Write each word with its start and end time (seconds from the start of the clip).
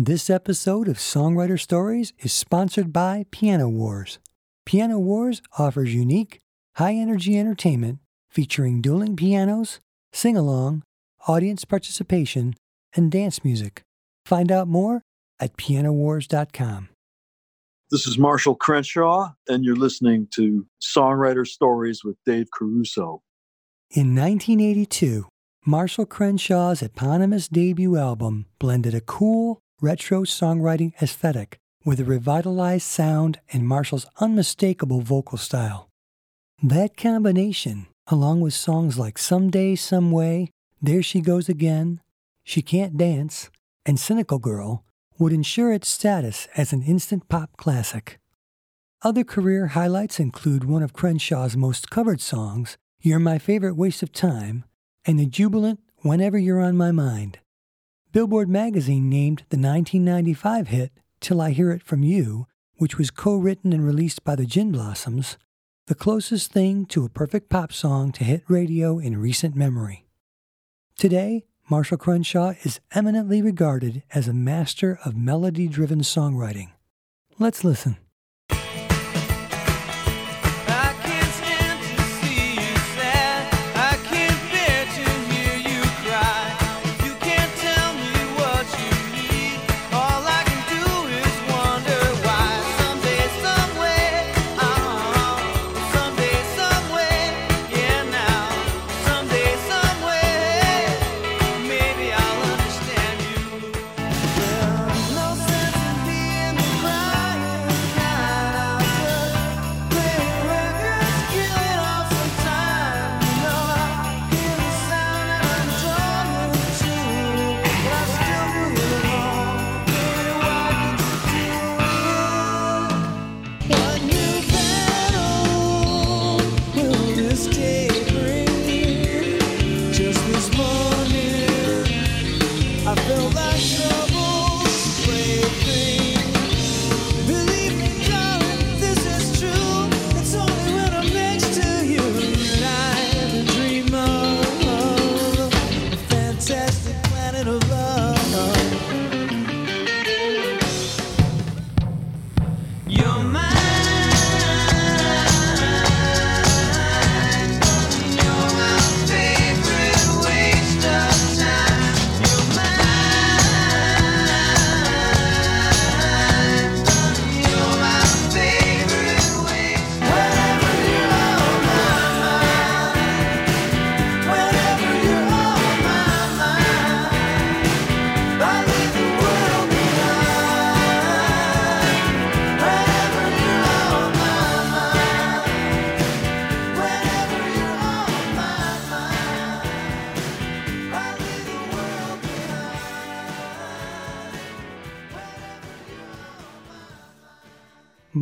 This 0.00 0.30
episode 0.30 0.86
of 0.86 0.96
Songwriter 0.96 1.58
Stories 1.58 2.12
is 2.20 2.32
sponsored 2.32 2.92
by 2.92 3.26
Piano 3.32 3.68
Wars. 3.68 4.20
Piano 4.64 4.96
Wars 4.96 5.42
offers 5.58 5.92
unique, 5.92 6.38
high 6.76 6.94
energy 6.94 7.36
entertainment 7.36 7.98
featuring 8.30 8.80
dueling 8.80 9.16
pianos, 9.16 9.80
sing 10.12 10.36
along, 10.36 10.84
audience 11.26 11.64
participation, 11.64 12.54
and 12.94 13.10
dance 13.10 13.44
music. 13.44 13.82
Find 14.24 14.52
out 14.52 14.68
more 14.68 15.02
at 15.40 15.56
pianowars.com. 15.56 16.90
This 17.90 18.06
is 18.06 18.16
Marshall 18.18 18.54
Crenshaw, 18.54 19.32
and 19.48 19.64
you're 19.64 19.74
listening 19.74 20.28
to 20.36 20.64
Songwriter 20.80 21.44
Stories 21.44 22.04
with 22.04 22.16
Dave 22.24 22.46
Caruso. 22.56 23.22
In 23.90 24.14
1982, 24.14 25.26
Marshall 25.66 26.06
Crenshaw's 26.06 26.82
eponymous 26.82 27.48
debut 27.48 27.96
album 27.96 28.46
blended 28.60 28.94
a 28.94 29.00
cool, 29.00 29.60
retro 29.80 30.24
songwriting 30.24 30.92
aesthetic 31.00 31.58
with 31.84 32.00
a 32.00 32.04
revitalized 32.04 32.86
sound 32.86 33.38
and 33.52 33.66
Marshall's 33.66 34.06
unmistakable 34.18 35.00
vocal 35.00 35.38
style. 35.38 35.88
That 36.62 36.96
combination, 36.96 37.86
along 38.08 38.40
with 38.40 38.54
songs 38.54 38.98
like 38.98 39.18
Someday, 39.18 39.76
Some 39.76 40.10
Way, 40.10 40.50
There 40.82 41.02
She 41.02 41.20
Goes 41.20 41.48
Again, 41.48 42.00
She 42.42 42.60
Can't 42.60 42.96
Dance, 42.96 43.50
and 43.86 44.00
Cynical 44.00 44.40
Girl, 44.40 44.84
would 45.18 45.32
ensure 45.32 45.72
its 45.72 45.88
status 45.88 46.48
as 46.56 46.72
an 46.72 46.82
instant 46.82 47.28
pop 47.28 47.56
classic. 47.56 48.18
Other 49.02 49.22
career 49.22 49.68
highlights 49.68 50.18
include 50.18 50.64
one 50.64 50.82
of 50.82 50.92
Crenshaw's 50.92 51.56
most 51.56 51.88
covered 51.88 52.20
songs, 52.20 52.76
You're 53.00 53.20
My 53.20 53.38
Favorite 53.38 53.76
Waste 53.76 54.02
of 54.02 54.12
Time, 54.12 54.64
and 55.04 55.20
the 55.20 55.26
jubilant 55.26 55.78
Whenever 55.98 56.36
You're 56.36 56.60
on 56.60 56.76
My 56.76 56.90
Mind. 56.90 57.38
Billboard 58.18 58.48
magazine 58.48 59.08
named 59.08 59.44
the 59.48 59.56
1995 59.56 60.66
hit 60.66 60.90
Till 61.20 61.40
I 61.40 61.52
Hear 61.52 61.70
It 61.70 61.84
From 61.84 62.02
You, 62.02 62.48
which 62.78 62.98
was 62.98 63.12
co 63.12 63.36
written 63.36 63.72
and 63.72 63.86
released 63.86 64.24
by 64.24 64.34
the 64.34 64.44
Gin 64.44 64.72
Blossoms, 64.72 65.38
the 65.86 65.94
closest 65.94 66.50
thing 66.50 66.84
to 66.86 67.04
a 67.04 67.08
perfect 67.08 67.48
pop 67.48 67.72
song 67.72 68.10
to 68.10 68.24
hit 68.24 68.42
radio 68.48 68.98
in 68.98 69.20
recent 69.20 69.54
memory. 69.54 70.04
Today, 70.96 71.44
Marshall 71.70 71.96
Crenshaw 71.96 72.54
is 72.64 72.80
eminently 72.90 73.40
regarded 73.40 74.02
as 74.12 74.26
a 74.26 74.32
master 74.32 74.98
of 75.04 75.16
melody 75.16 75.68
driven 75.68 76.00
songwriting. 76.00 76.70
Let's 77.38 77.62
listen. 77.62 77.98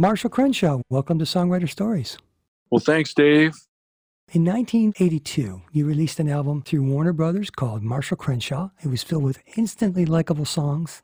Marshall 0.06 0.31
Crenshaw, 0.31 0.81
welcome 0.89 1.19
to 1.19 1.25
Songwriter 1.25 1.69
Stories. 1.69 2.17
Well, 2.71 2.78
thanks, 2.78 3.12
Dave. 3.12 3.56
In 4.33 4.44
1982, 4.44 5.62
you 5.72 5.84
released 5.84 6.21
an 6.21 6.28
album 6.28 6.62
through 6.62 6.84
Warner 6.84 7.12
Brothers 7.12 7.50
called 7.50 7.83
Marshall 7.83 8.17
Crenshaw. 8.17 8.71
It 8.84 8.87
was 8.87 9.03
filled 9.03 9.25
with 9.25 9.41
instantly 9.56 10.06
likable 10.06 10.44
songs. 10.44 11.03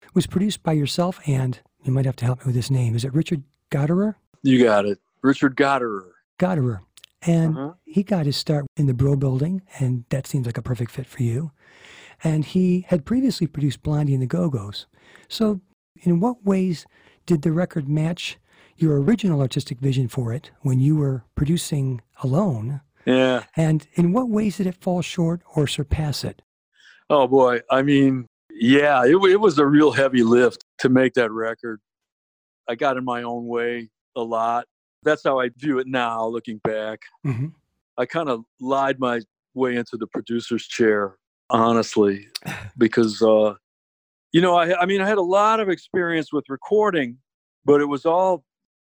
It 0.00 0.14
was 0.14 0.28
produced 0.28 0.62
by 0.62 0.74
yourself 0.74 1.18
and, 1.26 1.58
you 1.82 1.90
might 1.90 2.04
have 2.04 2.14
to 2.14 2.24
help 2.24 2.38
me 2.38 2.46
with 2.46 2.54
his 2.54 2.70
name, 2.70 2.94
is 2.94 3.04
it 3.04 3.12
Richard 3.12 3.42
Gottehrer? 3.72 4.14
You 4.44 4.62
got 4.62 4.86
it. 4.86 5.00
Richard 5.22 5.56
Gottehrer. 5.56 6.10
Gottehrer. 6.38 6.82
And 7.22 7.58
Uh-huh. 7.58 7.72
he 7.84 8.04
got 8.04 8.26
his 8.26 8.36
start 8.36 8.64
in 8.76 8.86
the 8.86 8.94
Brill 8.94 9.16
Building, 9.16 9.62
and 9.80 10.04
that 10.10 10.28
seems 10.28 10.46
like 10.46 10.56
a 10.56 10.62
perfect 10.62 10.92
fit 10.92 11.08
for 11.08 11.24
you. 11.24 11.50
And 12.22 12.44
he 12.44 12.86
had 12.90 13.04
previously 13.04 13.48
produced 13.48 13.82
Blondie 13.82 14.14
and 14.14 14.22
the 14.22 14.28
Go 14.28 14.48
Go's. 14.50 14.86
So, 15.28 15.62
in 16.02 16.20
what 16.20 16.44
ways 16.44 16.86
did 17.26 17.42
the 17.42 17.52
record 17.52 17.88
match 17.88 18.38
your 18.76 19.00
original 19.00 19.40
artistic 19.40 19.78
vision 19.80 20.08
for 20.08 20.32
it 20.32 20.50
when 20.62 20.80
you 20.80 20.96
were 20.96 21.24
producing 21.34 22.00
alone? 22.22 22.80
Yeah. 23.04 23.44
And 23.56 23.86
in 23.94 24.12
what 24.12 24.28
ways 24.28 24.56
did 24.56 24.66
it 24.66 24.76
fall 24.76 25.02
short 25.02 25.42
or 25.54 25.66
surpass 25.66 26.24
it? 26.24 26.42
Oh, 27.08 27.26
boy. 27.26 27.60
I 27.70 27.82
mean, 27.82 28.26
yeah, 28.50 29.04
it, 29.04 29.16
it 29.16 29.40
was 29.40 29.58
a 29.58 29.66
real 29.66 29.92
heavy 29.92 30.22
lift 30.22 30.64
to 30.80 30.88
make 30.88 31.14
that 31.14 31.30
record. 31.30 31.80
I 32.68 32.74
got 32.74 32.96
in 32.96 33.04
my 33.04 33.22
own 33.22 33.46
way 33.46 33.90
a 34.16 34.22
lot. 34.22 34.66
That's 35.02 35.22
how 35.22 35.38
I 35.38 35.50
view 35.56 35.78
it 35.78 35.86
now, 35.86 36.26
looking 36.26 36.58
back. 36.64 37.00
Mm-hmm. 37.24 37.48
I 37.96 38.06
kind 38.06 38.28
of 38.28 38.44
lied 38.60 38.98
my 38.98 39.20
way 39.54 39.76
into 39.76 39.96
the 39.96 40.06
producer's 40.08 40.66
chair, 40.66 41.16
honestly, 41.48 42.26
because, 42.76 43.22
uh, 43.22 43.54
you 44.36 44.42
know, 44.42 44.54
I, 44.54 44.82
I 44.82 44.84
mean, 44.84 45.00
I 45.00 45.08
had 45.08 45.16
a 45.16 45.22
lot 45.22 45.60
of 45.60 45.70
experience 45.70 46.30
with 46.30 46.44
recording, 46.50 47.16
but 47.64 47.80
it 47.80 47.86
was 47.86 48.04
all 48.04 48.44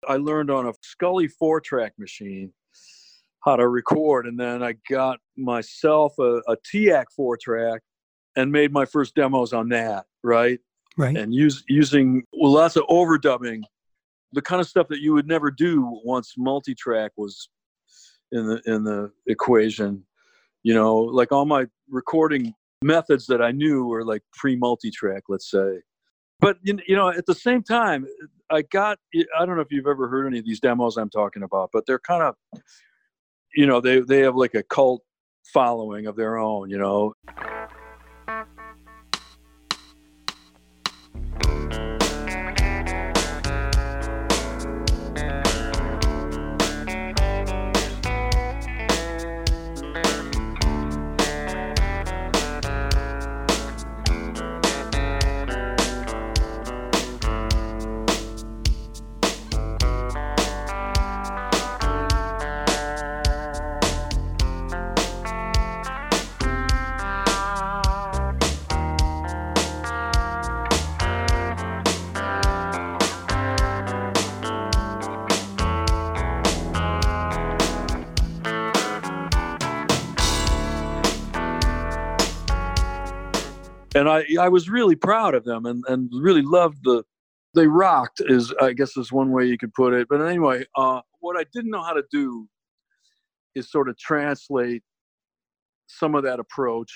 I 0.07 0.17
learned 0.17 0.51
on 0.51 0.67
a 0.67 0.75
Scully 0.83 1.27
four 1.27 1.59
track 1.59 1.95
machine 1.97 2.53
how 3.47 3.57
to 3.57 3.67
record. 3.67 4.27
And 4.27 4.39
then 4.39 4.63
I 4.63 4.75
got 4.91 5.21
myself 5.39 6.13
a, 6.19 6.43
a 6.49 6.57
TEAC 6.71 7.05
four 7.17 7.39
track 7.39 7.81
and 8.37 8.53
made 8.53 8.73
my 8.73 8.85
first 8.85 9.15
demos 9.15 9.55
on 9.55 9.71
that, 9.71 10.05
right? 10.23 10.61
Right. 10.99 11.17
And 11.17 11.35
use, 11.35 11.65
using 11.67 12.25
well, 12.35 12.53
lots 12.53 12.77
of 12.77 12.83
overdubbing, 12.91 13.63
the 14.35 14.43
kind 14.43 14.61
of 14.61 14.69
stuff 14.69 14.89
that 14.89 15.01
you 15.01 15.15
would 15.15 15.27
never 15.27 15.51
do 15.51 15.99
once 16.05 16.35
multi 16.37 16.75
track 16.75 17.13
was 17.17 17.49
in 18.33 18.47
the 18.47 18.61
in 18.67 18.85
the 18.85 19.11
equation. 19.27 20.05
You 20.63 20.75
know, 20.75 20.99
like 20.99 21.33
all 21.33 21.47
my 21.47 21.69
recording 21.89 22.53
methods 22.83 23.27
that 23.27 23.43
I 23.43 23.51
knew 23.51 23.87
were 23.87 24.05
like 24.05 24.23
pre 24.33 24.57
multi 24.57 24.91
track, 24.91 25.25
let's 25.29 25.51
say. 25.51 25.81
But 26.41 26.59
you 26.63 26.97
know, 26.97 27.09
at 27.09 27.27
the 27.27 27.35
same 27.35 27.63
time, 27.63 28.07
I 28.51 28.63
got 28.63 28.99
I 29.39 29.45
don't 29.45 29.57
know 29.57 29.63
if 29.63 29.73
you've 29.73 29.87
ever 29.87 30.09
heard 30.09 30.27
any 30.27 30.39
of 30.39 30.45
these 30.45 30.61
demos 30.61 30.97
I'm 30.97 31.11
talking 31.11 31.43
about, 31.43 31.71
but 31.73 31.85
they're 31.87 31.99
kind 31.99 32.23
of 32.23 32.37
you 33.55 33.67
know, 33.67 33.81
they 33.81 34.01
they 34.01 34.21
have 34.21 34.37
like 34.37 34.55
a 34.55 34.63
cult 34.63 35.03
following 35.53 36.07
of 36.07 36.17
their 36.17 36.39
own, 36.39 36.71
you 36.71 36.79
know. 36.79 37.15
And 83.99 84.09
I 84.09 84.25
I 84.41 84.49
was 84.49 84.69
really 84.69 84.97
proud 84.97 85.35
of 85.35 85.45
them 85.45 85.67
and 85.67 85.85
and 85.89 86.11
really 86.13 86.43
loved 86.43 86.79
the 86.85 87.05
they 87.55 87.67
rocked 87.67 88.21
is 88.27 88.53
I 88.61 88.73
guess 88.73 88.97
is 88.97 89.13
one 89.13 89.33
way 89.33 89.47
you 89.47 89.59
could 89.59 89.75
put 89.75 89.95
it. 89.95 90.09
But 90.09 90.21
anyway, 90.21 90.65
uh, 90.77 91.01
what 91.21 91.37
I 91.37 91.45
didn't 91.53 91.71
know 91.71 91.83
how 91.83 91.95
to 91.95 92.05
do 92.11 92.49
is 93.55 93.71
sort 93.71 93.89
of 93.89 93.99
translate 93.99 94.83
some 95.89 96.15
of 96.15 96.23
that 96.25 96.39
approach 96.39 96.93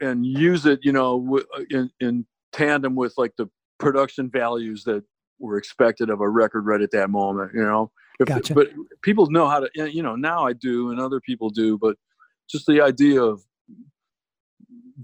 and 0.00 0.24
use 0.24 0.64
it, 0.64 0.78
you 0.82 0.92
know, 0.92 1.40
uh, 1.56 1.62
in, 1.70 1.90
in 2.00 2.24
tandem 2.52 2.94
with 2.94 3.12
like 3.16 3.32
the 3.36 3.48
production 3.78 4.30
values 4.30 4.84
that 4.84 5.02
were 5.40 5.56
expected 5.56 6.08
of 6.08 6.20
a 6.20 6.28
record 6.28 6.66
right 6.66 6.80
at 6.80 6.92
that 6.92 7.10
moment, 7.10 7.50
you 7.54 7.62
know. 7.62 7.90
If, 8.20 8.28
Gotcha. 8.28 8.54
But 8.54 8.68
people 9.02 9.28
know 9.30 9.48
how 9.48 9.60
to, 9.60 9.90
you 9.90 10.02
know, 10.02 10.16
now 10.16 10.46
I 10.46 10.52
do 10.52 10.90
and 10.90 11.00
other 11.00 11.20
people 11.20 11.50
do, 11.50 11.78
but 11.78 11.96
just 12.48 12.66
the 12.66 12.80
idea 12.80 13.22
of 13.22 13.42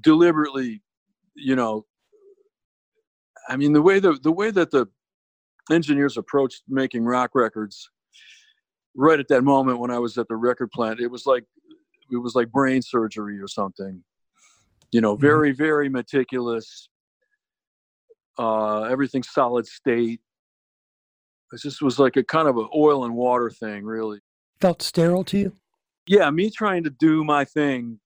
deliberately, 0.00 0.82
you 1.35 1.56
know, 1.56 1.87
I 3.49 3.56
mean, 3.56 3.73
the 3.73 3.82
way 3.82 4.00
the 4.00 4.19
the 4.23 4.32
way 4.32 4.50
that 4.50 4.70
the 4.70 4.87
engineers 5.70 6.17
approached 6.17 6.62
making 6.69 7.05
rock 7.05 7.31
records 7.35 7.91
right 8.94 9.19
at 9.19 9.29
that 9.29 9.43
moment 9.43 9.79
when 9.79 9.91
I 9.91 9.99
was 9.99 10.17
at 10.19 10.29
the 10.29 10.37
record 10.37 10.70
plant, 10.70 11.00
it 11.00 11.08
was 11.08 11.26
like 11.26 11.44
it 12.11 12.17
was 12.17 12.35
like 12.35 12.50
brain 12.50 12.82
surgery 12.82 13.38
or 13.41 13.49
something. 13.49 14.02
You 14.93 15.00
know, 15.00 15.17
Mhm. 15.17 15.20
very 15.20 15.52
very 15.52 15.88
meticulous. 15.88 16.88
Uh, 18.38 18.82
everything 18.82 19.23
solid 19.23 19.67
state. 19.67 20.20
It 21.52 21.61
just 21.61 21.82
was 21.82 21.99
like 22.00 22.17
a 22.17 22.25
kind 22.25 22.49
of 22.49 22.56
an 22.56 22.69
oil 22.75 23.05
and 23.05 23.14
water 23.14 23.49
thing, 23.49 23.85
really. 23.85 24.20
Felt 24.61 24.82
sterile 24.82 25.23
to 25.25 25.38
you? 25.38 25.52
Yeah, 26.06 26.29
me 26.31 26.50
trying 26.50 26.82
to 26.85 26.90
do 26.90 27.23
my 27.23 27.44
thing 27.44 28.00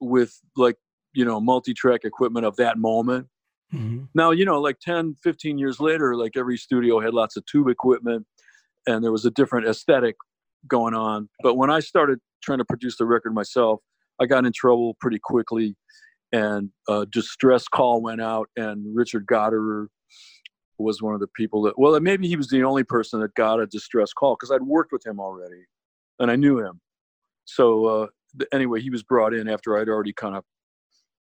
with 0.00 0.40
like 0.56 0.76
you 1.14 1.24
know 1.24 1.40
multi-track 1.40 2.00
equipment 2.04 2.46
of 2.46 2.56
that 2.56 2.78
moment. 2.78 3.26
Hmm 3.70 4.04
now 4.14 4.30
you 4.30 4.44
know 4.44 4.60
like 4.60 4.78
10 4.80 5.16
15 5.22 5.58
years 5.58 5.80
later 5.80 6.16
like 6.16 6.32
every 6.36 6.56
studio 6.56 7.00
had 7.00 7.14
lots 7.14 7.36
of 7.36 7.44
tube 7.46 7.68
equipment 7.68 8.26
and 8.86 9.02
there 9.02 9.12
was 9.12 9.24
a 9.24 9.30
different 9.30 9.66
aesthetic 9.66 10.16
going 10.68 10.94
on. 10.94 11.28
But 11.42 11.56
when 11.56 11.70
i 11.70 11.80
started 11.80 12.20
trying 12.42 12.58
to 12.58 12.64
produce 12.64 12.96
the 12.96 13.06
record 13.06 13.34
myself 13.34 13.80
i 14.20 14.26
got 14.26 14.44
in 14.44 14.52
trouble 14.52 14.96
pretty 15.00 15.18
quickly 15.22 15.76
and 16.32 16.70
a 16.88 17.06
distress 17.06 17.68
call 17.68 18.02
went 18.02 18.20
out 18.20 18.48
and 18.56 18.94
Richard 18.94 19.26
Gottehrer 19.26 19.86
was 20.78 21.00
one 21.00 21.14
of 21.14 21.20
the 21.20 21.28
people 21.36 21.62
that 21.62 21.78
well 21.78 21.98
maybe 22.00 22.28
he 22.28 22.36
was 22.36 22.48
the 22.48 22.62
only 22.64 22.84
person 22.84 23.20
that 23.20 23.34
got 23.34 23.60
a 23.60 23.66
distress 23.66 24.12
call 24.12 24.36
because 24.38 24.50
i'd 24.50 24.62
worked 24.62 24.92
with 24.92 25.06
him 25.06 25.20
already 25.20 25.64
and 26.18 26.30
i 26.30 26.36
knew 26.36 26.58
him. 26.58 26.80
So 27.46 27.84
uh, 27.86 28.06
anyway 28.52 28.80
he 28.80 28.90
was 28.90 29.02
brought 29.02 29.34
in 29.34 29.48
after 29.48 29.78
i'd 29.78 29.88
already 29.88 30.12
kind 30.12 30.36
of 30.36 30.44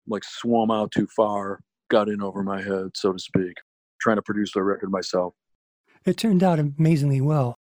like 0.09 0.23
swum 0.23 0.71
out 0.71 0.91
too 0.91 1.07
far 1.15 1.59
got 1.89 2.07
in 2.07 2.21
over 2.21 2.43
my 2.43 2.61
head, 2.61 2.91
so 2.95 3.11
to 3.11 3.19
speak, 3.19 3.53
trying 3.99 4.17
to 4.17 4.21
produce 4.21 4.53
the 4.53 4.63
record 4.63 4.91
myself. 4.91 5.33
It 6.05 6.17
turned 6.17 6.43
out 6.43 6.59
amazingly 6.59 7.19
well. 7.19 7.55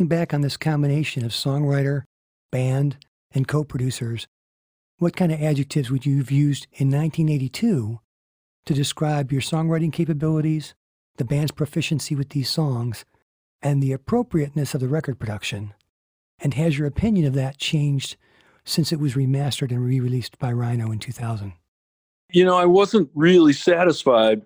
Looking 0.00 0.16
back 0.16 0.32
on 0.32 0.40
this 0.40 0.56
combination 0.56 1.26
of 1.26 1.32
songwriter, 1.32 2.04
band, 2.50 2.96
and 3.32 3.46
co 3.46 3.64
producers, 3.64 4.26
what 4.96 5.14
kind 5.14 5.30
of 5.30 5.42
adjectives 5.42 5.90
would 5.90 6.06
you 6.06 6.16
have 6.16 6.30
used 6.30 6.66
in 6.72 6.90
1982 6.90 8.00
to 8.64 8.74
describe 8.74 9.30
your 9.30 9.42
songwriting 9.42 9.92
capabilities, 9.92 10.74
the 11.18 11.26
band's 11.26 11.50
proficiency 11.50 12.14
with 12.14 12.30
these 12.30 12.48
songs, 12.48 13.04
and 13.60 13.82
the 13.82 13.92
appropriateness 13.92 14.72
of 14.72 14.80
the 14.80 14.88
record 14.88 15.18
production? 15.18 15.74
And 16.38 16.54
has 16.54 16.78
your 16.78 16.88
opinion 16.88 17.26
of 17.26 17.34
that 17.34 17.58
changed 17.58 18.16
since 18.64 18.92
it 18.92 19.00
was 19.00 19.12
remastered 19.12 19.70
and 19.70 19.84
re 19.84 20.00
released 20.00 20.38
by 20.38 20.50
Rhino 20.50 20.90
in 20.90 20.98
2000? 20.98 21.52
You 22.32 22.46
know, 22.46 22.56
I 22.56 22.64
wasn't 22.64 23.10
really 23.14 23.52
satisfied 23.52 24.40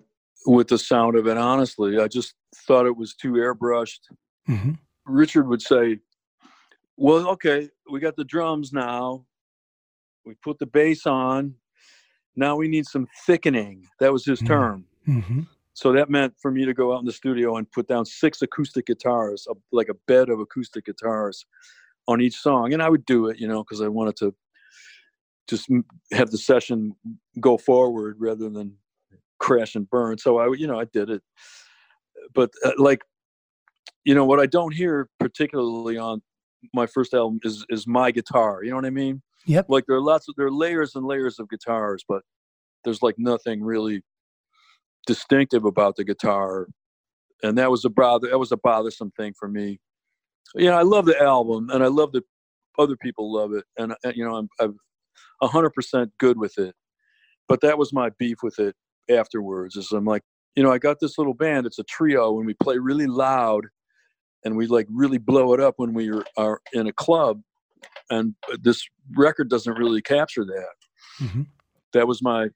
with 0.45 0.67
the 0.67 0.77
sound 0.77 1.15
of 1.15 1.27
it, 1.27 1.37
honestly. 1.37 1.97
I 1.97 2.09
just 2.09 2.33
thought 2.53 2.85
it 2.85 2.97
was 2.97 3.15
too 3.15 3.35
airbrushed. 3.35 4.01
Mm-hmm. 4.49 4.73
Richard 5.05 5.47
would 5.47 5.61
say, 5.61 5.99
Well, 6.97 7.27
okay, 7.29 7.69
we 7.91 7.99
got 7.99 8.15
the 8.15 8.23
drums 8.23 8.71
now. 8.71 9.25
We 10.25 10.35
put 10.35 10.59
the 10.59 10.65
bass 10.65 11.05
on. 11.05 11.55
Now 12.35 12.55
we 12.55 12.67
need 12.67 12.85
some 12.85 13.07
thickening. 13.25 13.85
That 13.99 14.11
was 14.11 14.25
his 14.25 14.41
Mm. 14.41 14.47
term. 14.47 14.85
Mm-hmm. 15.07 15.41
So 15.73 15.91
that 15.91 16.09
meant 16.09 16.33
for 16.41 16.51
me 16.51 16.65
to 16.65 16.73
go 16.73 16.93
out 16.93 16.99
in 16.99 17.05
the 17.05 17.11
studio 17.11 17.57
and 17.57 17.69
put 17.69 17.87
down 17.87 18.05
six 18.05 18.41
acoustic 18.41 18.85
guitars, 18.87 19.45
a, 19.49 19.53
like 19.73 19.89
a 19.89 19.93
bed 20.07 20.29
of 20.29 20.39
acoustic 20.39 20.85
guitars 20.85 21.45
on 22.07 22.21
each 22.21 22.37
song. 22.37 22.73
And 22.73 22.81
I 22.81 22.89
would 22.89 23.05
do 23.05 23.27
it, 23.27 23.39
you 23.39 23.47
know, 23.47 23.63
because 23.63 23.81
I 23.81 23.89
wanted 23.89 24.15
to 24.17 24.33
just 25.47 25.69
have 26.11 26.31
the 26.31 26.37
session 26.37 26.95
go 27.39 27.57
forward 27.57 28.15
rather 28.19 28.49
than 28.49 28.77
crash 29.39 29.75
and 29.75 29.89
burn. 29.89 30.17
So 30.17 30.37
I, 30.37 30.53
you 30.55 30.65
know, 30.65 30.79
I 30.79 30.85
did 30.85 31.09
it. 31.09 31.21
But 32.33 32.51
uh, 32.63 32.71
like, 32.77 33.03
you 34.05 34.13
know, 34.15 34.25
what 34.25 34.39
I 34.39 34.45
don't 34.45 34.73
hear 34.73 35.09
particularly 35.19 35.97
on 35.97 36.21
my 36.73 36.85
first 36.85 37.13
album 37.13 37.39
is 37.43 37.65
is 37.69 37.85
my 37.87 38.11
guitar. 38.11 38.63
You 38.63 38.69
know 38.69 38.77
what 38.77 38.85
I 38.85 38.91
mean? 38.91 39.21
Yep. 39.47 39.65
Like 39.69 39.85
there 39.87 39.97
are 39.97 40.01
lots 40.01 40.27
of 40.29 40.35
there 40.37 40.47
are 40.47 40.51
layers 40.51 40.95
and 40.95 41.05
layers 41.05 41.39
of 41.39 41.49
guitars, 41.49 42.03
but 42.07 42.21
there's 42.83 43.01
like 43.01 43.15
nothing 43.17 43.63
really 43.63 44.01
distinctive 45.07 45.65
about 45.65 45.95
the 45.95 46.03
guitar, 46.03 46.67
and 47.43 47.57
that 47.57 47.69
was 47.71 47.83
a 47.85 47.89
bother. 47.89 48.29
That 48.29 48.39
was 48.39 48.51
a 48.51 48.57
bothersome 48.57 49.11
thing 49.11 49.33
for 49.37 49.47
me. 49.47 49.79
You 50.55 50.65
know, 50.65 50.77
I 50.77 50.83
love 50.83 51.05
the 51.05 51.19
album, 51.21 51.69
and 51.71 51.83
I 51.83 51.87
love 51.87 52.11
that 52.13 52.23
other 52.77 52.95
people 52.95 53.33
love 53.33 53.53
it, 53.53 53.65
and 53.77 53.93
uh, 53.93 54.13
you 54.15 54.23
know, 54.23 54.35
I'm 54.35 54.49
I'm 54.59 54.77
a 55.41 55.47
hundred 55.47 55.71
percent 55.71 56.11
good 56.19 56.37
with 56.37 56.57
it. 56.57 56.75
But 57.47 57.61
that 57.61 57.77
was 57.77 57.93
my 57.93 58.09
beef 58.17 58.37
with 58.41 58.59
it 58.59 58.75
afterwards. 59.09 59.75
Is 59.75 59.91
I'm 59.91 60.05
like, 60.05 60.23
you 60.55 60.63
know, 60.63 60.71
I 60.71 60.77
got 60.77 60.97
this 60.99 61.17
little 61.17 61.33
band. 61.33 61.65
It's 61.65 61.79
a 61.79 61.83
trio, 61.83 62.37
and 62.37 62.47
we 62.47 62.55
play 62.55 62.77
really 62.77 63.07
loud, 63.07 63.65
and 64.45 64.55
we 64.55 64.67
like 64.67 64.87
really 64.89 65.17
blow 65.17 65.53
it 65.53 65.59
up 65.59 65.73
when 65.77 65.93
we 65.93 66.09
are, 66.09 66.23
are 66.37 66.61
in 66.71 66.87
a 66.87 66.93
club. 66.93 67.41
And 68.09 68.35
this 68.61 68.87
record 69.17 69.49
doesn't 69.49 69.73
really 69.77 70.01
capture 70.01 70.45
that. 70.45 70.75
Mm-hmm. 71.19 71.41
That 71.93 72.07
was 72.07 72.21
my 72.21 72.49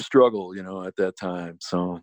struggle, 0.00 0.56
you 0.56 0.62
know, 0.62 0.82
at 0.82 0.96
that 0.96 1.16
time. 1.16 1.58
So 1.60 2.00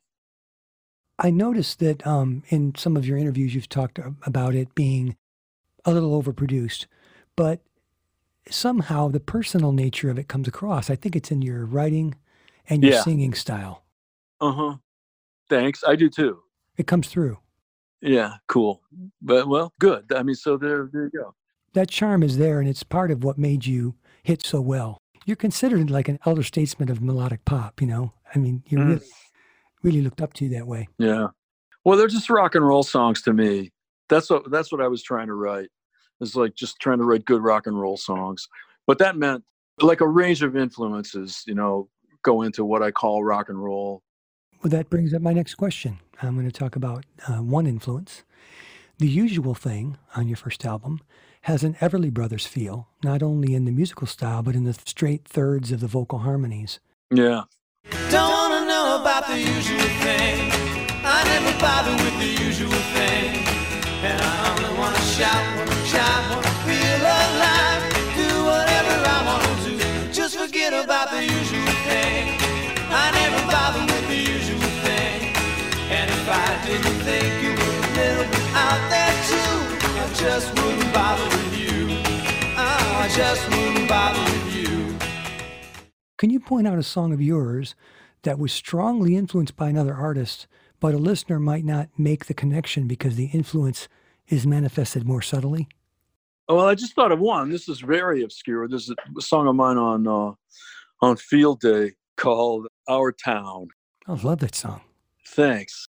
I 1.19 1.31
noticed 1.31 1.79
that 1.79 2.05
um, 2.05 2.43
in 2.49 2.73
some 2.75 2.95
of 2.95 3.05
your 3.05 3.17
interviews, 3.17 3.53
you've 3.55 3.69
talked 3.69 3.99
about 4.25 4.55
it 4.55 4.73
being 4.75 5.17
a 5.83 5.91
little 5.91 6.21
overproduced, 6.21 6.85
but 7.35 7.61
somehow 8.49 9.07
the 9.07 9.19
personal 9.19 9.71
nature 9.71 10.09
of 10.09 10.19
it 10.19 10.27
comes 10.27 10.47
across. 10.47 10.89
I 10.89 10.95
think 10.95 11.15
it's 11.15 11.31
in 11.31 11.41
your 11.41 11.65
writing 11.65 12.15
and 12.69 12.83
your 12.83 12.93
Yeah. 12.93 13.01
singing 13.01 13.33
style. 13.33 13.83
Uh 14.39 14.51
huh. 14.51 14.75
Thanks. 15.49 15.83
I 15.85 15.95
do 15.95 16.09
too. 16.09 16.41
It 16.77 16.87
comes 16.87 17.07
through. 17.07 17.37
Yeah. 18.01 18.35
Cool. 18.47 18.81
But 19.21 19.47
well, 19.47 19.73
good. 19.79 20.11
I 20.13 20.23
mean, 20.23 20.35
so 20.35 20.57
there, 20.57 20.89
there 20.91 21.05
you 21.05 21.11
go. 21.11 21.33
That 21.73 21.89
charm 21.89 22.23
is 22.23 22.37
there, 22.37 22.59
and 22.59 22.67
it's 22.67 22.83
part 22.83 23.11
of 23.11 23.23
what 23.23 23.37
made 23.37 23.65
you 23.65 23.95
hit 24.23 24.43
so 24.43 24.59
well. 24.59 24.97
You're 25.25 25.37
considered 25.37 25.89
like 25.89 26.07
an 26.09 26.19
elder 26.25 26.43
statesman 26.43 26.89
of 26.89 27.01
melodic 27.01 27.45
pop. 27.45 27.79
You 27.81 27.87
know, 27.87 28.13
I 28.35 28.39
mean, 28.39 28.63
you're 28.67 28.81
Mm. 28.81 28.87
really, 28.89 29.05
really 29.83 30.01
looked 30.01 30.21
up 30.21 30.33
to 30.33 30.49
that 30.49 30.67
way. 30.67 30.89
Yeah. 30.97 31.27
Well, 31.85 31.97
they're 31.97 32.07
just 32.07 32.29
rock 32.29 32.55
and 32.55 32.65
roll 32.67 32.83
songs 32.83 33.21
to 33.23 33.33
me. 33.33 33.71
That's 34.09 34.29
what 34.29 34.51
that's 34.51 34.71
what 34.71 34.81
I 34.81 34.87
was 34.87 35.01
trying 35.03 35.27
to 35.27 35.33
write. 35.33 35.69
It's 36.19 36.35
like 36.35 36.53
just 36.55 36.79
trying 36.79 36.97
to 36.97 37.03
write 37.05 37.25
good 37.25 37.41
rock 37.41 37.67
and 37.67 37.79
roll 37.79 37.97
songs. 37.97 38.47
But 38.85 38.97
that 38.99 39.15
meant 39.15 39.43
like 39.79 40.01
a 40.01 40.07
range 40.07 40.43
of 40.43 40.55
influences, 40.57 41.43
you 41.47 41.55
know, 41.55 41.87
go 42.23 42.41
into 42.41 42.65
what 42.65 42.83
I 42.83 42.91
call 42.91 43.23
rock 43.23 43.49
and 43.49 43.57
roll. 43.63 44.03
Well, 44.61 44.69
that 44.69 44.91
brings 44.91 45.11
up 45.13 45.23
my 45.23 45.33
next 45.33 45.55
question. 45.55 45.99
I'm 46.21 46.35
going 46.35 46.45
to 46.45 46.51
talk 46.51 46.75
about 46.75 47.03
uh, 47.27 47.37
one 47.37 47.65
influence. 47.65 48.23
The 48.99 49.07
usual 49.07 49.55
thing 49.55 49.97
on 50.15 50.27
your 50.27 50.37
first 50.37 50.63
album 50.65 51.01
has 51.41 51.63
an 51.63 51.73
Everly 51.81 52.11
Brothers 52.13 52.45
feel, 52.45 52.87
not 53.03 53.23
only 53.23 53.55
in 53.55 53.65
the 53.65 53.71
musical 53.71 54.05
style, 54.05 54.43
but 54.43 54.53
in 54.53 54.63
the 54.63 54.73
straight 54.73 55.25
thirds 55.27 55.71
of 55.71 55.79
the 55.79 55.87
vocal 55.87 56.19
harmonies. 56.19 56.79
Yeah. 57.09 57.45
Don't 58.11 58.29
wanna 58.29 58.67
know 58.67 59.01
about 59.01 59.25
the 59.27 59.39
usual 59.39 59.89
thing. 60.05 60.51
I 61.03 61.23
never 61.25 61.59
bother 61.59 61.91
with 62.03 62.19
the 62.19 62.43
usual 62.43 62.69
thing. 62.93 63.43
And 64.05 64.21
I 64.21 64.51
only 64.51 64.77
wanna 64.77 65.01
shout, 65.01 65.57
wanna 65.57 65.85
shout, 65.85 66.29
wanna 66.29 66.53
feel 66.69 67.01
alive. 67.01 67.81
Do 68.13 68.45
whatever 68.45 68.93
I 69.09 69.19
wanna 69.25 69.55
do. 69.65 70.13
Just 70.13 70.37
forget 70.37 70.71
about 70.71 71.09
the 71.09 71.23
usual 71.23 71.50
if 76.71 76.85
I 76.85 76.89
didn't 76.89 77.01
think 77.03 77.43
you 77.43 77.51
were 77.51 77.77
a 77.77 77.91
little 77.99 78.27
bit 78.31 78.47
out 78.55 78.81
there 78.89 79.15
too, 79.29 79.53
I 79.99 80.13
just 80.13 80.47
wouldn't 80.55 80.93
bother 80.93 81.23
with 81.23 81.41
just 83.15 83.49
wouldn't 83.49 83.89
bother 83.89 84.19
with 84.23 84.55
you. 84.55 84.97
Can 86.17 86.29
you 86.29 86.39
point 86.39 86.67
out 86.67 86.77
a 86.77 86.83
song 86.83 87.11
of 87.13 87.21
yours 87.21 87.75
that 88.23 88.39
was 88.39 88.53
strongly 88.53 89.17
influenced 89.17 89.57
by 89.57 89.69
another 89.69 89.93
artist, 89.93 90.47
but 90.79 90.93
a 90.93 90.97
listener 90.97 91.39
might 91.39 91.65
not 91.65 91.89
make 91.97 92.25
the 92.25 92.33
connection 92.33 92.87
because 92.87 93.15
the 93.15 93.25
influence 93.25 93.89
is 94.27 94.47
manifested 94.47 95.05
more 95.05 95.21
subtly? 95.21 95.67
Oh, 96.47 96.55
well, 96.55 96.67
I 96.67 96.75
just 96.75 96.93
thought 96.93 97.11
of 97.11 97.19
one. 97.19 97.49
This 97.49 97.67
is 97.67 97.81
very 97.81 98.23
obscure. 98.23 98.67
This 98.67 98.87
is 98.87 98.95
a 99.17 99.21
song 99.21 99.47
of 99.47 99.55
mine 99.55 99.77
on 99.77 100.07
uh, 100.07 100.33
on 101.01 101.17
Field 101.17 101.59
Day 101.59 101.93
called 102.15 102.67
"Our 102.87 103.11
Town." 103.11 103.69
I 104.07 104.13
love 104.13 104.39
that 104.39 104.55
song. 104.55 104.81
Thanks. 105.25 105.87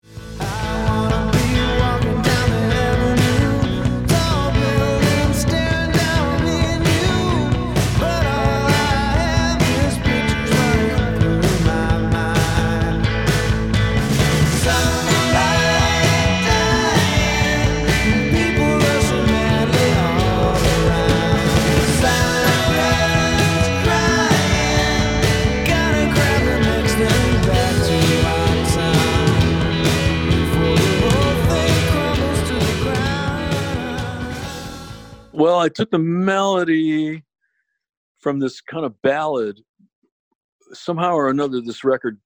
Took 35.76 35.92
the 35.92 36.00
melody 36.00 37.24
from 38.20 38.40
this 38.40 38.62
kind 38.62 38.86
of 38.86 39.02
ballad. 39.02 39.60
Somehow 40.74 41.14
or 41.14 41.30
another, 41.30 41.60
this 41.62 41.84
record 41.84 42.20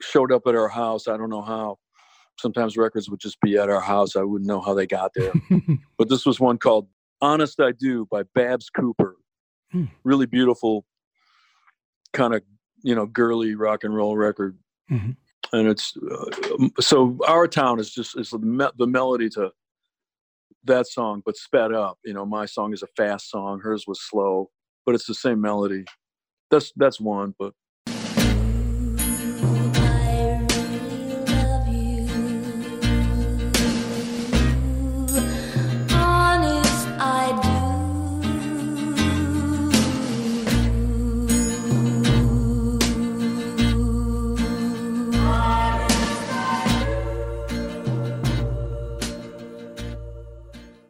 showed 0.00 0.32
up 0.32 0.42
at 0.46 0.54
our 0.54 0.68
house. 0.68 1.08
I 1.08 1.16
don't 1.16 1.30
know 1.30 1.42
how. 1.42 1.78
Sometimes 2.38 2.76
records 2.76 3.08
would 3.08 3.20
just 3.20 3.40
be 3.40 3.56
at 3.56 3.70
our 3.70 3.80
house. 3.80 4.14
I 4.14 4.22
wouldn't 4.22 4.48
know 4.48 4.60
how 4.60 4.74
they 4.74 4.86
got 4.86 5.12
there. 5.14 5.32
but 5.98 6.08
this 6.08 6.26
was 6.26 6.38
one 6.38 6.58
called 6.58 6.86
Honest 7.22 7.60
I 7.60 7.72
Do 7.72 8.06
by 8.10 8.24
Babs 8.34 8.68
Cooper. 8.68 9.16
Hmm. 9.72 9.84
Really 10.04 10.26
beautiful, 10.26 10.84
kind 12.12 12.34
of, 12.34 12.42
you 12.82 12.94
know, 12.94 13.06
girly 13.06 13.54
rock 13.54 13.84
and 13.84 13.94
roll 13.96 14.16
record. 14.16 14.58
Mhm. 14.90 15.16
And 15.52 15.68
it's 15.68 15.96
uh, 15.96 16.68
so 16.80 17.18
Our 17.26 17.48
Town 17.48 17.80
is 17.80 17.90
just 17.90 18.18
is 18.18 18.30
the, 18.30 18.38
me- 18.38 18.68
the 18.78 18.86
melody 18.86 19.28
to 19.30 19.50
that 20.66 20.86
song, 20.86 21.22
but 21.24 21.36
sped 21.36 21.72
up. 21.72 21.98
You 22.04 22.14
know, 22.14 22.26
my 22.26 22.46
song 22.46 22.72
is 22.72 22.82
a 22.82 22.88
fast 22.96 23.30
song, 23.30 23.60
hers 23.60 23.84
was 23.86 24.00
slow, 24.02 24.50
but 24.84 24.94
it's 24.94 25.06
the 25.06 25.14
same 25.14 25.40
melody. 25.40 25.84
That's 26.50 26.72
that's 26.76 27.00
one, 27.00 27.34
but 27.38 27.52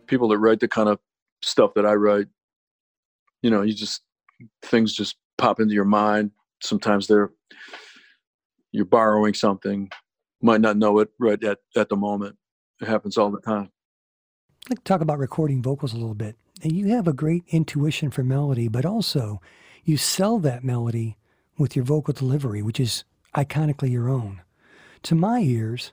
people 0.07 0.29
that 0.29 0.39
write 0.39 0.61
the 0.61 0.69
kind 0.69 0.89
of 0.89 0.99
stuff 1.43 1.75
that 1.75 1.87
I 1.87 1.95
write, 1.95 2.27
you 3.43 3.51
know, 3.51 3.63
you 3.63 3.73
just 3.73 4.03
things 4.63 4.93
just 4.93 5.17
pop 5.39 5.61
into 5.61 5.75
your 5.75 5.85
mind. 5.85 6.31
Sometimes 6.63 7.07
they're 7.07 7.31
you're 8.73 8.85
borrowing 8.85 9.35
something, 9.35 9.91
might 10.43 10.61
not 10.61 10.77
know 10.77 10.99
it 10.99 11.09
right 11.19 11.43
at, 11.45 11.59
at 11.77 11.89
the 11.89 11.97
moment. 11.97 12.37
It 12.81 12.89
happens 12.89 13.17
all 13.17 13.31
the 13.31 13.41
time. 13.41 13.71
Like 14.69 14.85
talk 14.85 15.01
about 15.01 15.19
recording 15.19 15.63
vocals 15.63 15.93
a 15.95 15.97
little 15.97 16.15
bit. 16.15 16.37
And 16.63 16.73
you 16.73 16.89
have 16.89 17.07
a 17.07 17.13
great 17.13 17.45
intuition 17.49 18.11
for 18.11 18.23
melody, 18.23 18.69
but 18.69 18.85
also 18.85 19.41
you 19.85 19.97
sell 19.97 20.39
that 20.41 20.65
melody 20.65 21.17
with 21.59 21.77
your 21.77 21.85
vocal 21.85 22.13
delivery, 22.13 22.63
which 22.63 22.81
is 22.81 23.05
iconically 23.35 23.91
your 23.91 24.09
own. 24.09 24.43
To 25.05 25.15
my 25.15 25.41
ears, 25.41 25.93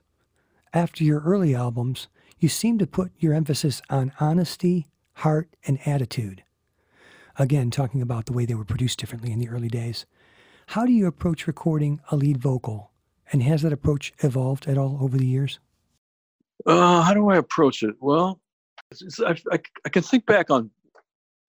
after 0.74 1.04
your 1.04 1.22
early 1.22 1.54
albums, 1.54 2.08
you 2.44 2.50
seem 2.50 2.78
to 2.78 2.86
put 2.86 3.12
your 3.18 3.34
emphasis 3.34 3.82
on 3.90 4.12
honesty, 4.20 4.88
heart, 5.14 5.56
and 5.66 5.80
attitude. 5.88 6.44
Again, 7.40 7.72
talking 7.72 8.02
about 8.02 8.26
the 8.26 8.34
way 8.34 8.46
they 8.46 8.54
were 8.54 8.66
produced 8.66 9.00
differently 9.00 9.32
in 9.32 9.40
the 9.40 9.50
early 9.50 9.70
days. 9.70 10.06
How 10.68 10.86
do 10.86 10.92
you 10.92 11.08
approach 11.08 11.48
recording 11.48 12.02
a 12.12 12.16
lead 12.18 12.38
vocal? 12.38 12.92
And 13.32 13.42
has 13.44 13.62
that 13.64 13.74
approach 13.74 14.14
evolved 14.20 14.68
at 14.68 14.78
all 14.78 15.00
over 15.02 15.18
the 15.18 15.26
years? 15.26 15.60
Uh, 16.66 17.02
how 17.02 17.14
do 17.14 17.30
I 17.30 17.38
approach 17.38 17.82
it? 17.82 17.96
Well, 18.00 18.40
I, 19.26 19.36
I, 19.52 19.60
I 19.86 19.90
can 19.90 20.04
think 20.04 20.26
back 20.26 20.52
on 20.52 20.70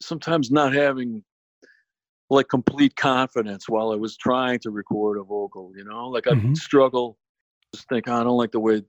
sometimes 0.00 0.50
not 0.50 0.72
having 0.72 1.22
like 2.30 2.48
complete 2.48 2.96
confidence 2.96 3.68
while 3.68 3.92
I 3.92 3.96
was 3.96 4.16
trying 4.16 4.60
to 4.60 4.70
record 4.70 5.18
a 5.18 5.22
vocal, 5.24 5.72
you 5.76 5.84
know, 5.84 6.08
like 6.08 6.26
I 6.26 6.34
Mhm. 6.34 6.56
struggle, 6.56 7.18
just 7.74 7.88
think, 7.88 8.08
I 8.08 8.22
don't 8.22 8.38
like 8.38 8.52
the 8.52 8.60
way 8.60 8.82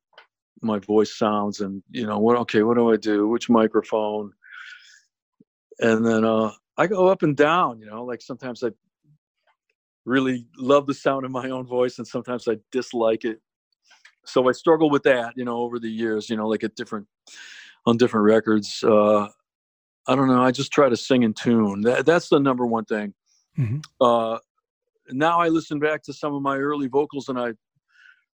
my 0.61 0.79
voice 0.79 1.17
sounds 1.17 1.59
and, 1.59 1.83
you 1.91 2.05
know, 2.05 2.19
what, 2.19 2.37
okay, 2.37 2.63
what 2.63 2.77
do 2.77 2.91
I 2.91 2.97
do? 2.97 3.27
Which 3.27 3.49
microphone? 3.49 4.31
And 5.79 6.05
then 6.05 6.23
uh, 6.23 6.51
I 6.77 6.87
go 6.87 7.07
up 7.07 7.23
and 7.23 7.35
down, 7.35 7.79
you 7.79 7.85
know, 7.85 8.03
like 8.03 8.21
sometimes 8.21 8.63
I 8.63 8.69
really 10.05 10.47
love 10.57 10.87
the 10.87 10.93
sound 10.93 11.25
of 11.25 11.31
my 11.31 11.49
own 11.49 11.65
voice 11.65 11.97
and 11.97 12.07
sometimes 12.07 12.47
I 12.47 12.57
dislike 12.71 13.25
it 13.25 13.41
so 14.25 14.49
I 14.49 14.51
struggle 14.51 14.89
with 14.89 15.03
that, 15.03 15.33
you 15.35 15.45
know, 15.45 15.57
over 15.57 15.79
the 15.79 15.89
years, 15.89 16.29
you 16.29 16.35
know, 16.35 16.47
like 16.47 16.63
at 16.63 16.75
different 16.75 17.07
on 17.85 17.97
different 17.97 18.25
records. 18.25 18.83
Uh, 18.83 19.27
I 20.07 20.15
don't 20.15 20.27
know. 20.27 20.41
I 20.41 20.51
just 20.51 20.71
try 20.71 20.89
to 20.89 20.97
sing 20.97 21.23
in 21.23 21.33
tune. 21.33 21.81
That, 21.81 22.05
that's 22.05 22.29
the 22.29 22.39
number 22.39 22.65
one 22.65 22.85
thing. 22.85 23.13
Mhm. 23.57 23.83
Uh, 24.01 24.39
now 25.11 25.39
I 25.39 25.49
listen 25.49 25.79
back 25.79 26.03
to 26.03 26.13
some 26.13 26.33
of 26.33 26.41
my 26.41 26.57
early 26.57 26.87
vocals 26.87 27.29
and 27.29 27.39
I 27.39 27.53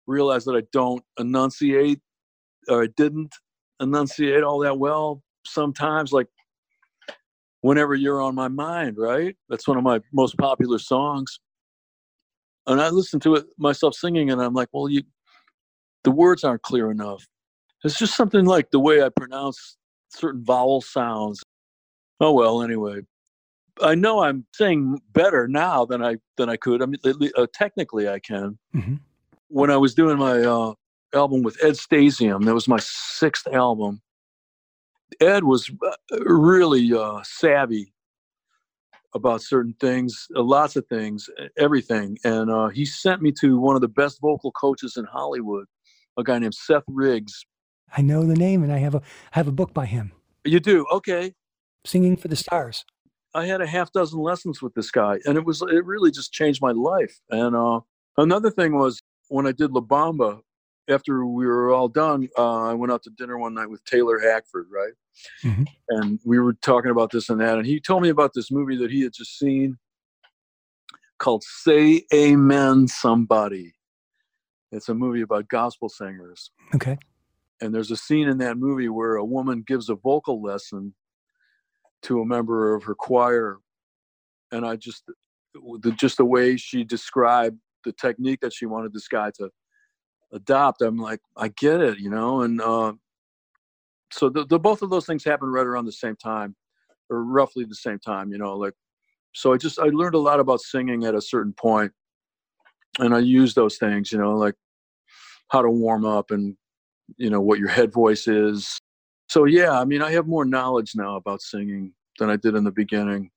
realize 0.06 0.44
that 0.44 0.56
I 0.56 0.62
don't 0.72 1.04
enunciate 1.18 2.00
or 2.69 2.85
I 2.85 2.88
didn't 2.97 3.35
enunciate 3.81 4.43
all 4.43 4.59
that 4.61 4.79
well 4.79 5.23
sometimes. 5.45 6.12
Like 6.12 6.29
whenever 7.61 7.95
you're 7.95 8.21
on 8.21 8.35
my 8.35 8.49
mind, 8.49 8.97
right? 8.99 9.37
That's 9.49 9.67
one 9.69 9.76
of 9.76 9.85
my 9.85 10.00
most 10.12 10.37
popular 10.38 10.79
songs. 10.79 11.40
And 12.67 12.81
I 12.81 12.90
listen 12.90 13.21
to 13.21 13.37
it 13.37 13.47
myself 13.59 13.95
singing 13.95 14.31
and 14.31 14.40
I'm 14.40 14.55
like, 14.55 14.69
well, 14.73 14.88
you 14.88 15.02
the 16.05 16.11
words 16.11 16.45
aren't 16.45 16.62
clear 16.62 16.90
enough. 16.90 17.26
It's 17.85 17.99
just 17.99 18.17
something 18.17 18.45
like 18.45 18.71
the 18.71 18.81
way 18.81 19.02
I 19.02 19.09
pronounce 19.09 19.76
certain 20.11 20.45
vowel 20.45 20.81
sounds. 20.81 21.43
Oh 22.21 22.33
well, 22.33 22.62
anyway. 22.62 23.00
I 23.83 23.95
know 23.95 24.23
I'm 24.23 24.45
saying 24.52 25.00
better 25.12 25.49
now 25.49 25.87
than 25.87 26.05
I 26.05 26.17
than 26.37 26.49
I 26.50 26.57
could. 26.57 26.83
I 26.83 26.87
mean, 26.87 27.00
uh, 27.37 27.47
technically 27.55 28.09
I 28.09 28.19
can. 28.19 28.59
Mhm. 28.75 29.00
When 29.49 29.71
I 29.71 29.76
was 29.76 29.95
doing 29.95 30.19
my 30.19 30.40
uh, 30.40 30.75
album 31.14 31.43
with 31.43 31.62
Ed 31.62 31.75
Stasium, 31.75 32.45
that 32.45 32.55
was 32.55 32.69
my 32.69 32.79
sixth 32.81 33.47
album. 33.49 34.00
Ed 35.21 35.45
was 35.45 35.71
uh, 35.85 36.25
really 36.25 36.93
uh, 36.93 37.21
savvy 37.25 37.93
about 39.14 39.43
certain 39.43 39.75
things, 39.81 40.29
uh, 40.37 40.43
lots 40.43 40.76
of 40.76 40.87
things, 40.87 41.29
everything, 41.59 42.17
and 42.25 42.50
uh, 42.50 42.69
he 42.69 42.85
sent 42.85 43.21
me 43.21 43.33
to 43.40 43.59
one 43.59 43.75
of 43.75 43.81
the 43.81 43.88
best 43.88 44.21
vocal 44.21 44.52
coaches 44.52 44.97
in 44.97 45.05
Hollywood, 45.05 45.67
a 46.17 46.23
guy 46.23 46.38
named 46.38 46.55
Seth 46.55 46.85
Riggs. 46.87 47.45
I 47.97 48.02
know 48.02 48.25
the 48.25 48.37
name, 48.37 48.62
and 48.62 48.73
I 48.73 48.79
have 48.79 48.95
a 48.95 48.99
I 48.99 49.38
have 49.38 49.49
a 49.49 49.52
book 49.52 49.75
by 49.75 49.87
him, 49.87 50.12
You 50.45 50.61
do 50.61 50.87
okay. 50.93 51.35
"Singing 51.85 52.17
for 52.17 52.29
the 52.29 52.37
Stars." 52.37 52.85
I 53.35 53.47
had 53.47 53.61
a 53.61 53.67
half 53.67 53.93
dozen 53.93 54.21
lessons 54.21 54.61
with 54.62 54.75
this 54.75 54.90
guy, 54.90 55.19
and 55.25 55.37
it 55.37 55.45
was 55.45 55.62
it 55.62 55.85
really 55.85 56.11
just 56.11 56.33
changed 56.33 56.62
my 56.62 56.73
life. 56.73 57.21
And 57.31 57.57
uh, 57.57 57.81
another 58.17 58.50
thing 58.50 58.79
was 58.79 59.02
when 59.29 59.47
I 59.47 59.52
did 59.52 59.73
La 59.73 59.81
Bamba. 59.81 60.40
After 60.88 61.25
we 61.25 61.46
were 61.46 61.70
all 61.72 61.88
done, 61.88 62.28
uh, 62.37 62.62
I 62.64 62.75
went 62.75 62.92
out 62.92 63.02
to 63.04 63.10
dinner 63.10 63.38
one 63.38 63.54
night 63.54 63.70
with 63.70 63.84
Taylor 63.84 64.18
Hackford, 64.18 64.68
right? 64.70 64.92
Mhm. 65.44 65.66
And 65.90 66.20
we 66.25 66.38
were 66.38 66.54
talking 66.54 66.90
about 66.90 67.10
this 67.12 67.28
and 67.28 67.40
that, 67.40 67.58
and 67.58 67.66
he 67.66 67.80
told 67.80 68.02
me 68.02 68.08
about 68.08 68.32
this 68.34 68.50
movie 68.50 68.76
that 68.76 68.90
he 68.90 69.02
had 69.02 69.12
just 69.12 69.38
seen 69.38 69.78
called 71.18 71.42
"Say 71.44 72.06
Amen, 72.12 72.88
Somebody." 72.88 73.75
It's 74.72 74.88
a 74.88 74.94
movie 74.94 75.20
about 75.22 75.49
gospel 75.49 75.88
singers, 75.88 76.50
Okay. 76.75 76.96
and 77.60 77.75
there's 77.75 77.90
a 77.90 77.96
scene 77.96 78.28
in 78.28 78.38
that 78.38 78.56
movie 78.56 78.88
where 78.88 79.16
a 79.16 79.25
woman 79.25 79.62
gives 79.62 79.88
a 79.88 79.96
vocal 79.96 80.40
lesson 80.42 80.94
to 82.02 82.20
a 82.20 82.25
member 82.26 82.75
of 82.75 82.84
her 82.84 82.94
choir 82.94 83.58
and 84.52 84.64
i 84.64 84.75
just 84.75 85.04
the 85.82 85.92
just 85.92 86.16
the 86.16 86.25
way 86.25 86.56
she 86.56 86.82
described 86.82 87.58
the 87.84 87.92
technique 87.92 88.40
that 88.40 88.52
she 88.54 88.64
wanted 88.64 88.92
this 88.94 89.06
guy 89.08 89.30
to 89.30 89.50
adopt 90.32 90.82
i'm 90.82 90.96
like 90.96 91.20
i 91.37 91.49
get 91.49 91.80
it 91.80 91.99
you 91.99 92.08
know 92.08 92.42
and 92.42 92.60
uh, 92.60 92.92
so 94.12 94.28
the, 94.28 94.44
the 94.46 94.58
both 94.58 94.82
of 94.82 94.90
those 94.90 95.06
things 95.06 95.25
happened 95.25 95.52
right 95.52 95.66
around 95.66 95.87
the 95.87 95.92
same 95.92 96.16
time 96.16 96.56
or 97.08 97.25
roughly 97.25 97.64
the 97.64 97.75
same 97.75 97.99
time, 97.99 98.32
you 98.32 98.38
know, 98.38 98.56
like 98.56 98.75
so 99.34 99.52
I 99.52 99.56
just 99.56 99.78
I 99.78 99.87
learned 99.87 100.14
a 100.14 100.18
lot 100.18 100.40
about 100.40 100.60
singing 100.60 101.04
at 101.04 101.14
a 101.14 101.20
certain 101.20 101.52
point 101.52 101.92
and 102.99 103.14
I 103.14 103.20
used 103.20 103.56
those 103.56 103.78
things, 103.78 104.10
you 104.10 104.18
know, 104.18 104.37
like 104.37 104.54
how 105.49 105.62
to 105.62 105.70
warm 105.70 106.04
up 106.04 106.30
and 106.30 106.56
you 107.16 107.30
know 107.30 107.40
what 107.40 107.58
your 107.58 107.68
head 107.68 107.92
voice 107.92 108.26
is. 108.26 108.78
So 109.28 109.44
yeah, 109.44 109.78
I 109.78 109.84
mean 109.84 110.02
I 110.02 110.12
have 110.12 110.26
more 110.26 110.44
knowledge 110.44 110.92
now 110.94 111.16
about 111.16 111.42
singing 111.42 111.92
than 112.18 112.30
I 112.30 112.37
did 112.37 112.54
in 112.56 112.64
the 112.64 112.72
beginning. 112.72 113.30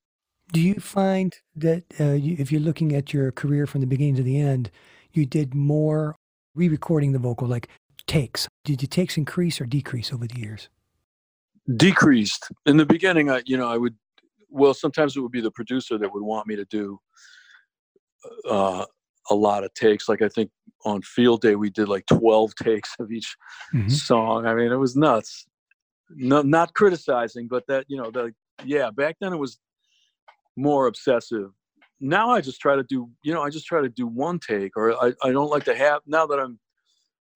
Do 0.52 0.60
you 0.60 0.76
find 0.76 1.36
that 1.56 1.84
uh, 2.00 2.18
if 2.20 2.52
you're 2.52 2.62
looking 2.62 2.94
at 2.94 3.14
your 3.14 3.32
career 3.32 3.66
from 3.66 3.82
the 3.82 3.88
beginning 3.88 4.16
to 4.16 4.24
the 4.24 4.40
end, 4.40 4.70
you 5.12 5.26
did 5.26 5.54
more 5.54 6.16
re-recording 6.56 7.12
the 7.12 7.20
vocal, 7.20 7.48
like 7.48 7.68
takes? 8.08 8.48
Did 8.64 8.82
your 8.82 8.88
takes 8.90 9.18
increase 9.18 9.60
or 9.62 9.66
decrease 9.66 10.12
over 10.14 10.28
the 10.28 10.40
years? 10.40 10.70
decreased 11.78 12.50
in 12.66 12.76
the 12.76 12.86
beginning 12.86 13.30
i 13.30 13.42
you 13.46 13.56
know 13.56 13.70
i 13.70 13.78
would 13.78 13.96
well 14.50 14.74
sometimes 14.74 15.16
it 15.16 15.22
would 15.22 15.32
be 15.32 15.40
the 15.40 15.50
producer 15.52 15.98
that 15.98 16.14
would 16.14 16.22
want 16.22 16.46
me 16.46 16.58
to 16.58 16.66
do 16.66 17.00
uh, 18.50 18.84
a 19.30 19.34
lot 19.34 19.64
of 19.64 19.74
takes 19.74 20.10
like 20.10 20.22
i 20.22 20.28
think 20.28 20.52
on 20.84 21.02
field 21.02 21.40
day 21.40 21.56
we 21.56 21.70
did 21.70 21.88
like 21.88 22.06
12 22.08 22.54
takes 22.62 22.94
of 23.00 23.14
each 23.14 23.34
Mhm. 23.74 23.90
song 23.90 24.46
i 24.46 24.54
mean 24.54 24.74
it 24.74 24.76
was 24.76 24.98
nuts 24.98 25.46
no, 26.10 26.42
not 26.42 26.74
criticizing 26.74 27.48
but 27.48 27.66
that 27.68 27.86
you 27.88 27.96
know 27.96 28.12
the 28.12 28.34
yeah 28.66 28.92
back 28.92 29.16
then 29.22 29.32
it 29.32 29.38
was 29.38 29.58
more 30.58 30.88
obsessive 30.88 31.52
now 32.04 32.30
i 32.30 32.42
just 32.42 32.60
try 32.60 32.76
to 32.76 32.84
do 32.84 33.10
you 33.24 33.34
know 33.34 33.42
i 33.42 33.50
just 33.50 33.66
try 33.66 33.82
to 33.82 33.88
do 33.88 34.06
one 34.06 34.38
take 34.38 34.76
or 34.76 34.94
i, 35.02 35.14
I 35.24 35.32
don't 35.32 35.50
like 35.50 35.64
to 35.66 35.76
have 35.76 36.02
now 36.06 36.28
that 36.28 36.38
i'm 36.38 36.60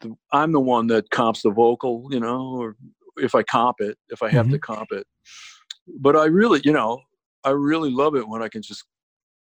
the, 0.02 0.14
i'm 0.34 0.52
the 0.52 0.60
one 0.60 0.88
that 0.88 1.10
comps 1.10 1.42
the 1.42 1.52
vocal 1.52 2.06
you 2.12 2.20
know 2.20 2.52
or 2.58 2.76
if 3.16 3.34
i 3.34 3.44
comp 3.44 3.78
it 3.80 3.98
if 4.10 4.22
i 4.22 4.30
have 4.30 4.50
to 4.50 4.58
mm-hmm. 4.58 4.74
comp 4.74 4.92
it. 4.92 5.08
But 6.00 6.18
i 6.18 6.26
really 6.26 6.60
you 6.66 6.74
know 6.74 7.02
i 7.46 7.52
really 7.52 7.90
love 7.90 8.16
it 8.16 8.28
when 8.28 8.44
i 8.44 8.50
can 8.50 8.62
just 8.62 8.84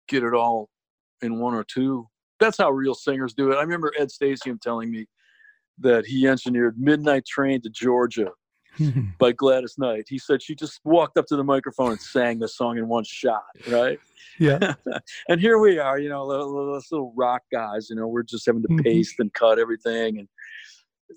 get 0.07 0.23
it 0.23 0.33
all 0.33 0.69
in 1.21 1.39
one 1.39 1.53
or 1.53 1.65
two. 1.65 2.07
That's 2.39 2.57
how 2.57 2.69
real 2.69 2.93
singers 2.93 3.33
do 3.33 3.51
it. 3.51 3.55
I 3.55 3.61
remember 3.61 3.91
ed 3.97 4.07
stasium 4.07 4.61
telling 4.61 4.89
me 4.89 5.07
that 5.79 6.05
he 6.05 6.27
engineered 6.27 6.79
midnight 6.79 7.25
train 7.25 7.61
to 7.61 7.69
georgia 7.69 8.29
by 9.19 9.31
Gladys 9.31 9.75
Knight. 9.77 10.05
He 10.07 10.17
said 10.19 10.41
she 10.41 10.55
just 10.55 10.79
walked 10.83 11.17
up 11.17 11.25
to 11.27 11.35
the 11.35 11.43
microphone 11.43 11.91
and 11.91 12.01
sang 12.01 12.39
the 12.39 12.47
song 12.47 12.77
in 12.77 12.87
one 12.87 13.03
shot, 13.05 13.43
right? 13.67 13.99
yeah. 14.39 14.73
and 15.29 15.39
here 15.41 15.57
we 15.59 15.79
are, 15.79 15.99
you 15.99 16.09
know, 16.09 16.27
those 16.29 16.85
little 16.91 17.13
rock 17.15 17.41
guys, 17.51 17.87
you 17.89 17.95
know, 17.95 18.07
we're 18.07 18.23
just 18.23 18.45
having 18.45 18.61
to 18.63 18.67
Mhm. 18.69 18.83
paste 18.83 19.15
and 19.19 19.33
cut 19.33 19.59
everything. 19.59 20.19
And 20.19 20.27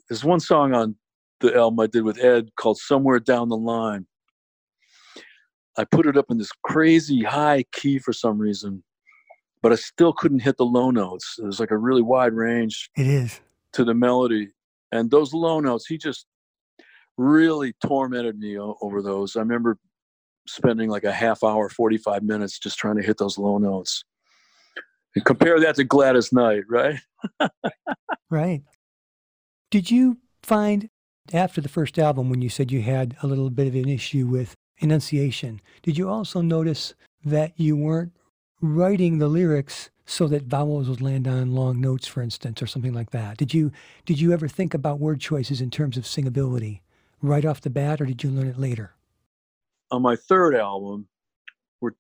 there's 0.09 0.25
one 0.25 0.41
song 0.41 0.75
on 0.75 0.97
the 1.41 1.55
album 1.55 1.81
I 1.81 1.87
did 1.87 2.03
with 2.05 2.19
Ed 2.23 2.51
called 2.57 2.79
Somewhere 2.79 3.19
Down 3.21 3.49
the 3.49 3.57
Line. 3.57 4.07
I 5.79 5.85
put 5.85 6.07
it 6.07 6.17
up 6.17 6.27
in 6.31 6.39
this 6.39 6.51
crazy 6.65 7.23
high 7.23 7.65
key 7.73 7.99
for 7.99 8.13
some 8.13 8.39
reason, 8.39 8.83
but 9.63 9.73
I 9.73 9.77
still 9.77 10.13
couldn't 10.13 10.41
hit 10.41 10.57
the 10.57 10.65
low 10.65 10.91
notes. 10.91 11.37
There's 11.39 11.61
like 11.61 11.71
a 11.71 11.79
really 11.79 12.03
wide 12.03 12.33
range 12.35 12.91
It 12.97 13.07
is. 13.07 13.41
to 13.73 13.85
the 13.85 13.95
melody 13.95 14.49
and 14.93 15.11
those 15.11 15.33
low 15.33 15.61
notes 15.61 15.87
he 15.87 15.97
just 15.97 16.27
really 17.19 17.75
tormented 17.85 18.39
me 18.39 18.59
over 18.59 19.03
those 19.03 19.37
i 19.37 19.41
remember 19.41 19.79
spending 20.47 20.89
like 20.89 21.05
a 21.05 21.13
half 21.13 21.45
hour 21.45 21.69
45 21.69 22.23
minutes 22.23 22.59
just 22.59 22.79
trying 22.79 22.97
to 22.97 23.03
hit 23.03 23.19
those 23.19 23.39
low 23.39 23.59
notes 23.59 24.05
and 25.15 25.25
compare 25.25 25.61
that 25.61 25.75
to 25.75 25.85
gladys 25.85 26.33
knight 26.33 26.63
right 26.69 26.99
Right. 28.31 28.63
Did 29.71 29.91
you 29.91 30.19
find 30.43 30.89
after 31.33 31.61
the 31.61 31.69
first 31.69 31.99
album, 31.99 32.31
when 32.31 32.43
you 32.43 32.49
said 32.49 32.73
you 32.73 32.83
had 32.83 33.17
a 33.23 33.27
little 33.27 33.51
bit 33.51 33.67
of 33.67 33.75
an 33.75 33.89
issue 33.89 34.27
with 34.27 34.55
enunciation, 34.79 35.61
did 35.83 35.99
you 35.99 36.09
also 36.09 36.41
notice 36.41 36.95
that 37.25 37.53
you 37.57 37.77
weren't 37.77 38.13
writing 38.63 39.19
the 39.19 39.29
lyrics 39.29 39.91
so 40.07 40.27
that 40.29 40.45
vowels 40.45 40.89
would 40.89 41.01
land 41.01 41.29
on 41.29 41.55
long 41.55 41.81
notes, 41.81 42.07
for 42.07 42.23
instance, 42.23 42.63
or 42.63 42.67
something 42.67 42.93
like 42.93 43.11
that? 43.11 43.37
Did 43.37 43.53
you 43.53 43.71
did 44.07 44.21
you 44.21 44.33
ever 44.33 44.49
think 44.49 44.75
about 44.75 44.99
word 44.99 45.21
choices 45.21 45.61
in 45.61 45.71
terms 45.71 45.97
of 45.97 46.05
singability 46.05 46.81
right 47.23 47.45
off 47.45 47.61
the 47.61 47.71
bat, 47.71 48.01
or 48.01 48.07
did 48.07 48.23
you 48.23 48.31
learn 48.31 48.47
it 48.49 48.59
later? 48.59 48.93
on 49.93 50.03
my 50.03 50.15
third 50.15 50.55
album 50.55 51.09
we're 51.81 51.91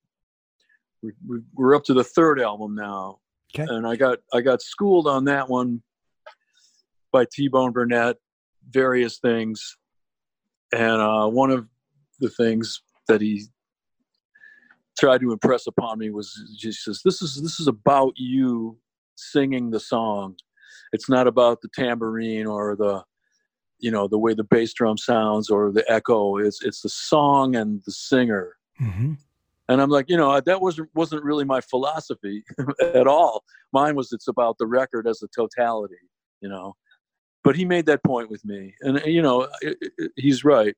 we're, 1.02 1.12
we're- 1.26 1.42
we're 1.54 1.74
up 1.74 1.82
to 1.82 1.92
the 1.92 2.04
third 2.04 2.40
album 2.40 2.72
now 2.76 3.18
Okay. 3.52 3.66
and 3.68 3.84
i 3.84 3.96
got 3.96 4.18
i 4.32 4.40
got 4.40 4.62
schooled 4.62 5.08
on 5.08 5.24
that 5.24 5.48
one 5.48 5.82
by 7.10 7.26
t-bone 7.32 7.72
burnett 7.72 8.14
various 8.70 9.18
things 9.18 9.76
and 10.72 11.02
uh, 11.02 11.26
one 11.26 11.50
of 11.50 11.66
the 12.20 12.30
things 12.30 12.80
that 13.08 13.20
he 13.20 13.42
tried 14.96 15.20
to 15.20 15.32
impress 15.32 15.66
upon 15.66 15.98
me 15.98 16.10
was 16.10 16.32
just 16.56 16.84
says 16.84 17.00
this 17.04 17.20
is 17.22 17.42
this 17.42 17.58
is 17.58 17.66
about 17.66 18.12
you 18.14 18.78
singing 19.16 19.68
the 19.70 19.80
song 19.80 20.36
it's 20.92 21.08
not 21.08 21.26
about 21.26 21.60
the 21.60 21.68
tambourine 21.74 22.46
or 22.46 22.76
the 22.76 23.02
you 23.80 23.90
know 23.90 24.08
the 24.08 24.18
way 24.18 24.34
the 24.34 24.44
bass 24.44 24.72
drum 24.72 24.96
sounds 24.96 25.50
or 25.50 25.72
the 25.72 25.84
echo 25.90 26.36
it's 26.36 26.62
it's 26.62 26.82
the 26.82 26.88
song 26.88 27.56
and 27.56 27.82
the 27.84 27.92
singer. 27.92 28.56
Mm-hmm. 28.80 29.12
and 29.68 29.82
i'm 29.82 29.90
like 29.90 30.06
you 30.08 30.16
know 30.16 30.40
that 30.40 30.60
wasn't 30.62 30.88
wasn't 30.94 31.22
really 31.22 31.44
my 31.44 31.60
philosophy 31.60 32.44
at 32.94 33.06
all. 33.06 33.44
Mine 33.72 33.94
was 33.94 34.12
it's 34.12 34.28
about 34.28 34.56
the 34.58 34.66
record 34.66 35.06
as 35.06 35.22
a 35.22 35.28
totality 35.28 35.96
you 36.40 36.48
know. 36.48 36.74
But 37.42 37.56
he 37.56 37.64
made 37.64 37.86
that 37.86 38.02
point 38.04 38.30
with 38.30 38.44
me. 38.44 38.74
And 38.80 38.98
uh, 38.98 39.04
you 39.04 39.22
know 39.22 39.48
i 39.62 39.68
i 39.68 40.08
he's 40.16 40.44
right. 40.44 40.74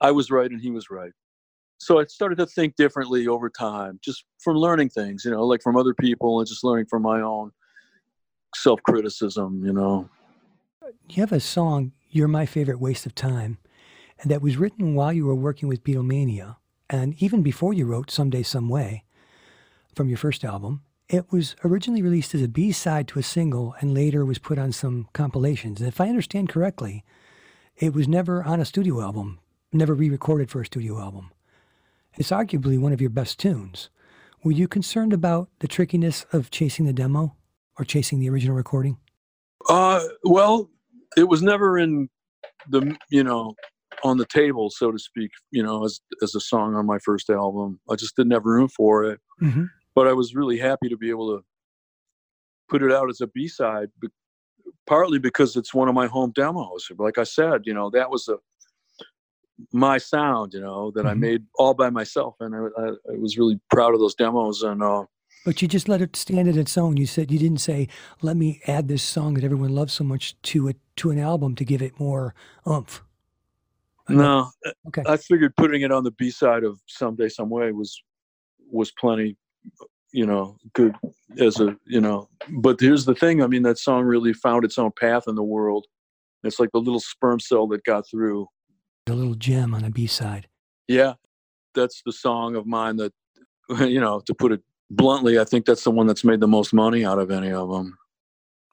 I 0.00 0.10
was 0.10 0.30
right 0.30 0.50
and 0.50 0.60
he 0.60 0.70
was 0.70 0.90
right. 0.90 1.12
So 1.78 1.98
i 2.00 2.04
started 2.04 2.38
to 2.38 2.46
think 2.46 2.76
differently 2.76 3.28
over 3.28 3.48
time 3.50 3.98
just 4.02 4.24
from 4.44 4.56
learning 4.56 4.90
things 4.90 5.24
you 5.24 5.30
know 5.30 5.44
like 5.46 5.62
from 5.62 5.76
other 5.76 5.94
people 5.94 6.38
and 6.38 6.48
just 6.48 6.64
learning 6.64 6.86
from 6.86 7.02
my 7.02 7.20
own 7.20 7.50
self-criticism 8.54 9.62
you 9.64 9.72
know. 9.72 10.08
You 11.08 11.20
have 11.22 11.32
a 11.32 11.40
song, 11.40 11.92
You're 12.16 12.28
My 12.28 12.46
Favorite 12.46 12.80
Waste 12.80 13.04
of 13.04 13.14
Time, 13.14 13.58
and 14.18 14.30
that 14.30 14.40
was 14.40 14.56
written 14.56 14.94
while 14.94 15.12
you 15.12 15.26
were 15.26 15.34
working 15.34 15.68
with 15.68 15.84
Beatlemania, 15.84 16.56
and 16.88 17.14
even 17.22 17.42
before 17.42 17.74
you 17.74 17.84
wrote 17.84 18.10
Someday, 18.10 18.42
Some 18.42 18.70
Way 18.70 19.04
from 19.94 20.08
your 20.08 20.16
first 20.16 20.42
album. 20.42 20.80
It 21.10 21.30
was 21.30 21.56
originally 21.62 22.00
released 22.00 22.34
as 22.34 22.40
a 22.40 22.48
B 22.48 22.72
side 22.72 23.06
to 23.08 23.18
a 23.18 23.22
single 23.22 23.74
and 23.80 23.92
later 23.92 24.24
was 24.24 24.38
put 24.38 24.58
on 24.58 24.72
some 24.72 25.10
compilations. 25.12 25.78
And 25.78 25.88
if 25.88 26.00
I 26.00 26.08
understand 26.08 26.48
correctly, 26.48 27.04
it 27.76 27.92
was 27.92 28.08
never 28.08 28.42
on 28.42 28.60
a 28.60 28.64
studio 28.64 29.02
album, 29.02 29.38
never 29.70 29.92
re 29.92 30.08
recorded 30.08 30.48
for 30.48 30.62
a 30.62 30.66
studio 30.66 30.98
album. 30.98 31.32
It's 32.14 32.30
arguably 32.30 32.78
one 32.78 32.94
of 32.94 33.00
your 33.02 33.10
best 33.10 33.38
tunes. 33.38 33.90
Were 34.42 34.52
you 34.52 34.68
concerned 34.68 35.12
about 35.12 35.50
the 35.58 35.68
trickiness 35.68 36.24
of 36.32 36.50
chasing 36.50 36.86
the 36.86 36.94
demo 36.94 37.36
or 37.78 37.84
chasing 37.84 38.20
the 38.20 38.30
original 38.30 38.56
recording? 38.56 38.96
Uh, 39.68 40.00
well, 40.22 40.70
it 41.16 41.28
was 41.28 41.42
never 41.42 41.78
in 41.78 42.08
the 42.68 42.96
you 43.10 43.24
know 43.24 43.54
on 44.04 44.18
the 44.18 44.26
table, 44.26 44.70
so 44.70 44.90
to 44.92 44.98
speak. 44.98 45.30
You 45.50 45.62
know, 45.62 45.84
as 45.84 46.00
as 46.22 46.34
a 46.34 46.40
song 46.40 46.74
on 46.74 46.86
my 46.86 46.98
first 46.98 47.30
album, 47.30 47.80
I 47.90 47.96
just 47.96 48.16
didn't 48.16 48.32
have 48.32 48.44
room 48.44 48.68
for 48.68 49.04
it. 49.04 49.20
Mm-hmm. 49.42 49.64
But 49.94 50.06
I 50.08 50.12
was 50.12 50.34
really 50.34 50.58
happy 50.58 50.88
to 50.88 50.96
be 50.96 51.08
able 51.10 51.36
to 51.36 51.44
put 52.68 52.82
it 52.82 52.92
out 52.92 53.08
as 53.08 53.20
a 53.20 53.26
B 53.26 53.48
side, 53.48 53.88
partly 54.86 55.18
because 55.18 55.56
it's 55.56 55.72
one 55.72 55.88
of 55.88 55.94
my 55.94 56.06
home 56.06 56.32
demos. 56.34 56.88
Like 56.98 57.16
I 57.18 57.24
said, 57.24 57.62
you 57.64 57.72
know, 57.72 57.90
that 57.90 58.10
was 58.10 58.28
a 58.28 58.36
my 59.72 59.96
sound, 59.98 60.52
you 60.52 60.60
know, 60.60 60.90
that 60.90 61.06
I 61.06 61.14
Mhm. 61.14 61.18
made 61.20 61.46
all 61.58 61.72
by 61.72 61.88
myself, 61.90 62.36
and 62.40 62.54
I, 62.54 62.58
I, 62.78 62.88
I 62.88 63.18
was 63.18 63.38
really 63.38 63.58
proud 63.70 63.94
of 63.94 64.00
those 64.00 64.14
demos. 64.14 64.62
And 64.62 64.82
uh, 64.82 65.04
But 65.46 65.62
you 65.62 65.68
just 65.68 65.88
let 65.88 66.02
it 66.02 66.14
stand 66.14 66.48
on 66.48 66.58
its 66.58 66.76
own. 66.76 66.96
You 66.98 67.06
said 67.06 67.30
you 67.30 67.38
didn't 67.38 67.60
say, 67.60 67.88
"Let 68.20 68.36
me 68.36 68.60
add 68.66 68.88
this 68.88 69.02
song 69.02 69.34
that 69.34 69.44
everyone 69.44 69.74
loves 69.74 69.94
so 69.94 70.04
much 70.04 70.40
to 70.42 70.68
it 70.68 70.76
to 70.96 71.10
an 71.10 71.18
album 71.18 71.54
to 71.56 71.64
give 71.64 71.82
it 71.82 71.98
more 71.98 72.34
oomph." 72.68 73.02
no, 74.08 74.50
Okay. 74.86 75.02
I 75.06 75.16
figured 75.16 75.56
putting 75.56 75.82
it 75.82 75.90
on 75.90 76.04
the 76.04 76.12
B 76.12 76.30
side 76.30 76.64
of 76.64 76.80
Someday 76.86 77.28
Some 77.28 77.50
Way 77.50 77.72
was 77.72 78.02
was 78.70 78.92
plenty, 78.92 79.36
you 80.12 80.26
know, 80.26 80.56
good 80.74 80.94
as 81.38 81.60
a 81.60 81.76
you 81.86 82.00
know. 82.00 82.28
But 82.48 82.80
here's 82.80 83.04
the 83.04 83.14
thing: 83.14 83.42
I 83.42 83.46
mean, 83.46 83.62
that 83.62 83.78
song 83.78 84.04
really 84.04 84.32
found 84.32 84.64
its 84.64 84.78
own 84.78 84.92
path 84.98 85.24
in 85.26 85.34
the 85.34 85.42
world. 85.42 85.86
It's 86.44 86.60
like 86.60 86.70
the 86.72 86.78
little 86.78 87.00
sperm 87.00 87.40
cell 87.40 87.66
that 87.68 87.84
got 87.84 88.08
through. 88.08 88.46
A 89.08 89.12
little 89.12 89.34
gem 89.34 89.74
on 89.74 89.84
a 89.84 89.90
B 89.90 90.06
side. 90.06 90.48
Yeah, 90.88 91.14
that's 91.74 92.02
the 92.04 92.12
song 92.12 92.56
of 92.56 92.66
mine 92.66 92.96
that, 92.96 93.12
you 93.80 94.00
know, 94.00 94.20
to 94.26 94.34
put 94.34 94.52
it 94.52 94.62
bluntly, 94.90 95.38
I 95.38 95.44
think 95.44 95.66
that's 95.66 95.84
the 95.84 95.90
one 95.90 96.06
that's 96.06 96.24
made 96.24 96.40
the 96.40 96.48
most 96.48 96.72
money 96.72 97.04
out 97.04 97.18
of 97.18 97.30
any 97.30 97.52
of 97.52 97.70
them. 97.70 97.96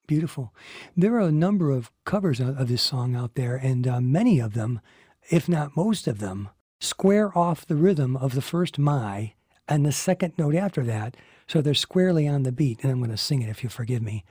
Beautiful. 0.07 0.53
There 0.97 1.15
are 1.15 1.21
a 1.21 1.31
number 1.31 1.71
of 1.71 1.91
covers 2.05 2.39
of, 2.39 2.59
of 2.59 2.67
this 2.67 2.81
song 2.81 3.15
out 3.15 3.35
there, 3.35 3.55
and 3.55 3.87
uh, 3.87 4.01
many 4.01 4.39
of 4.39 4.53
them, 4.53 4.81
if 5.29 5.47
not 5.47 5.77
most 5.77 6.07
of 6.07 6.19
them, 6.19 6.49
square 6.81 7.35
off 7.37 7.65
the 7.65 7.75
rhythm 7.75 8.17
of 8.17 8.35
the 8.35 8.41
first 8.41 8.77
my 8.77 9.33
and 9.67 9.85
the 9.85 9.91
second 9.91 10.33
note 10.37 10.55
after 10.55 10.83
that. 10.83 11.15
So 11.47 11.61
they're 11.61 11.73
squarely 11.73 12.27
on 12.27 12.43
the 12.43 12.51
beat. 12.51 12.83
And 12.83 12.91
I'm 12.91 12.99
going 12.99 13.11
to 13.11 13.17
sing 13.17 13.41
it 13.41 13.49
if 13.49 13.63
you 13.63 13.69
forgive 13.69 14.01
me. 14.01 14.25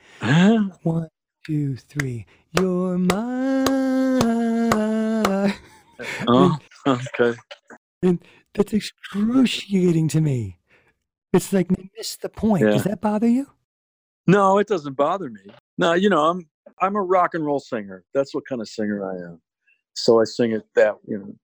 One, 0.83 1.09
two, 1.45 1.75
three. 1.77 2.25
You're 2.59 2.97
my. 2.97 3.65
oh, 6.27 6.57
okay. 6.87 7.37
And 8.01 8.19
That's 8.53 8.73
excruciating 8.73 10.09
to 10.09 10.21
me. 10.21 10.57
It's 11.33 11.51
like 11.51 11.67
missed 11.97 12.21
the 12.21 12.29
point. 12.29 12.63
Does 12.63 12.83
that 12.83 13.01
bother 13.01 13.27
you? 13.27 13.47
No, 14.27 14.59
it 14.59 14.67
doesn't 14.67 14.93
bother 14.93 15.29
me. 15.29 15.41
No, 15.77 15.93
you 15.93 16.09
know, 16.09 16.29
I'm 16.29 16.47
I'm 16.81 16.95
a 16.95 17.01
rock 17.01 17.33
and 17.33 17.45
roll 17.45 17.59
singer. 17.59 18.03
That's 18.13 18.33
what 18.33 18.45
kind 18.47 18.61
of 18.61 18.67
singer 18.67 19.03
I 19.05 19.15
am. 19.15 19.41
So 19.95 20.21
I 20.21 20.23
sing 20.25 20.51
it 20.51 20.63
that 20.75 20.95
you 21.07 21.17
know. 21.19 21.35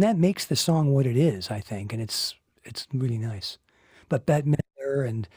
And 0.00 0.08
that 0.08 0.16
makes 0.16 0.46
the 0.46 0.56
song 0.56 0.94
what 0.94 1.04
it 1.04 1.18
is, 1.18 1.50
I 1.50 1.60
think, 1.60 1.92
and 1.92 2.00
it's 2.00 2.34
it's 2.64 2.86
really 2.90 3.18
nice. 3.18 3.58
But 4.08 4.24
Bette 4.24 4.48
Midler 4.48 5.06
and 5.06 5.28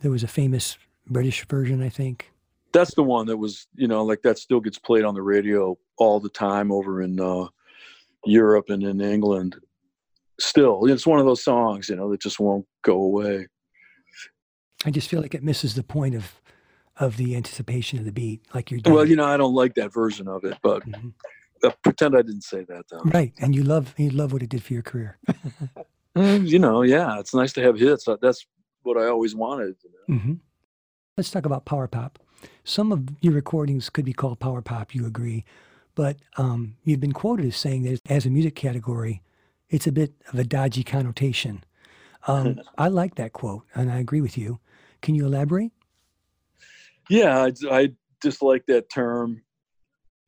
there 0.00 0.10
was 0.10 0.22
a 0.22 0.28
famous 0.28 0.76
British 1.06 1.46
version, 1.46 1.82
I 1.82 1.88
think. 1.88 2.30
That's 2.74 2.94
the 2.94 3.02
one 3.02 3.24
that 3.28 3.38
was 3.38 3.66
you 3.74 3.88
know 3.88 4.04
like 4.04 4.20
that 4.20 4.36
still 4.36 4.60
gets 4.60 4.78
played 4.78 5.04
on 5.04 5.14
the 5.14 5.22
radio 5.22 5.78
all 5.96 6.20
the 6.20 6.28
time 6.28 6.70
over 6.70 7.00
in 7.00 7.18
uh, 7.18 7.46
Europe 8.26 8.66
and 8.68 8.82
in 8.82 9.00
England. 9.00 9.56
Still, 10.38 10.84
it's 10.84 11.06
one 11.06 11.18
of 11.18 11.24
those 11.24 11.42
songs 11.42 11.88
you 11.88 11.96
know 11.96 12.10
that 12.10 12.20
just 12.20 12.38
won't 12.38 12.66
go 12.82 13.00
away. 13.00 13.46
I 14.84 14.90
just 14.90 15.08
feel 15.08 15.22
like 15.22 15.34
it 15.34 15.42
misses 15.42 15.76
the 15.76 15.82
point 15.82 16.14
of 16.14 16.42
of 16.98 17.16
the 17.16 17.34
anticipation 17.34 18.00
of 18.00 18.04
the 18.04 18.12
beat, 18.12 18.42
like 18.52 18.70
you're 18.70 18.80
doing. 18.80 18.96
Well, 18.96 19.08
you 19.08 19.16
know, 19.16 19.24
I 19.24 19.38
don't 19.38 19.54
like 19.54 19.76
that 19.76 19.94
version 19.94 20.28
of 20.28 20.44
it, 20.44 20.58
but 20.62 20.82
Mhm. 20.82 21.14
Uh, 21.64 21.72
pretend 21.82 22.16
I 22.16 22.22
didn't 22.22 22.44
say 22.44 22.64
that 22.64 22.84
though. 22.90 23.02
Right, 23.04 23.32
and 23.38 23.54
you 23.54 23.62
love 23.62 23.94
you 23.96 24.10
love 24.10 24.32
what 24.32 24.42
it 24.42 24.48
did 24.48 24.62
for 24.62 24.72
your 24.72 24.82
career. 24.82 25.18
Mm, 26.16 26.46
you 26.46 26.60
know, 26.60 26.82
yeah, 26.82 27.18
it's 27.18 27.34
nice 27.34 27.52
to 27.54 27.62
have 27.62 27.76
hits. 27.76 28.06
That's 28.22 28.46
what 28.82 28.96
I 28.96 29.08
always 29.08 29.34
wanted. 29.34 29.74
You 29.82 29.90
know? 29.90 30.18
hmm 30.18 30.32
Let's 31.16 31.30
talk 31.30 31.46
about 31.46 31.64
power 31.64 31.86
pop. 31.86 32.18
Some 32.64 32.92
of 32.92 33.08
your 33.20 33.32
recordings 33.32 33.90
could 33.90 34.04
be 34.04 34.12
called 34.12 34.40
power 34.40 34.62
pop. 34.62 34.94
You 34.94 35.06
agree, 35.06 35.44
but 35.94 36.16
um, 36.36 36.76
you've 36.84 37.00
been 37.00 37.12
quoted 37.12 37.46
as 37.46 37.56
saying 37.56 37.82
that 37.84 38.00
as 38.08 38.26
a 38.26 38.30
music 38.30 38.54
category, 38.54 39.22
it's 39.70 39.86
a 39.86 39.92
bit 39.92 40.12
of 40.32 40.38
a 40.38 40.44
dodgy 40.44 40.84
connotation. 40.84 41.64
Um, 42.26 42.60
I 42.78 42.88
like 42.88 43.16
that 43.16 43.32
quote, 43.32 43.64
and 43.74 43.90
I 43.90 43.98
agree 43.98 44.20
with 44.20 44.38
you. 44.38 44.60
Can 45.02 45.14
you 45.14 45.26
elaborate? 45.26 45.72
Yeah, 47.08 47.42
I, 47.44 47.52
I 47.70 47.92
dislike 48.20 48.64
that 48.66 48.90
term. 48.90 49.42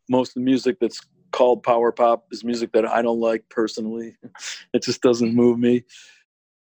Most 0.09 0.31
of 0.31 0.35
the 0.35 0.41
music 0.41 0.79
that's 0.81 1.01
called 1.37 1.63
power 1.63 1.93
pop 1.93 2.25
is 2.33 2.43
music 2.43 2.73
that 2.73 2.87
I 2.87 3.03
don't 3.03 3.21
like 3.21 3.45
personally. 3.51 4.17
It 4.73 4.83
just 4.83 5.03
doesn't 5.03 5.35
move 5.35 5.59
me. 5.59 5.85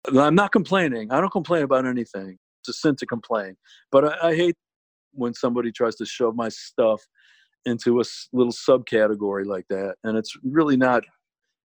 I'm 0.07 0.35
not 0.35 0.51
complaining. 0.51 1.11
I 1.11 1.19
don't 1.19 1.31
complain 1.31 1.63
about 1.63 1.85
anything. 1.85 2.37
It's 2.61 2.69
a 2.69 2.73
sin 2.73 2.95
to 2.97 3.05
complain. 3.05 3.57
But 3.91 4.05
I, 4.05 4.29
I 4.29 4.35
hate 4.35 4.55
when 5.13 5.33
somebody 5.33 5.71
tries 5.71 5.95
to 5.95 6.05
shove 6.05 6.35
my 6.35 6.49
stuff 6.49 7.01
into 7.65 7.99
a 7.99 8.03
little 8.33 8.53
subcategory 8.53 9.45
like 9.45 9.65
that. 9.69 9.95
And 10.03 10.17
it's 10.17 10.35
really 10.43 10.77
not, 10.77 11.03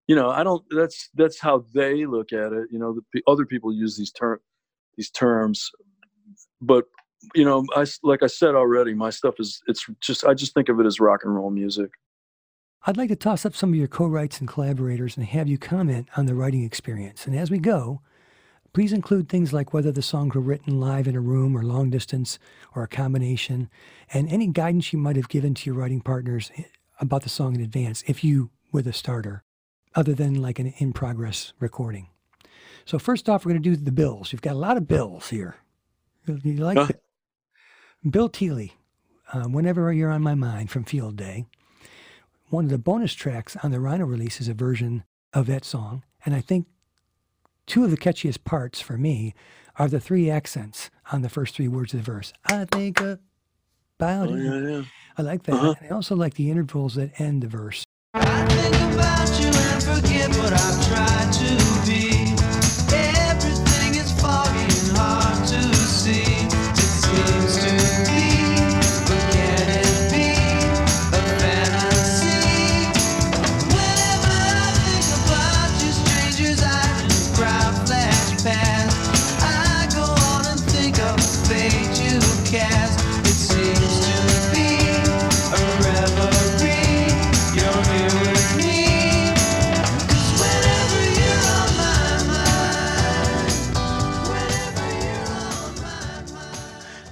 you 0.06 0.16
know, 0.16 0.28
I 0.30 0.42
don't, 0.42 0.62
that's, 0.70 1.09
that's 1.14 1.40
how 1.40 1.64
they 1.74 2.06
look 2.06 2.32
at 2.32 2.52
it. 2.52 2.68
You 2.70 2.78
know, 2.78 3.00
the 3.12 3.22
other 3.26 3.46
people 3.46 3.72
use 3.72 3.96
these 3.96 4.12
term, 4.12 4.38
these 4.96 5.11
terms, 5.11 5.70
but 6.61 6.85
you 7.35 7.44
know, 7.44 7.64
I, 7.74 7.87
like 8.02 8.22
I 8.22 8.26
said 8.26 8.54
already, 8.54 8.94
my 8.94 9.11
stuff 9.11 9.35
is 9.38 9.61
it's 9.66 9.87
just 10.00 10.24
I 10.24 10.35
just 10.35 10.54
think 10.54 10.68
of 10.68 10.78
it 10.80 10.87
as 10.87 11.00
rock 11.00 11.22
and 11.24 11.35
roll 11.35 11.50
music. 11.50 11.90
I'd 12.88 12.96
like 12.96 13.09
to 13.09 13.16
toss 13.16 13.44
up 13.44 13.57
some 13.57 13.70
of 13.70 13.75
your 13.75 13.88
co-writes 13.88 14.38
and 14.38 14.49
collaborators 14.49 15.16
and 15.16 15.27
have 15.27 15.49
you 15.49 15.59
comment 15.59 16.09
on 16.16 16.27
the 16.27 16.37
writing 16.37 16.62
experience. 16.62 17.27
And 17.27 17.37
as 17.37 17.51
we 17.51 17.59
go, 17.59 18.01
please 18.72 18.92
include 18.92 19.29
things 19.29 19.53
like 19.53 19.75
whether 19.75 19.90
the 19.90 20.03
songs 20.03 20.37
were 20.37 20.40
written 20.40 20.79
live 20.79 21.09
in 21.09 21.16
a 21.16 21.20
room 21.20 21.57
or 21.57 21.64
long 21.64 21.90
distance 21.90 22.38
or 22.77 22.85
a 22.85 22.88
combination, 22.88 23.68
and 24.14 24.31
any 24.31 24.46
guidance 24.46 24.92
you 24.92 25.01
might 25.01 25.16
have 25.16 25.29
given 25.29 25.53
to 25.55 25.68
your 25.68 25.75
writing 25.75 26.01
partners 26.01 26.53
about 27.01 27.22
the 27.25 27.29
song 27.29 27.57
in 27.57 27.61
advance 27.61 28.05
if 28.07 28.22
you 28.22 28.51
were 28.70 28.83
the 28.83 28.92
starter, 28.92 29.42
other 29.96 30.14
than 30.14 30.40
like 30.40 30.61
an 30.61 30.72
in 30.79 30.92
progress 30.92 31.55
recording. 31.59 32.09
So 32.85 33.01
first 33.01 33.29
off, 33.29 33.44
we're 33.44 33.51
going 33.51 33.64
to 33.64 33.70
do 33.70 33.75
the 33.75 33.90
bills. 33.90 34.31
You've 34.31 34.42
got 34.42 34.55
a 34.55 34.59
lot 34.59 34.77
of 34.77 34.87
bills 34.87 35.31
here. 35.31 35.57
You 36.29 36.55
like 36.55 36.79
Huh. 36.79 36.87
Bill? 36.87 38.12
Bill 38.12 38.29
Teeley, 38.29 38.75
uh, 39.33 39.49
whenever 39.49 39.92
you're 39.92 40.12
on 40.12 40.22
my 40.22 40.37
mind 40.37 40.70
from 40.70 40.85
Field 40.85 41.16
Day 41.16 41.46
one 42.48 42.64
of 42.64 42.70
the 42.70 42.78
bonus 42.78 43.14
tracks 43.14 43.56
on 43.62 43.70
the 43.70 43.80
Rhino 43.80 44.04
release 44.04 44.40
is 44.40 44.48
a 44.48 44.54
version 44.54 45.04
of 45.32 45.46
that 45.46 45.64
song. 45.64 46.02
And 46.24 46.35
I 46.35 46.40
think 46.40 46.66
two 47.66 47.85
of 47.85 47.90
the 47.90 47.96
catchiest 47.96 48.44
parts 48.44 48.80
for 48.80 48.96
me 48.96 49.35
are 49.78 49.88
the 49.88 50.00
three 50.00 50.30
accents 50.30 50.90
on 51.12 51.22
the 51.22 51.28
first 51.28 51.54
three 51.54 51.68
words 51.68 51.92
of 51.92 52.04
the 52.04 52.11
verse. 52.12 52.32
I 52.46 52.64
think 52.64 53.00
about 53.00 53.18
Oh, 54.28 54.35
it. 54.35 54.42
yeah, 54.42 54.68
yeah. 54.78 54.82
I 55.18 55.22
like 55.22 55.42
that. 55.44 55.54
Uh-huh. 55.54 55.74
And 55.80 55.90
I 55.90 55.94
also 55.94 56.14
like 56.14 56.35
the 56.35 56.50
intervals 56.50 56.94
that 56.96 57.18
end 57.20 57.42
the 57.42 57.48
verse. 57.48 57.85
I 58.14 58.46
think 58.46 58.74
about 58.94 59.40
you 59.40 59.46
and 59.48 59.82
forget 59.82 60.28
what 60.37 60.52
I've 60.52 60.87
tried 60.88 61.32
to 61.32 61.90
be. 61.90 62.06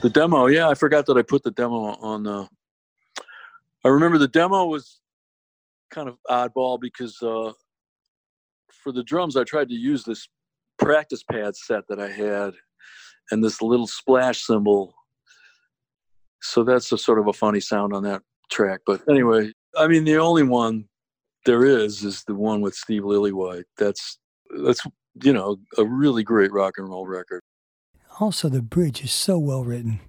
The 0.05 0.11
demo, 0.11 0.49
yeah, 0.49 0.69
I 0.69 0.75
forgot 0.75 1.07
that 1.07 1.17
I 1.17 1.23
put 1.23 1.45
the 1.45 1.51
demo 1.51 1.77
on. 1.77 2.27
Uh, 2.27 2.47
I 3.87 3.89
remember 3.89 4.19
the 4.19 4.29
demo 4.29 4.67
was 4.67 5.01
kind 5.91 6.11
of 6.11 6.19
oddball 6.29 6.79
because 6.79 7.17
uh, 7.23 7.53
for 8.71 8.93
the 8.93 9.03
drums, 9.03 9.35
I 9.35 9.45
tried 9.45 9.71
to 9.71 9.75
use 9.75 10.05
this 10.05 10.29
practice 10.79 11.23
pad 11.23 11.57
set 11.57 11.89
that 11.89 11.99
I 11.99 12.11
had 12.11 12.53
and 13.31 13.43
this 13.43 13.63
little 13.63 13.87
splash 13.87 14.43
cymbal. 14.43 14.93
So 16.43 16.65
that's 16.65 16.93
a 16.93 16.99
sort 16.99 17.19
of 17.19 17.29
a 17.29 17.33
funny 17.33 17.61
sound 17.61 17.95
on 17.95 18.03
that 18.03 18.21
track. 18.51 18.81
But 18.85 19.01
anyway, 19.09 19.53
I 19.75 19.87
mean, 19.87 20.05
the 20.05 20.19
only 20.19 20.43
one 20.43 20.85
there 21.47 21.65
is 21.65 22.05
is 22.05 22.25
the 22.25 22.35
one 22.35 22.61
with 22.61 22.75
Steve 22.75 23.05
Lillywhite. 23.05 23.65
That's 23.79 24.19
that's 24.67 24.83
you 25.23 25.33
know 25.33 25.57
a 25.79 25.85
really 25.87 26.25
great 26.25 26.53
rock 26.53 26.75
and 26.77 26.91
roll 26.91 27.07
record. 27.07 27.41
Also, 28.21 28.49
the 28.49 28.63
bridge 28.63 29.03
is 29.03 29.13
so 29.13 29.39
well 29.39 29.65
written. 29.65 30.01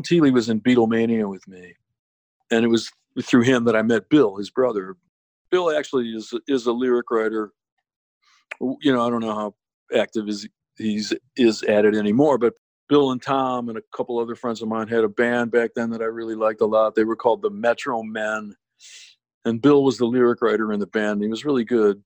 Tom 0.00 0.18
Teeley 0.18 0.32
was 0.32 0.48
in 0.48 0.60
Beatlemania 0.60 1.28
with 1.28 1.46
me, 1.46 1.74
and 2.50 2.64
it 2.64 2.68
was 2.68 2.90
through 3.22 3.42
him 3.42 3.64
that 3.64 3.76
I 3.76 3.82
met 3.82 4.08
Bill, 4.08 4.36
his 4.36 4.50
brother. 4.50 4.96
Bill 5.50 5.70
actually 5.76 6.10
is 6.10 6.32
is 6.48 6.66
a 6.66 6.72
lyric 6.72 7.10
writer. 7.10 7.52
You 8.60 8.92
know, 8.92 9.06
I 9.06 9.10
don't 9.10 9.20
know 9.20 9.34
how 9.34 9.54
active 9.94 10.28
is 10.28 10.48
he's 10.76 11.12
is 11.36 11.62
at 11.64 11.84
it 11.84 11.94
anymore, 11.94 12.38
but 12.38 12.54
Bill 12.88 13.10
and 13.10 13.22
Tom 13.22 13.68
and 13.68 13.78
a 13.78 13.82
couple 13.94 14.18
other 14.18 14.34
friends 14.34 14.62
of 14.62 14.68
mine 14.68 14.88
had 14.88 15.04
a 15.04 15.08
band 15.08 15.50
back 15.50 15.70
then 15.74 15.90
that 15.90 16.02
I 16.02 16.06
really 16.06 16.34
liked 16.34 16.60
a 16.60 16.66
lot. 16.66 16.94
They 16.94 17.04
were 17.04 17.16
called 17.16 17.42
the 17.42 17.50
Metro 17.50 18.02
Men, 18.02 18.54
and 19.44 19.60
Bill 19.60 19.84
was 19.84 19.98
the 19.98 20.06
lyric 20.06 20.42
writer 20.42 20.72
in 20.72 20.80
the 20.80 20.86
band. 20.86 21.22
He 21.22 21.28
was 21.28 21.44
really 21.44 21.64
good. 21.64 22.02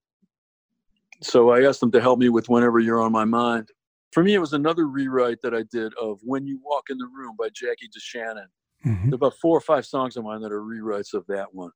So 1.23 1.51
I 1.51 1.65
asked 1.65 1.81
them 1.81 1.93
to 1.93 2.01
help 2.01 2.19
me 2.19 2.29
with 2.29 2.49
"Whenever 2.49 2.81
You're 2.81 3.01
on 3.01 3.13
My 3.13 3.25
Mind." 3.25 3.71
For 4.15 4.23
me, 4.23 4.35
it 4.35 4.39
was 4.39 4.53
another 4.53 4.87
rewrite 4.87 5.43
that 5.43 5.55
I 5.55 5.65
did 5.73 5.93
of 6.01 6.21
"When 6.23 6.47
You 6.47 6.61
Walk 6.63 6.85
in 6.89 6.99
the 6.99 7.09
Room" 7.13 7.35
by 7.37 7.49
Jackie 7.53 7.89
DeShannon. 7.89 8.47
Mhm. 8.87 9.03
There 9.03 9.13
are 9.13 9.15
about 9.17 9.35
four 9.43 9.57
or 9.57 9.61
five 9.61 9.85
songs 9.85 10.17
of 10.17 10.25
mine 10.25 10.41
that 10.43 10.53
are 10.53 10.63
rewrites 10.63 11.15
of 11.15 11.27
that 11.27 11.53
one. 11.53 11.73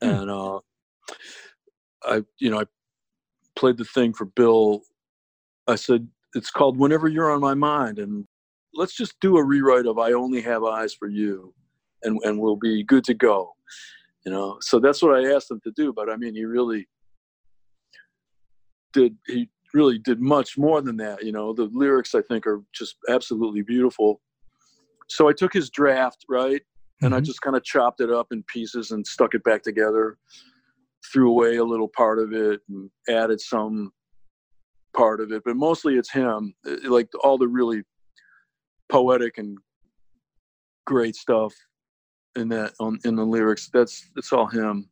Hmm. 0.00 0.08
And 0.08 0.30
uh, 0.30 0.60
I, 2.04 2.22
you 2.38 2.50
know, 2.50 2.60
I 2.60 2.66
played 3.56 3.78
the 3.78 3.84
thing 3.84 4.12
for 4.12 4.26
Bill. 4.26 4.82
I 5.66 5.74
said, 5.74 6.08
it's 6.34 6.50
called 6.50 6.78
Whenever 6.78 7.08
You're 7.08 7.32
on 7.32 7.40
My 7.40 7.54
Mind. 7.54 7.98
And 7.98 8.26
let's 8.74 8.94
just 8.94 9.18
do 9.20 9.36
a 9.36 9.42
rewrite 9.44 9.86
of 9.86 9.98
I 9.98 10.12
Only 10.12 10.42
Have 10.42 10.62
Eyes 10.62 10.94
for 10.94 11.08
You 11.08 11.52
and, 12.02 12.20
and 12.22 12.38
we'll 12.38 12.56
be 12.56 12.84
good 12.84 13.04
to 13.04 13.14
go. 13.14 13.54
You 14.24 14.32
know, 14.32 14.58
so 14.60 14.78
that's 14.78 15.02
what 15.02 15.16
I 15.16 15.32
asked 15.34 15.50
him 15.50 15.60
to 15.64 15.72
do. 15.72 15.92
But 15.92 16.10
I 16.10 16.16
mean, 16.16 16.34
he 16.34 16.44
really 16.44 16.86
did, 18.92 19.16
he 19.26 19.48
really 19.74 19.98
did 19.98 20.20
much 20.20 20.56
more 20.58 20.80
than 20.80 20.96
that. 20.98 21.22
You 21.24 21.32
know, 21.32 21.52
the 21.52 21.68
lyrics 21.72 22.14
I 22.14 22.22
think 22.22 22.46
are 22.46 22.62
just 22.72 22.96
absolutely 23.08 23.62
beautiful. 23.62 24.20
So 25.08 25.28
I 25.28 25.32
took 25.32 25.52
his 25.52 25.70
draft, 25.70 26.24
right? 26.28 26.62
and 27.02 27.14
I 27.14 27.20
Mhm. 27.20 27.24
just 27.26 27.42
kind 27.42 27.54
of 27.54 27.62
chopped 27.62 28.00
it 28.00 28.10
up 28.10 28.28
in 28.32 28.42
pieces 28.44 28.90
and 28.90 29.06
stuck 29.06 29.34
it 29.34 29.44
back 29.44 29.62
together. 29.62 30.16
Threw 31.12 31.28
away 31.30 31.56
a 31.56 31.64
little 31.64 31.88
part 31.88 32.18
of 32.18 32.32
it 32.32 32.62
and 32.70 32.90
added 33.06 33.38
some 33.38 33.92
part 34.94 35.20
of 35.20 35.30
it, 35.30 35.42
but 35.44 35.56
mostly 35.56 35.96
it's 35.96 36.10
him. 36.10 36.54
Uh, 36.66 36.76
Like 36.84 37.10
all 37.22 37.36
the 37.36 37.48
really 37.48 37.82
poetic 38.88 39.36
and 39.36 39.58
great 40.86 41.16
stuff 41.16 41.52
in 42.34 42.48
that 42.48 42.72
on 42.80 42.98
in 43.04 43.14
the 43.14 43.26
lyrics. 43.26 43.68
That's 43.70 44.10
it's 44.16 44.32
all 44.32 44.46
him. 44.46 44.88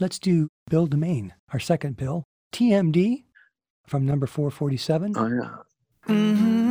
Let's 0.00 0.18
do 0.18 0.48
Bill 0.70 0.86
DeMain, 0.88 1.32
our 1.52 1.60
second 1.60 1.98
Bill. 1.98 2.24
TMD 2.54 3.25
from 3.86 4.04
number 4.06 4.26
447. 4.26 5.14
Oh 5.16 5.26
yeah. 5.28 5.56
I 6.08 6.65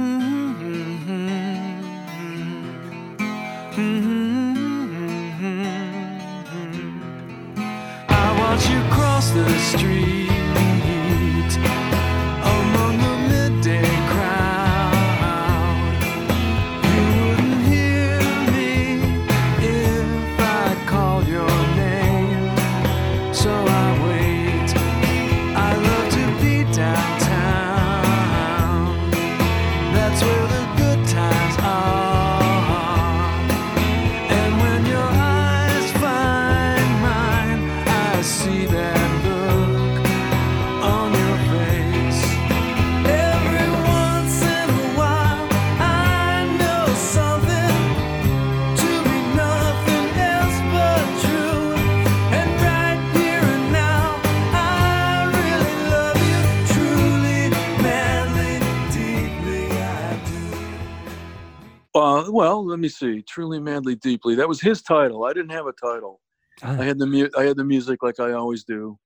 Uh, 62.28 62.32
well, 62.32 62.66
let 62.66 62.80
me 62.80 62.90
see. 62.90 63.22
Truly, 63.22 63.60
madly, 63.60 63.96
deeply. 63.96 64.36
That 64.36 64.48
was 64.48 64.62
his 64.62 64.82
title. 64.82 65.26
I 65.26 65.34
didn't 65.34 65.52
have 65.52 65.68
a 65.68 65.74
title. 65.74 66.22
Ah, 66.64 66.78
I 66.80 66.86
had 66.86 66.98
the 67.00 67.06
mu- 67.06 67.30
I 67.38 67.44
had 67.44 67.58
the 67.58 67.64
music 67.64 68.02
like 68.04 68.20
I 68.20 68.32
always 68.32 68.64
do. 68.64 68.98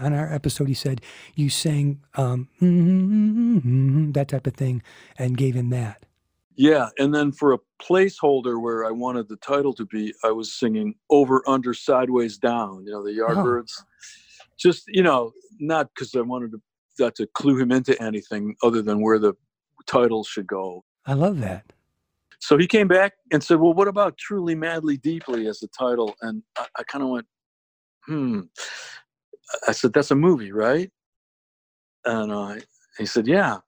on 0.00 0.12
our 0.12 0.32
episode, 0.32 0.68
he 0.68 0.74
said 0.74 1.00
you 1.34 1.48
sang 1.50 2.00
um, 2.14 2.48
mm-hmm, 2.60 4.12
that 4.12 4.28
type 4.28 4.46
of 4.46 4.54
thing 4.54 4.82
and 5.18 5.36
gave 5.36 5.54
him 5.54 5.70
that. 5.70 6.04
Yeah, 6.56 6.88
and 6.98 7.14
then 7.14 7.30
for 7.32 7.52
a 7.52 7.58
placeholder 7.80 8.60
where 8.60 8.84
I 8.84 8.90
wanted 8.90 9.28
the 9.28 9.36
title 9.36 9.72
to 9.74 9.84
be, 9.86 10.12
I 10.24 10.30
was 10.32 10.52
singing 10.52 10.94
over, 11.08 11.42
under, 11.48 11.72
sideways, 11.72 12.36
down. 12.38 12.84
You 12.84 12.92
know, 12.92 13.04
the 13.04 13.20
Oh. 13.22 13.28
Yardbirds. 13.28 13.72
Just 14.58 14.84
you 14.88 15.02
know, 15.02 15.32
not 15.60 15.88
because 15.94 16.14
I 16.14 16.20
wanted 16.22 16.52
to 16.52 16.60
that 16.98 17.14
to 17.16 17.26
clue 17.28 17.58
him 17.60 17.70
into 17.70 18.00
anything 18.02 18.56
other 18.62 18.82
than 18.82 19.00
where 19.00 19.18
the 19.20 19.34
title 19.86 20.24
should 20.24 20.46
go. 20.48 20.84
I 21.06 21.12
love 21.14 21.38
that. 21.40 21.64
So 22.40 22.56
he 22.56 22.66
came 22.66 22.88
back 22.88 23.14
and 23.32 23.42
said, 23.42 23.60
"Well, 23.60 23.74
what 23.74 23.88
about 23.88 24.16
truly, 24.16 24.54
madly, 24.54 24.96
deeply 24.96 25.48
as 25.48 25.58
the 25.58 25.68
title?" 25.68 26.14
And 26.22 26.42
I, 26.56 26.66
I 26.78 26.82
kind 26.84 27.02
of 27.02 27.10
went, 27.10 27.26
"Hmm." 28.06 28.40
I 29.66 29.72
said, 29.72 29.92
"That's 29.92 30.10
a 30.10 30.16
movie, 30.16 30.52
right?" 30.52 30.90
And 32.04 32.32
uh, 32.32 32.56
he 32.96 33.06
said, 33.06 33.26
"Yeah." 33.26 33.58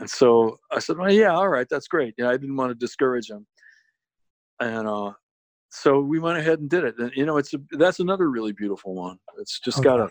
And 0.00 0.10
so 0.10 0.58
I 0.72 0.80
said, 0.80 0.98
"Well, 0.98 1.12
yeah, 1.12 1.32
all 1.32 1.48
right, 1.48 1.66
that's 1.70 1.88
great." 1.88 2.14
Yeah, 2.18 2.28
I 2.28 2.36
didn't 2.36 2.56
want 2.56 2.70
to 2.70 2.74
discourage 2.74 3.30
him, 3.30 3.46
and 4.60 4.86
uh, 4.88 5.12
so 5.70 6.00
we 6.00 6.18
went 6.18 6.38
ahead 6.38 6.60
and 6.60 6.68
did 6.68 6.84
it. 6.84 6.98
And 6.98 7.12
you 7.14 7.26
know, 7.26 7.36
it's 7.36 7.54
a, 7.54 7.58
that's 7.72 8.00
another 8.00 8.30
really 8.30 8.52
beautiful 8.52 8.94
one. 8.94 9.18
It's 9.38 9.60
just 9.60 9.82
got 9.82 10.00
a, 10.00 10.10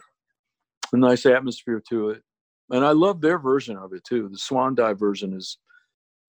a 0.94 0.98
nice 0.98 1.26
atmosphere 1.26 1.82
to 1.90 2.10
it, 2.10 2.22
and 2.70 2.86
I 2.86 2.92
love 2.92 3.22
their 3.22 3.40
version 3.40 3.78
of 3.78 3.94
it 3.94 4.04
too. 4.04 4.30
The 4.30 4.38
Swan 4.38 4.76
Dive 4.76 5.00
version 5.00 5.34
is, 5.34 5.58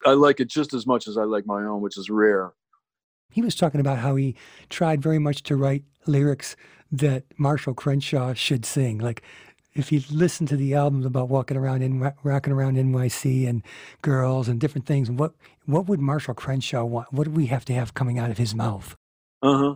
I 0.04 0.12
like 0.12 0.40
it 0.40 0.48
just 0.48 0.74
as 0.74 0.87
much 0.87 1.09
as 1.09 1.16
I 1.16 1.24
like 1.24 1.46
my 1.46 1.62
own, 1.62 1.80
which 1.80 1.96
is 1.96 2.11
rare. 2.11 2.52
He 3.30 3.42
was 3.42 3.54
talking 3.54 3.80
about 3.80 3.98
how 3.98 4.16
he 4.16 4.37
tried 4.68 5.02
very 5.02 5.18
much 5.18 5.42
to 5.44 5.57
write 5.57 5.85
lyrics 6.07 6.57
that 6.92 7.24
Marshall 7.37 7.74
Crenshaw 7.74 8.35
should 8.35 8.64
sing. 8.64 8.98
Like 8.98 9.22
if 9.74 9.90
you 9.90 10.02
listen 10.11 10.46
to 10.46 10.57
the 10.57 10.74
albums 10.74 11.04
about 11.04 11.28
walking 11.28 11.57
around 11.57 11.83
in 11.83 12.12
rocking 12.22 12.52
around 12.52 12.76
NYC 12.76 13.48
and 13.48 13.62
girls 14.02 14.48
and 14.48 14.61
different 14.61 14.87
things, 14.87 15.11
what 15.11 15.35
what 15.66 15.87
would 15.87 16.00
Marshall 16.00 16.35
Crenshaw 16.35 16.85
want? 16.85 17.12
What 17.12 17.24
do 17.24 17.30
we 17.30 17.46
have 17.46 17.64
to 17.66 17.74
have 17.74 17.94
coming 17.94 18.18
out 18.18 18.30
of 18.30 18.38
his 18.38 18.54
mouth? 18.54 18.94
Uh 19.42 19.59
huh. 19.59 19.74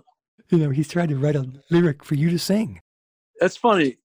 You 0.50 0.58
know, 0.58 0.70
he's 0.70 0.88
tried 0.88 1.08
to 1.10 1.16
write 1.16 1.36
a 1.36 1.50
lyric 1.70 2.04
for 2.04 2.14
you 2.14 2.30
to 2.30 2.38
sing. 2.38 2.80
That's 3.40 3.56
funny. 3.56 3.96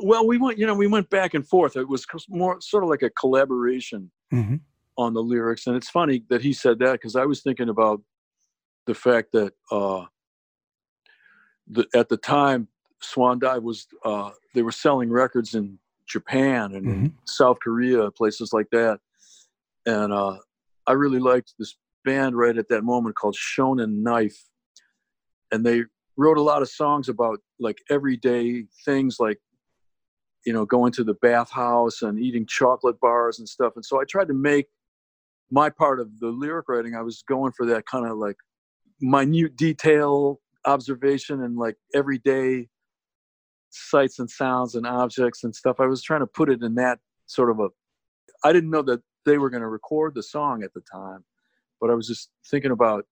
Well, 0.00 0.26
we 0.26 0.36
went, 0.36 0.58
you 0.58 0.66
know, 0.66 0.74
we 0.74 0.86
went 0.86 1.08
back 1.08 1.32
and 1.32 1.46
forth. 1.46 1.76
It 1.76 1.88
was 1.88 2.06
more 2.28 2.60
sort 2.60 2.82
of 2.82 2.90
like 2.90 3.02
a 3.02 3.10
collaboration 3.10 4.10
hmm 4.30 4.56
on 4.98 5.14
the 5.14 5.22
lyrics, 5.22 5.66
and 5.66 5.76
it's 5.76 5.90
funny 5.90 6.22
that 6.30 6.42
he 6.42 6.52
said 6.52 6.78
that 6.78 6.92
because 6.92 7.16
I 7.16 7.24
was 7.24 7.42
thinking 7.42 7.68
about 7.68 8.00
the 8.86 8.94
fact 8.94 9.32
that 9.32 9.52
uh, 9.70 10.04
the, 11.68 11.86
at 11.94 12.08
the 12.08 12.16
time 12.16 12.68
Swan 13.00 13.38
Dive 13.38 13.62
was 13.62 13.86
uh, 14.04 14.30
they 14.54 14.62
were 14.62 14.72
selling 14.72 15.10
records 15.10 15.54
in 15.54 15.78
Japan 16.06 16.74
and 16.74 16.86
in 16.86 17.14
South 17.24 17.58
Korea, 17.60 18.10
places 18.10 18.52
like 18.52 18.70
that, 18.70 19.00
and 19.84 20.12
uh, 20.12 20.38
I 20.86 20.92
really 20.92 21.18
liked 21.18 21.54
this 21.58 21.76
band 22.04 22.36
right 22.36 22.56
at 22.56 22.68
that 22.68 22.84
moment 22.84 23.16
called 23.16 23.36
Shonen 23.36 24.02
Knife, 24.02 24.44
and 25.52 25.66
they 25.66 25.82
wrote 26.16 26.38
a 26.38 26.42
lot 26.42 26.62
of 26.62 26.68
songs 26.68 27.08
about 27.08 27.40
like 27.58 27.78
everyday 27.90 28.64
things 28.84 29.18
like 29.20 29.38
you 30.46 30.52
know 30.52 30.64
going 30.64 30.92
to 30.92 31.04
the 31.04 31.14
bathhouse 31.14 32.02
and 32.02 32.18
eating 32.18 32.46
chocolate 32.46 32.98
bars 33.00 33.38
and 33.38 33.48
stuff. 33.48 33.74
And 33.76 33.84
so 33.84 34.00
i 34.00 34.04
tried 34.04 34.28
to 34.28 34.34
make 34.34 34.68
my 35.50 35.70
part 35.70 36.00
of 36.00 36.18
the 36.20 36.28
lyric 36.28 36.68
writing 36.68 36.94
i 36.94 37.02
was 37.02 37.22
going 37.28 37.52
for 37.52 37.66
that 37.66 37.86
kind 37.86 38.06
of 38.06 38.16
like 38.16 38.36
minute 39.00 39.56
detail 39.56 40.40
observation 40.64 41.42
and 41.42 41.56
like 41.56 41.76
everyday 41.94 42.66
sights 43.70 44.18
and 44.18 44.30
sounds 44.30 44.74
and 44.74 44.86
objects 44.86 45.44
and 45.44 45.54
stuff 45.54 45.76
i 45.80 45.86
was 45.86 46.02
trying 46.02 46.20
to 46.20 46.26
put 46.26 46.50
it 46.50 46.62
in 46.62 46.74
that 46.74 46.98
sort 47.26 47.50
of 47.50 47.60
a 47.60 47.68
i 48.44 48.52
didn't 48.52 48.70
know 48.70 48.82
that 48.82 49.00
they 49.24 49.38
were 49.38 49.50
going 49.50 49.62
to 49.62 49.68
record 49.68 50.14
the 50.14 50.22
song 50.22 50.62
at 50.62 50.72
the 50.74 50.82
time 50.92 51.24
but 51.80 51.90
i 51.90 51.94
was 51.94 52.06
just 52.06 52.30
thinking 52.50 52.70
about 52.70 53.04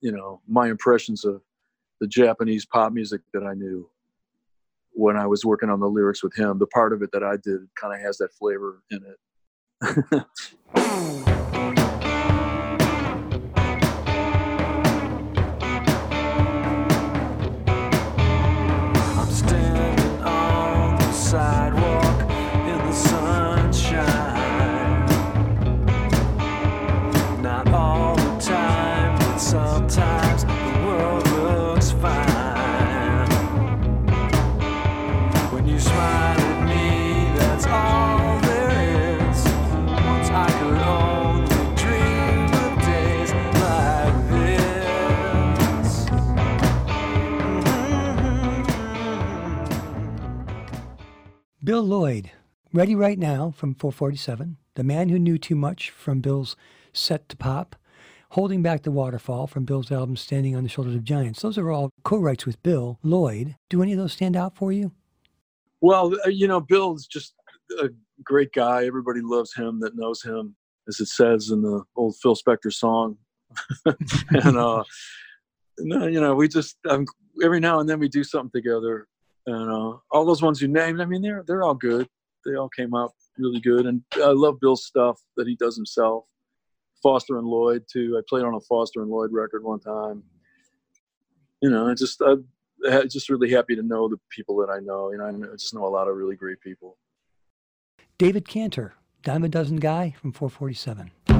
you 0.00 0.12
know 0.12 0.40
my 0.46 0.68
impressions 0.68 1.24
of 1.24 1.40
the 2.00 2.06
japanese 2.06 2.66
pop 2.66 2.92
music 2.92 3.20
that 3.32 3.44
i 3.44 3.54
knew 3.54 3.88
when 4.98 5.16
I 5.16 5.28
was 5.28 5.44
working 5.44 5.70
on 5.70 5.78
the 5.78 5.88
lyrics 5.88 6.24
with 6.24 6.34
him. 6.36 6.58
The 6.58 6.66
part 6.66 6.92
of 6.92 7.02
it 7.02 7.12
that 7.12 7.22
I 7.22 7.36
did 7.36 7.60
kind 7.80 7.94
of 7.94 8.00
has 8.00 8.18
that 8.18 8.32
flavor 8.32 8.82
in 8.90 9.04
it. 9.04 10.24
Bill 51.68 51.82
Lloyd, 51.82 52.30
ready 52.72 52.94
right 52.94 53.18
now 53.18 53.50
from 53.54 53.74
447. 53.74 54.56
The 54.76 54.82
Man 54.82 55.10
Who 55.10 55.18
Knew 55.18 55.36
Too 55.36 55.54
Much 55.54 55.90
from 55.90 56.20
Bill's 56.20 56.56
Set 56.94 57.28
to 57.28 57.36
Pop. 57.36 57.76
Holding 58.30 58.62
Back 58.62 58.84
the 58.84 58.90
Waterfall 58.90 59.46
from 59.46 59.66
Bill's 59.66 59.92
album 59.92 60.16
Standing 60.16 60.56
on 60.56 60.62
the 60.62 60.70
Shoulders 60.70 60.94
of 60.94 61.04
Giants. 61.04 61.42
Those 61.42 61.58
are 61.58 61.70
all 61.70 61.90
co 62.04 62.16
writes 62.16 62.46
with 62.46 62.62
Bill 62.62 62.98
Lloyd. 63.02 63.54
Do 63.68 63.82
any 63.82 63.92
of 63.92 63.98
those 63.98 64.14
stand 64.14 64.34
out 64.34 64.56
for 64.56 64.72
you? 64.72 64.92
Well, 65.82 66.14
uh, 66.24 66.30
you 66.30 66.48
know, 66.48 66.58
Bill's 66.58 67.06
just 67.06 67.34
a 67.78 67.90
great 68.24 68.54
guy. 68.54 68.86
Everybody 68.86 69.20
loves 69.22 69.54
him 69.54 69.78
that 69.80 69.94
knows 69.94 70.22
him, 70.22 70.56
as 70.88 71.00
it 71.00 71.08
says 71.08 71.50
in 71.50 71.60
the 71.60 71.82
old 71.96 72.16
Phil 72.22 72.34
Spector 72.34 72.72
song. 72.72 73.18
and 73.84 74.56
uh, 74.56 74.84
you 75.76 76.18
know, 76.18 76.34
we 76.34 76.48
just 76.48 76.78
um, 76.88 77.04
every 77.44 77.60
now 77.60 77.80
and 77.80 77.86
then 77.86 77.98
we 77.98 78.08
do 78.08 78.24
something 78.24 78.58
together, 78.58 79.06
and 79.48 79.70
uh, 79.70 79.96
all 80.10 80.24
those 80.24 80.42
ones 80.42 80.60
you 80.60 80.68
named. 80.68 81.00
I 81.00 81.06
mean, 81.06 81.22
they're 81.22 81.42
they're 81.46 81.62
all 81.62 81.74
good. 81.74 82.08
They 82.44 82.54
all 82.54 82.68
came 82.68 82.94
out 82.94 83.12
really 83.38 83.60
good, 83.60 83.86
and 83.86 84.02
I 84.16 84.32
love 84.32 84.60
Bill's 84.60 84.84
stuff 84.84 85.20
that 85.36 85.46
he 85.46 85.56
does 85.56 85.76
himself. 85.76 86.24
Foster 87.02 87.38
and 87.38 87.46
Lloyd 87.46 87.84
too. 87.90 88.16
I 88.18 88.22
played 88.28 88.44
on 88.44 88.54
a 88.54 88.60
Foster 88.60 89.02
and 89.02 89.10
Lloyd 89.10 89.32
record 89.32 89.62
one 89.64 89.80
time. 89.80 90.22
You 91.62 91.70
know, 91.70 91.88
I 91.88 91.94
just 91.94 92.20
I'm 92.20 92.44
just 93.08 93.28
really 93.28 93.50
happy 93.50 93.74
to 93.76 93.82
know 93.82 94.08
the 94.08 94.18
people 94.30 94.56
that 94.58 94.70
I 94.70 94.80
know. 94.80 95.10
You 95.12 95.18
know, 95.18 95.26
I 95.52 95.56
just 95.56 95.74
know 95.74 95.86
a 95.86 95.88
lot 95.88 96.08
of 96.08 96.16
really 96.16 96.36
great 96.36 96.60
people. 96.60 96.98
David 98.18 98.48
Cantor, 98.48 98.94
Dime 99.22 99.44
a 99.44 99.48
Dozen 99.48 99.76
Guy 99.76 100.14
from 100.20 100.32
447. 100.32 101.37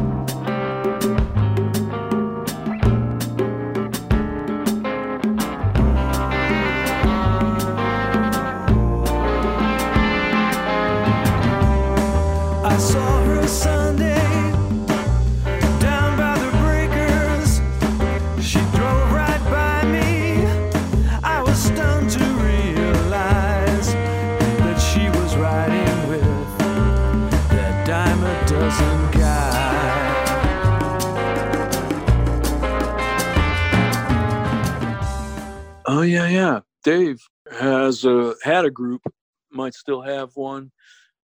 Dave 36.85 37.21
has 37.51 38.05
a 38.05 38.35
had 38.43 38.65
a 38.65 38.71
group, 38.71 39.03
might 39.51 39.75
still 39.75 40.03
have 40.03 40.31
one 40.35 40.71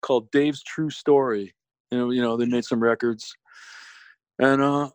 called 0.02 0.30
Dave's 0.30 0.62
True 0.62 0.90
Story. 0.90 1.54
You 1.90 1.98
know, 1.98 2.10
you 2.10 2.22
know, 2.22 2.36
they 2.36 2.46
made 2.46 2.64
some 2.64 2.80
records, 2.80 3.34
and 4.38 4.60
uh, 4.62 4.90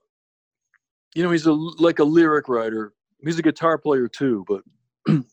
you 1.16 1.24
know, 1.24 1.32
he's 1.32 1.46
a 1.46 1.54
like 1.54 2.00
a 2.00 2.04
lyric 2.04 2.48
writer. 2.48 2.94
He's 3.24 3.40
a 3.40 3.44
guitar 3.44 3.78
player 3.78 4.08
too, 4.08 4.46
but 4.48 4.64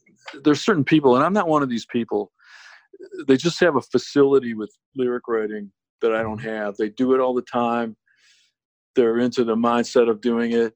there's 0.45 0.63
certain 0.63 0.85
people, 0.85 1.17
and 1.17 1.25
I'm 1.25 1.33
not 1.33 1.49
one 1.49 1.63
of 1.63 1.69
these 1.69 1.87
people. 1.87 2.33
They 3.27 3.37
just 3.37 3.61
have 3.61 3.77
a 3.77 3.81
facility 3.81 4.55
with 4.55 4.71
lyric 4.95 5.27
writing 5.27 5.73
that 6.03 6.15
I 6.15 6.23
don't 6.23 6.39
have. 6.39 6.77
They 6.77 6.91
do 6.91 7.15
it 7.15 7.21
all 7.21 7.35
the 7.35 7.43
time. 7.43 7.97
They're 8.95 9.19
into 9.19 9.45
the 9.45 9.57
mindset 9.57 10.09
of 10.09 10.21
doing 10.21 10.53
it 10.53 10.75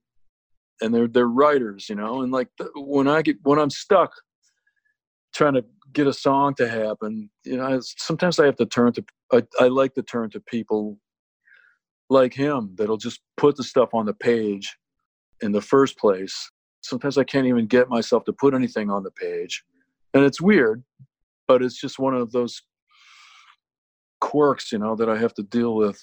and 0.81 0.95
they're 0.95 1.09
they're 1.09 1.29
writers, 1.29 1.89
you 1.89 1.95
know. 1.95 2.23
And 2.23 2.33
like 2.33 2.49
th- 2.59 2.71
when 2.75 3.09
I 3.09 3.23
get 3.23 3.37
when 3.43 3.59
I'm 3.59 3.71
stuck 3.71 4.13
trying 5.35 5.55
to 5.55 5.64
get 5.92 6.07
a 6.07 6.12
song 6.12 6.55
to 6.55 6.68
happen, 6.68 7.31
you 7.44 7.57
know, 7.57 7.81
sometimes 7.83 8.38
I 8.38 8.47
have 8.47 8.57
to 8.57 8.66
turn 8.66 8.92
to 8.94 9.05
I, 9.33 9.42
I 9.61 9.68
like 9.68 9.94
to 9.94 10.03
turn 10.03 10.31
to 10.31 10.40
people 10.40 10.99
like 12.11 12.35
him 12.35 12.75
that'll 12.77 12.97
just 12.97 13.20
put 13.37 13.57
the 13.57 13.64
stuff 13.64 13.90
on 13.94 14.07
the 14.07 14.14
page 14.14 14.77
in 15.40 15.53
the 15.53 15.61
first 15.61 15.99
place. 15.99 16.51
Sometimes 16.83 17.16
I 17.16 17.25
can't 17.25 17.47
even 17.47 17.66
get 17.66 17.88
myself 17.88 18.25
to 18.25 18.33
put 18.33 18.55
anything 18.55 18.90
on 18.90 19.03
the 19.03 19.11
page, 19.11 19.64
and 20.12 20.25
it's 20.25 20.40
weird, 20.40 20.83
but 21.49 21.62
it's 21.62 21.81
just 21.81 21.99
one 21.99 22.14
of 22.14 22.33
those 22.33 22.62
quirks, 24.20 24.70
you 24.73 24.79
know, 24.79 24.94
that 24.97 25.09
I 25.09 25.16
have 25.16 25.35
to 25.35 25.42
deal 25.42 25.75
with, 25.75 26.01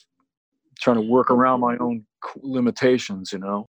trying 0.79 0.97
to 0.97 1.01
work 1.01 1.29
around 1.29 1.59
my 1.59 1.77
own 1.77 2.05
limitations, 2.43 3.31
you 3.31 3.39
know 3.39 3.67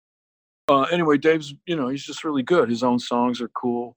uh, 0.68 0.82
anyway, 0.82 1.18
Dave's, 1.18 1.54
you 1.66 1.76
know, 1.76 1.88
he's 1.88 2.04
just 2.04 2.24
really 2.24 2.42
good. 2.42 2.68
His 2.68 2.82
own 2.82 2.98
songs 2.98 3.40
are 3.40 3.48
cool. 3.48 3.96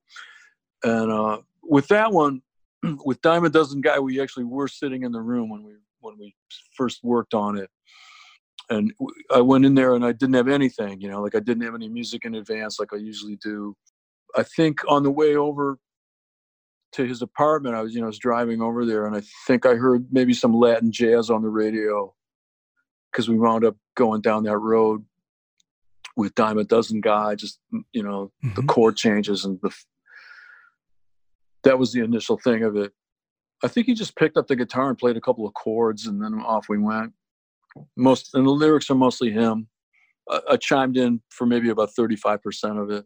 And 0.82 1.10
uh, 1.10 1.38
with 1.68 1.88
that 1.88 2.12
one, 2.12 2.42
with 3.04 3.20
Dime 3.22 3.44
a 3.44 3.50
Dozen 3.50 3.80
Guy, 3.80 3.98
we 3.98 4.20
actually 4.20 4.44
were 4.44 4.68
sitting 4.68 5.02
in 5.02 5.12
the 5.12 5.20
room 5.20 5.48
when 5.50 5.62
we 5.62 5.74
when 6.00 6.18
we 6.18 6.34
first 6.76 7.02
worked 7.02 7.34
on 7.34 7.56
it. 7.58 7.70
And 8.68 8.92
I 9.32 9.40
went 9.40 9.64
in 9.64 9.74
there 9.74 9.94
and 9.94 10.04
I 10.04 10.12
didn't 10.12 10.34
have 10.34 10.48
anything, 10.48 11.00
you 11.00 11.08
know, 11.08 11.22
like 11.22 11.34
I 11.34 11.40
didn't 11.40 11.62
have 11.62 11.74
any 11.74 11.88
music 11.88 12.24
in 12.24 12.34
advance 12.34 12.78
like 12.80 12.92
I 12.92 12.96
usually 12.96 13.36
do. 13.36 13.76
I 14.36 14.42
think 14.42 14.80
on 14.88 15.02
the 15.02 15.10
way 15.10 15.36
over 15.36 15.78
to 16.92 17.06
his 17.06 17.22
apartment, 17.22 17.76
I 17.76 17.82
was, 17.82 17.94
you 17.94 18.00
know, 18.00 18.06
I 18.06 18.08
was 18.08 18.18
driving 18.18 18.60
over 18.60 18.84
there 18.84 19.06
and 19.06 19.16
I 19.16 19.22
think 19.46 19.66
I 19.66 19.74
heard 19.74 20.06
maybe 20.10 20.32
some 20.32 20.52
Latin 20.52 20.90
jazz 20.90 21.30
on 21.30 21.42
the 21.42 21.48
radio 21.48 22.12
because 23.10 23.28
we 23.28 23.38
wound 23.38 23.64
up 23.64 23.76
going 23.94 24.20
down 24.20 24.42
that 24.44 24.58
road 24.58 25.04
with 26.16 26.34
Dime 26.34 26.58
a 26.58 26.64
Dozen 26.64 27.00
Guy, 27.02 27.34
just 27.34 27.60
you 27.92 28.02
know 28.02 28.32
the 28.42 28.62
Mhm. 28.62 28.68
chord 28.68 28.96
changes 28.96 29.44
and 29.44 29.60
the. 29.60 29.70
That 31.66 31.80
was 31.80 31.92
the 31.92 32.00
initial 32.00 32.38
thing 32.38 32.62
of 32.62 32.76
it. 32.76 32.92
I 33.64 33.66
think 33.66 33.88
he 33.88 33.94
just 33.94 34.14
picked 34.14 34.36
up 34.36 34.46
the 34.46 34.54
guitar 34.54 34.88
and 34.88 34.96
played 34.96 35.16
a 35.16 35.20
couple 35.20 35.44
of 35.44 35.52
chords, 35.54 36.06
and 36.06 36.22
then 36.22 36.34
off 36.34 36.68
we 36.68 36.78
went. 36.78 37.12
Most 37.96 38.34
and 38.34 38.46
the 38.46 38.52
lyrics 38.52 38.88
are 38.88 38.94
mostly 38.94 39.32
him. 39.32 39.66
I, 40.30 40.40
I 40.52 40.56
chimed 40.58 40.96
in 40.96 41.20
for 41.30 41.44
maybe 41.44 41.70
about 41.70 41.90
thirty-five 41.90 42.40
percent 42.40 42.78
of 42.78 42.90
it. 42.90 43.04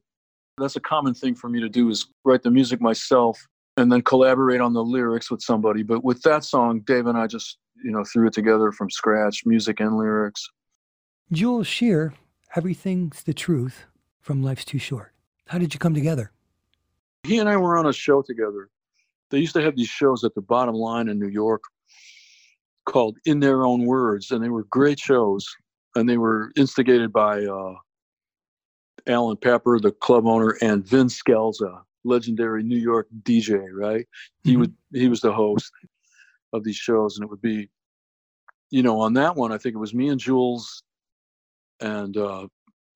That's 0.58 0.76
a 0.76 0.80
common 0.80 1.14
thing 1.14 1.34
for 1.34 1.48
me 1.48 1.58
to 1.60 1.70
do 1.70 1.88
is 1.88 2.06
write 2.26 2.42
the 2.42 2.50
music 2.50 2.82
myself 2.82 3.40
and 3.78 3.90
then 3.90 4.02
collaborate 4.02 4.60
on 4.60 4.74
the 4.74 4.84
lyrics 4.84 5.30
with 5.30 5.40
somebody. 5.40 5.82
But 5.82 6.04
with 6.04 6.20
that 6.22 6.44
song, 6.44 6.80
Dave 6.80 7.06
and 7.06 7.16
I 7.16 7.26
just 7.28 7.56
you 7.82 7.92
know 7.92 8.04
threw 8.04 8.26
it 8.26 8.34
together 8.34 8.72
from 8.72 8.90
scratch, 8.90 9.46
music 9.46 9.80
and 9.80 9.96
lyrics. 9.96 10.46
Jules 11.32 11.66
Shear, 11.66 12.12
Everything's 12.54 13.22
the 13.22 13.32
Truth 13.32 13.86
from 14.20 14.42
Life's 14.42 14.66
Too 14.66 14.78
Short. 14.78 15.14
How 15.46 15.56
did 15.56 15.72
you 15.72 15.80
come 15.80 15.94
together? 15.94 16.32
He 17.22 17.38
and 17.38 17.48
I 17.48 17.56
were 17.56 17.76
on 17.76 17.86
a 17.86 17.92
show 17.92 18.22
together. 18.22 18.68
They 19.30 19.38
used 19.38 19.54
to 19.54 19.62
have 19.62 19.76
these 19.76 19.88
shows 19.88 20.24
at 20.24 20.34
the 20.34 20.40
bottom 20.40 20.74
line 20.74 21.08
in 21.08 21.18
New 21.18 21.28
York 21.28 21.62
called 22.86 23.16
In 23.26 23.40
Their 23.40 23.64
Own 23.64 23.84
Words, 23.86 24.30
and 24.30 24.42
they 24.42 24.48
were 24.48 24.64
great 24.64 24.98
shows. 24.98 25.46
And 25.96 26.08
they 26.08 26.18
were 26.18 26.52
instigated 26.56 27.12
by 27.12 27.44
uh, 27.44 27.74
Alan 29.08 29.36
Pepper, 29.36 29.80
the 29.80 29.90
club 29.90 30.24
owner, 30.24 30.56
and 30.62 30.86
Vin 30.86 31.08
Scelza, 31.08 31.82
legendary 32.04 32.62
New 32.62 32.78
York 32.78 33.08
DJ. 33.22 33.68
Right? 33.72 34.06
He 34.44 34.54
Mhm. 34.54 34.58
would 34.60 34.74
he 34.92 35.08
was 35.08 35.20
the 35.20 35.32
host 35.32 35.72
of 36.52 36.64
these 36.64 36.76
shows, 36.76 37.16
and 37.16 37.24
it 37.24 37.30
would 37.30 37.42
be, 37.42 37.68
you 38.70 38.82
know, 38.82 39.00
on 39.00 39.14
that 39.14 39.34
one, 39.36 39.52
I 39.52 39.58
think 39.58 39.74
it 39.74 39.78
was 39.78 39.94
me 39.94 40.08
and 40.08 40.20
Jules 40.20 40.82
and 41.80 42.16
uh, 42.16 42.46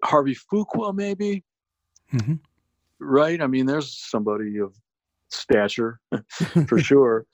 Harvey 0.04 0.34
Fuqua, 0.36 0.94
maybe 0.94 1.42
Mhm. 2.12 2.38
Right? 3.04 3.40
I 3.40 3.46
mean, 3.46 3.66
there's 3.66 3.96
somebody 3.96 4.58
of 4.58 4.74
stature 5.30 6.00
for 6.68 6.78
sure. 6.78 7.26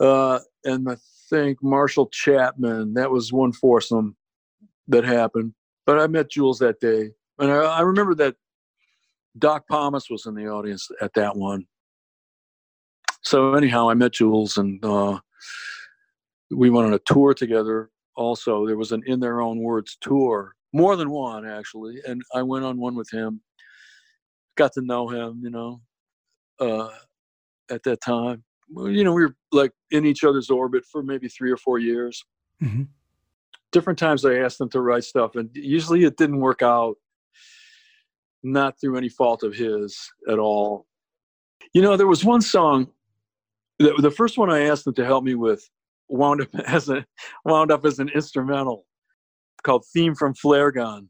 Uh, 0.00 0.38
and 0.64 0.88
I 0.88 0.96
think 1.28 1.58
Marshall 1.62 2.08
Chapman, 2.12 2.94
that 2.94 3.10
was 3.10 3.32
one 3.32 3.52
foursome 3.52 4.16
that 4.88 5.04
happened. 5.04 5.54
But 5.86 5.98
I 5.98 6.06
met 6.06 6.30
Jules 6.30 6.58
that 6.58 6.80
day. 6.80 7.10
And 7.38 7.50
I, 7.50 7.56
I 7.56 7.80
remember 7.80 8.14
that 8.16 8.36
Doc 9.38 9.64
Pomus 9.70 10.10
was 10.10 10.26
in 10.26 10.34
the 10.34 10.48
audience 10.48 10.88
at 11.00 11.14
that 11.14 11.36
one. 11.36 11.66
So, 13.22 13.54
anyhow, 13.54 13.90
I 13.90 13.94
met 13.94 14.12
Jules 14.12 14.56
and 14.56 14.82
uh, 14.84 15.18
we 16.50 16.70
went 16.70 16.86
on 16.86 16.94
a 16.94 17.00
tour 17.00 17.34
together. 17.34 17.90
Also, 18.16 18.66
there 18.66 18.76
was 18.76 18.92
an 18.92 19.02
In 19.06 19.20
Their 19.20 19.40
Own 19.40 19.58
Words 19.58 19.96
tour, 20.00 20.54
more 20.72 20.96
than 20.96 21.10
one 21.10 21.46
actually. 21.46 22.00
And 22.06 22.22
I 22.34 22.42
went 22.42 22.64
on 22.64 22.78
one 22.78 22.94
with 22.94 23.10
him 23.10 23.40
got 24.58 24.72
to 24.74 24.82
know 24.82 25.08
him, 25.08 25.40
you 25.42 25.50
know, 25.50 25.80
uh, 26.60 26.90
at 27.70 27.82
that 27.84 28.02
time. 28.02 28.44
Well, 28.68 28.90
You 28.90 29.04
know, 29.04 29.14
we 29.14 29.22
were 29.22 29.36
like 29.52 29.72
in 29.90 30.04
each 30.04 30.24
other's 30.24 30.50
orbit 30.50 30.84
for 30.84 31.02
maybe 31.02 31.28
three 31.28 31.50
or 31.50 31.56
four 31.56 31.78
years. 31.78 32.22
Mhm. 32.62 32.88
Different 33.72 33.98
times 33.98 34.24
I 34.24 34.34
asked 34.34 34.60
him 34.60 34.68
to 34.70 34.80
write 34.80 35.04
stuff, 35.04 35.36
and 35.36 35.48
usually 35.54 36.04
it 36.04 36.16
didn't 36.16 36.40
work 36.40 36.60
out, 36.60 36.96
not 38.42 38.78
through 38.80 38.96
any 38.96 39.08
fault 39.08 39.42
of 39.42 39.54
his 39.54 40.10
at 40.28 40.38
all. 40.38 40.86
You 41.72 41.82
know, 41.82 41.96
there 41.96 42.06
was 42.06 42.24
one 42.24 42.40
song, 42.40 42.92
the, 43.78 43.94
the 43.98 44.10
first 44.10 44.36
one 44.38 44.50
I 44.50 44.64
asked 44.64 44.86
him 44.86 44.94
to 44.94 45.04
help 45.04 45.22
me 45.24 45.34
with 45.34 45.68
wound 46.08 46.42
up 46.42 46.48
as 46.66 46.88
a 46.88 47.06
wound 47.44 47.70
up 47.70 47.84
as 47.86 47.98
an 48.00 48.08
instrumental 48.08 48.86
called 49.62 49.84
"Theme 49.92 50.14
from 50.14 50.34
Flare 50.34 50.72
Gun," 50.72 51.08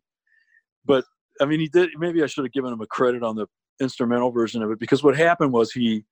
but 0.85 1.05
I 1.41 1.47
mean, 1.47 1.61
he 1.61 1.69
did. 1.69 1.91
Maybe 1.97 2.23
I 2.23 2.27
should 2.27 2.45
have 2.45 2.53
given 2.53 2.73
him 2.73 2.81
a 2.81 2.87
credit 2.87 3.23
on 3.23 3.37
the 3.37 3.47
instrumental 3.81 4.31
version 4.31 4.63
of 4.63 4.71
it 4.71 4.79
because 4.79 5.03
what 5.03 5.17
happened 5.17 5.53
was 5.53 5.73
he 5.73 6.05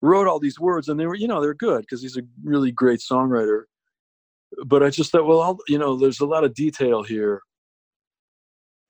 wrote 0.00 0.26
all 0.26 0.38
these 0.38 0.58
words, 0.58 0.88
and 0.88 0.98
they 0.98 1.06
were, 1.06 1.14
you 1.14 1.28
know, 1.28 1.40
they're 1.40 1.54
good 1.54 1.82
because 1.82 2.02
he's 2.02 2.16
a 2.16 2.22
really 2.44 2.72
great 2.72 3.00
songwriter. 3.00 3.62
But 4.66 4.82
I 4.82 4.90
just 4.90 5.12
thought, 5.12 5.26
well, 5.26 5.40
I'll, 5.40 5.58
you 5.68 5.78
know, 5.78 5.96
there's 5.96 6.20
a 6.20 6.26
lot 6.26 6.44
of 6.44 6.54
detail 6.54 7.02
here, 7.02 7.40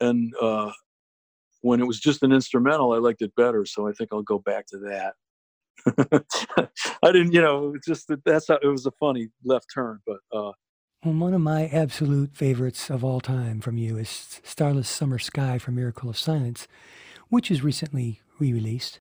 and 0.01 0.33
uh, 0.41 0.73
when 1.61 1.81
it 1.81 1.87
was 1.87 2.01
just 2.01 2.23
an 2.23 2.33
instrumental, 2.33 2.93
I 2.93 2.99
liked 2.99 3.23
it 3.23 3.35
better. 3.37 3.65
So 3.65 3.89
I 3.89 3.93
think 3.93 4.11
I'll 4.13 4.23
go 4.23 4.39
back 4.39 4.67
to 4.69 4.79
that. 4.79 5.15
I 7.03 7.13
didn't, 7.13 7.33
you 7.33 7.41
know, 7.41 7.75
just 7.85 8.09
that 8.09 8.25
that's 8.25 8.49
how 8.49 8.59
it 8.63 8.67
was 8.67 8.87
a 8.87 8.93
funny 8.93 9.29
left 9.45 9.67
turn, 9.73 10.01
but 10.07 10.19
uh, 10.33 10.53
One 11.05 11.35
of 11.35 11.41
my 11.41 11.67
absolute 11.67 12.37
favorites 12.37 12.89
of 12.89 13.03
all 13.03 13.21
time 13.21 13.61
from 13.61 13.77
you 13.77 13.99
is 13.99 14.41
Starless 14.45 14.89
Summer 14.89 15.19
Sky 15.19 15.59
from 15.59 15.75
Miracle 15.75 16.09
of 16.09 16.17
Science, 16.17 16.69
which 17.29 17.51
is 17.51 17.65
recently 17.65 18.21
re 18.39 18.53
released. 18.53 19.01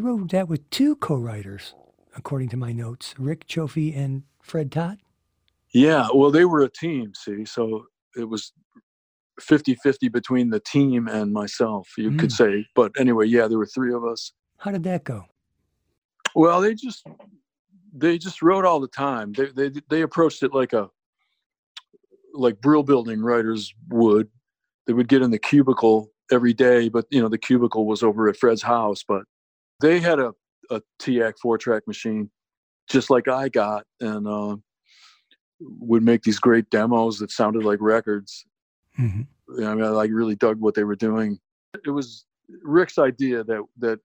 Wrote 0.00 0.30
that 0.30 0.48
with 0.48 0.68
two 0.70 0.96
co 0.96 1.16
writers, 1.16 1.74
according 2.16 2.48
to 2.50 2.56
my 2.56 2.72
notes 2.72 3.14
Rick 3.18 3.46
Chofee 3.46 3.96
and 3.96 4.22
Fred 4.42 4.72
Todd. 4.72 4.98
yeah, 5.74 6.08
well, 6.14 6.30
they 6.30 6.44
were 6.44 6.62
a 6.62 6.68
team, 6.70 7.12
see, 7.14 7.44
so 7.44 7.84
it 8.16 8.28
was 8.28 8.52
50 9.40 9.74
50 9.76 10.08
between 10.08 10.50
the 10.50 10.60
team 10.60 11.06
and 11.06 11.32
myself, 11.32 11.88
you 11.96 12.10
could 12.12 12.30
Mm. 12.30 12.36
say. 12.36 12.66
But 12.74 12.92
anyway, 12.98 13.26
yeah, 13.26 13.46
there 13.46 13.58
were 13.58 13.66
three 13.66 13.92
of 13.94 14.04
us. 14.04 14.32
How 14.58 14.70
did 14.72 14.82
that 14.84 15.04
go? 15.04 15.26
Well, 16.34 16.60
they 16.60 16.74
just 16.74 17.06
they 17.92 18.18
just 18.18 18.40
wrote 18.42 18.64
all 18.64 18.80
the 18.80 18.88
time. 18.88 19.32
They 19.32 19.46
they 19.46 19.70
they 19.88 20.02
approached 20.02 20.42
it 20.42 20.52
like 20.54 20.72
a 20.72 20.88
like 22.34 22.60
Brill 22.60 22.82
Building 22.82 23.20
writers 23.22 23.72
would. 23.88 24.28
They 24.86 24.92
would 24.92 25.08
get 25.08 25.22
in 25.22 25.30
the 25.30 25.38
cubicle 25.38 26.10
every 26.32 26.52
day, 26.54 26.88
but 26.88 27.06
you 27.10 27.20
know 27.20 27.28
the 27.28 27.38
cubicle 27.38 27.86
was 27.86 28.02
over 28.02 28.28
at 28.28 28.36
Fred's 28.36 28.62
house. 28.62 29.02
But 29.06 29.24
they 29.80 30.00
had 30.00 30.18
a 30.18 30.32
a 30.70 30.80
TEAC 31.00 31.34
four 31.42 31.58
track 31.58 31.82
machine, 31.86 32.30
just 32.88 33.10
like 33.10 33.28
I 33.28 33.48
got, 33.48 33.84
and 34.00 34.26
uh, 34.26 34.56
would 35.60 36.02
make 36.02 36.22
these 36.22 36.38
great 36.38 36.70
demos 36.70 37.18
that 37.18 37.30
sounded 37.30 37.64
like 37.64 37.78
records. 37.80 38.46
hmm 38.96 39.22
I 39.58 39.74
mean, 39.74 39.84
I 39.84 39.88
like 39.88 40.10
really 40.12 40.36
dug 40.36 40.60
what 40.60 40.74
they 40.74 40.84
were 40.84 40.94
doing. 40.94 41.38
It 41.84 41.90
was 41.90 42.24
Rick's 42.62 42.98
idea 42.98 43.42
that 43.44 43.62
that 43.78 43.98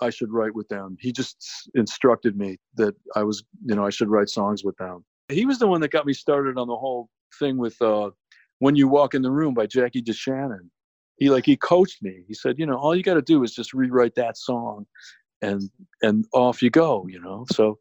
I 0.00 0.10
should 0.10 0.32
write 0.32 0.54
with 0.54 0.68
them. 0.68 0.96
He 1.00 1.12
just 1.12 1.68
instructed 1.74 2.36
me 2.36 2.58
that 2.76 2.94
I 3.16 3.22
was, 3.24 3.44
you 3.64 3.74
know, 3.74 3.84
I 3.84 3.90
should 3.90 4.10
write 4.10 4.28
songs 4.28 4.64
with 4.64 4.76
them. 4.76 5.04
He 5.28 5.44
was 5.44 5.58
the 5.58 5.66
one 5.66 5.80
that 5.80 5.90
got 5.90 6.06
me 6.06 6.12
started 6.12 6.58
on 6.58 6.68
the 6.68 6.76
whole 6.76 7.08
thing 7.38 7.58
with 7.58 7.80
uh, 7.82 8.10
"When 8.58 8.76
You 8.76 8.88
Walk 8.88 9.14
in 9.14 9.22
the 9.22 9.30
Room" 9.30 9.54
by 9.54 9.66
Jackie 9.66 10.02
DeShannon. 10.02 10.68
He 11.16 11.30
like 11.30 11.46
he 11.46 11.56
coached 11.56 12.02
me. 12.02 12.24
He 12.26 12.34
said, 12.34 12.58
you 12.58 12.66
know, 12.66 12.76
all 12.76 12.96
you 12.96 13.02
got 13.02 13.14
to 13.14 13.22
do 13.22 13.44
is 13.44 13.52
just 13.54 13.74
rewrite 13.74 14.14
that 14.16 14.36
song, 14.36 14.86
and 15.42 15.68
and 16.00 16.24
off 16.32 16.62
you 16.62 16.70
go. 16.70 17.06
You 17.08 17.20
know, 17.20 17.44
so 17.52 17.78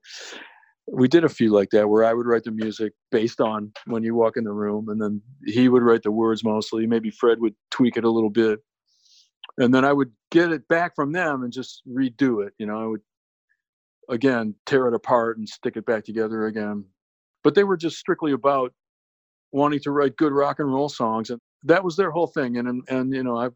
we 0.87 1.07
did 1.07 1.23
a 1.23 1.29
few 1.29 1.51
like 1.51 1.69
that 1.69 1.87
where 1.87 2.03
I 2.03 2.13
would 2.13 2.25
write 2.25 2.43
the 2.43 2.51
music 2.51 2.93
based 3.11 3.39
on 3.39 3.71
when 3.85 4.03
you 4.03 4.15
walk 4.15 4.35
in 4.35 4.43
the 4.43 4.51
room, 4.51 4.89
and 4.89 5.01
then 5.01 5.21
he 5.45 5.69
would 5.69 5.83
write 5.83 6.03
the 6.03 6.11
words 6.11 6.43
mostly. 6.43 6.85
Maybe 6.85 7.11
Fred 7.11 7.39
would 7.39 7.55
tweak 7.69 7.97
it 7.97 8.03
a 8.03 8.09
little 8.09 8.29
bit, 8.29 8.59
and 9.57 9.73
then 9.73 9.85
I 9.85 9.93
would 9.93 10.11
get 10.31 10.51
it 10.51 10.67
back 10.67 10.95
from 10.95 11.11
them 11.11 11.43
and 11.43 11.53
just 11.53 11.83
redo 11.87 12.45
it. 12.45 12.53
You 12.57 12.65
know, 12.65 12.81
I 12.81 12.85
would 12.85 13.01
again 14.09 14.55
tear 14.65 14.87
it 14.87 14.93
apart 14.93 15.37
and 15.37 15.47
stick 15.47 15.77
it 15.77 15.85
back 15.85 16.03
together 16.03 16.47
again. 16.47 16.85
But 17.43 17.55
they 17.55 17.63
were 17.63 17.77
just 17.77 17.97
strictly 17.97 18.33
about 18.33 18.73
wanting 19.51 19.79
to 19.81 19.91
write 19.91 20.15
good 20.17 20.33
rock 20.33 20.59
and 20.59 20.71
roll 20.71 20.89
songs, 20.89 21.29
and 21.29 21.39
that 21.63 21.83
was 21.83 21.95
their 21.95 22.11
whole 22.11 22.27
thing. 22.27 22.57
And 22.57 22.67
and, 22.67 22.83
and 22.89 23.13
you 23.13 23.23
know, 23.23 23.37
I 23.37 23.49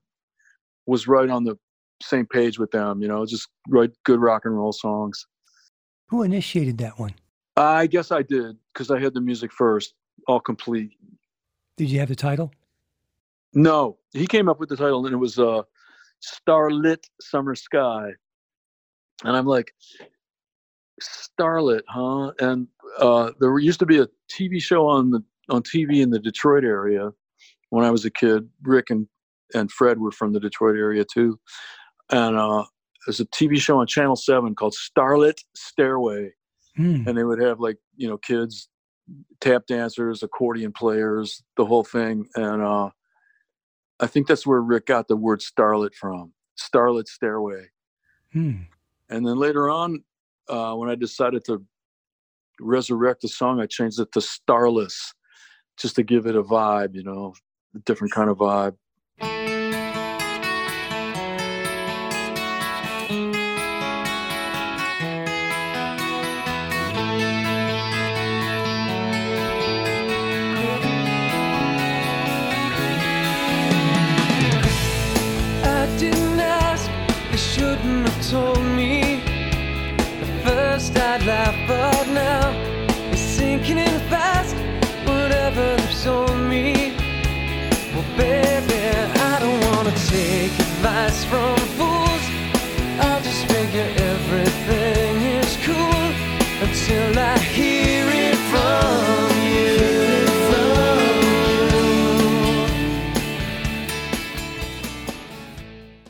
was 0.86 1.08
right 1.08 1.30
on 1.30 1.44
the 1.44 1.58
same 2.02 2.26
page 2.26 2.60
with 2.60 2.72
them. 2.72 3.02
You 3.02 3.08
know, 3.08 3.26
just 3.26 3.48
write 3.70 3.92
good 4.04 4.20
rock 4.20 4.44
and 4.46 4.56
roll 4.56 4.72
songs. 4.72 5.26
Who 6.10 6.24
initiated 6.24 6.78
that 6.80 7.00
one? 7.00 7.16
I 7.58 7.88
guess 7.88 8.12
I 8.12 8.22
did 8.22 8.58
because 8.74 8.92
I 8.92 9.00
had 9.00 9.14
the 9.14 9.22
music 9.22 9.52
first, 9.52 9.94
all 10.28 10.40
complete. 10.40 10.92
Did 11.78 11.90
you 11.90 12.00
have 12.00 12.10
the 12.10 12.16
title? 12.16 12.52
No, 13.54 13.98
he 14.12 14.28
came 14.28 14.50
up 14.50 14.60
with 14.60 14.70
the 14.70 14.76
title, 14.76 15.06
and 15.06 15.14
it 15.14 15.18
was 15.18 15.40
uh, 15.40 15.62
"Starlit 16.20 17.08
Summer 17.22 17.56
Sky," 17.56 18.12
and 19.24 19.36
I'm 19.36 19.46
like, 19.46 19.74
"Starlit, 21.00 21.86
huh?" 21.88 22.34
And 22.40 22.68
uh, 23.00 23.32
there 23.40 23.58
used 23.60 23.80
to 23.80 23.86
be 23.86 24.00
a 24.00 24.08
TV 24.30 24.62
show 24.62 24.88
on 24.88 25.12
the 25.12 25.24
on 25.50 25.64
TV 25.64 26.02
in 26.02 26.10
the 26.10 26.20
Detroit 26.20 26.66
area 26.66 27.12
when 27.70 27.86
I 27.86 27.92
was 27.92 28.04
a 28.04 28.12
kid. 28.12 28.50
Rick 28.64 28.90
and 28.90 29.08
and 29.54 29.72
Fred 29.72 30.00
were 30.00 30.12
from 30.12 30.34
the 30.34 30.40
Detroit 30.40 30.76
area 30.76 31.06
too, 31.06 31.40
and 32.12 32.38
uh, 32.38 32.66
there's 33.06 33.20
a 33.20 33.26
TV 33.26 33.58
show 33.60 33.80
on 33.80 33.88
Channel 33.88 34.16
Seven 34.16 34.56
called 34.56 34.74
Starlit 34.74 35.40
Stairway, 35.56 36.32
Hmm. 36.76 37.08
and 37.08 37.18
they 37.18 37.24
would 37.24 37.40
have 37.42 37.60
like 37.60 37.78
you 37.96 38.08
know 38.08 38.18
kids 38.18 38.68
tap 39.40 39.66
dancers 39.68 40.24
accordion 40.24 40.74
players 40.74 41.42
the 41.56 41.66
whole 41.66 41.84
thing 41.86 42.26
and 42.36 42.62
uh 42.62 42.90
i 44.02 44.08
think 44.08 44.28
that's 44.28 44.46
where 44.46 44.60
rick 44.62 44.88
got 44.88 45.08
the 45.08 45.16
word 45.16 45.40
starlet 45.40 45.94
from 45.94 46.34
starlit 46.56 47.08
stairway 47.08 47.66
Hmm. 48.34 48.64
and 49.10 49.26
then 49.26 49.38
later 49.38 49.70
on 49.70 50.04
uh 50.50 50.74
when 50.74 50.90
i 50.90 50.96
decided 50.96 51.46
to 51.46 51.64
resurrect 52.60 53.22
the 53.22 53.30
song 53.30 53.62
i 53.62 53.68
changed 53.68 54.00
it 54.00 54.12
to 54.12 54.20
starless 54.20 55.14
just 55.78 55.96
to 55.96 56.04
give 56.04 56.26
it 56.26 56.36
a 56.36 56.44
vibe 56.44 56.94
you 56.94 57.04
know 57.04 57.34
a 57.74 57.80
different 57.80 58.12
kind 58.12 58.30
of 58.30 58.38
vibe 58.38 58.76
take 90.16 90.60
advice 90.60 91.26
from 91.26 91.58
fools. 91.78 92.24
I'll 93.04 93.22
just 93.22 93.44
figure 93.52 93.90
everything 94.14 95.14
is 95.40 95.58
cool 95.68 96.06
until 96.66 97.20
I 97.20 97.38
hear 97.40 98.06
it 98.28 98.40
from 98.52 99.28
you. 99.52 99.76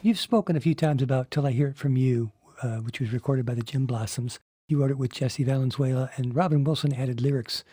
You've 0.03 0.19
spoken 0.19 0.55
a 0.55 0.59
few 0.59 0.75
times 0.75 1.01
about 1.01 1.31
Till 1.31 1.47
I 1.47 1.51
Hear 1.51 1.69
It 1.69 1.77
From 1.77 1.97
You, 1.97 2.31
uh, 2.61 2.77
which 2.77 2.99
was 2.99 3.11
recorded 3.11 3.43
by 3.43 3.55
the 3.55 3.63
Gin 3.63 3.87
Blossoms. 3.87 4.39
You 4.67 4.79
wrote 4.79 4.91
it 4.91 4.99
with 4.99 5.11
Jesse 5.13 5.43
Valenzuela, 5.43 6.11
and 6.15 6.35
Robin 6.35 6.63
Wilson 6.63 6.93
added 6.93 7.21
lyrics 7.21 7.63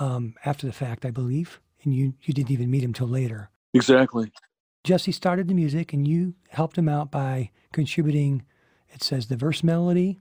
um, 0.00 0.34
after 0.44 0.66
the 0.66 0.72
fact, 0.72 1.04
I 1.04 1.12
believe. 1.12 1.60
And 1.84 1.94
you, 1.94 2.14
you 2.22 2.34
didn't 2.34 2.50
even 2.50 2.72
meet 2.72 2.82
him 2.82 2.92
till 2.92 3.06
later. 3.06 3.50
exactly 3.72 4.32
Jesse 4.86 5.12
started 5.12 5.48
the 5.48 5.54
music, 5.54 5.92
and 5.92 6.06
you 6.06 6.34
helped 6.48 6.78
him 6.78 6.88
out 6.88 7.10
by 7.10 7.50
contributing, 7.72 8.44
it 8.90 9.02
says, 9.02 9.26
the 9.26 9.36
verse 9.36 9.62
melody 9.62 10.20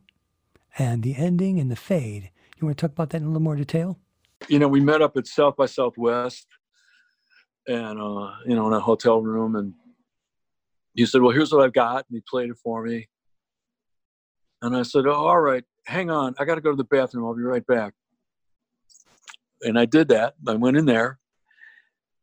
and 0.77 1.03
the 1.03 1.15
ending 1.15 1.59
and 1.59 1.71
the 1.71 1.75
fade. 1.75 2.31
You 2.57 2.65
want 2.67 2.77
to 2.77 2.81
talk 2.81 2.91
about 2.91 3.11
that 3.11 3.17
in 3.17 3.23
a 3.23 3.27
little 3.27 3.41
more 3.41 3.55
detail? 3.55 3.99
you 4.49 4.59
know 4.59 4.67
we 4.67 4.81
met 4.81 5.01
up 5.01 5.15
at 5.15 5.25
south 5.25 5.55
by 5.55 5.65
southwest 5.65 6.45
and 7.67 7.99
uh 7.99 8.29
you 8.45 8.53
know 8.53 8.67
in 8.67 8.73
a 8.73 8.79
hotel 8.79 9.21
room 9.21 9.55
and 9.55 9.73
he 10.93 11.05
said 11.05 11.21
well 11.21 11.31
here's 11.31 11.51
what 11.53 11.63
i've 11.63 11.73
got 11.73 12.05
and 12.09 12.17
he 12.17 12.21
played 12.29 12.49
it 12.49 12.57
for 12.61 12.83
me 12.83 13.07
and 14.61 14.75
i 14.75 14.83
said 14.83 15.07
oh 15.07 15.13
all 15.13 15.39
right 15.39 15.63
hang 15.85 16.09
on, 16.09 16.35
I 16.39 16.45
got 16.45 16.55
to 16.55 16.61
go 16.61 16.71
to 16.71 16.75
the 16.75 16.83
bathroom. 16.83 17.25
I'll 17.25 17.35
be 17.35 17.43
right 17.43 17.65
back. 17.65 17.93
And 19.61 19.79
I 19.79 19.85
did 19.85 20.09
that. 20.09 20.35
I 20.47 20.55
went 20.55 20.77
in 20.77 20.85
there, 20.85 21.19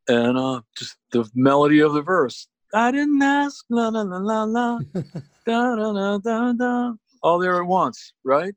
and 0.08 0.36
uh, 0.36 0.60
just 0.76 0.96
the 1.12 1.28
melody 1.34 1.80
of 1.80 1.92
the 1.92 2.02
verse. 2.02 2.48
I 2.74 2.90
didn't 2.90 3.22
ask, 3.22 3.64
la 3.68 3.88
la 3.88 4.02
la 4.02 4.18
la 4.18 4.44
la, 4.44 4.78
da 5.46 5.76
da 5.76 5.92
da 5.92 6.18
da 6.18 6.52
da, 6.52 6.92
all 7.22 7.38
there 7.38 7.60
at 7.60 7.66
once, 7.66 8.14
right? 8.24 8.54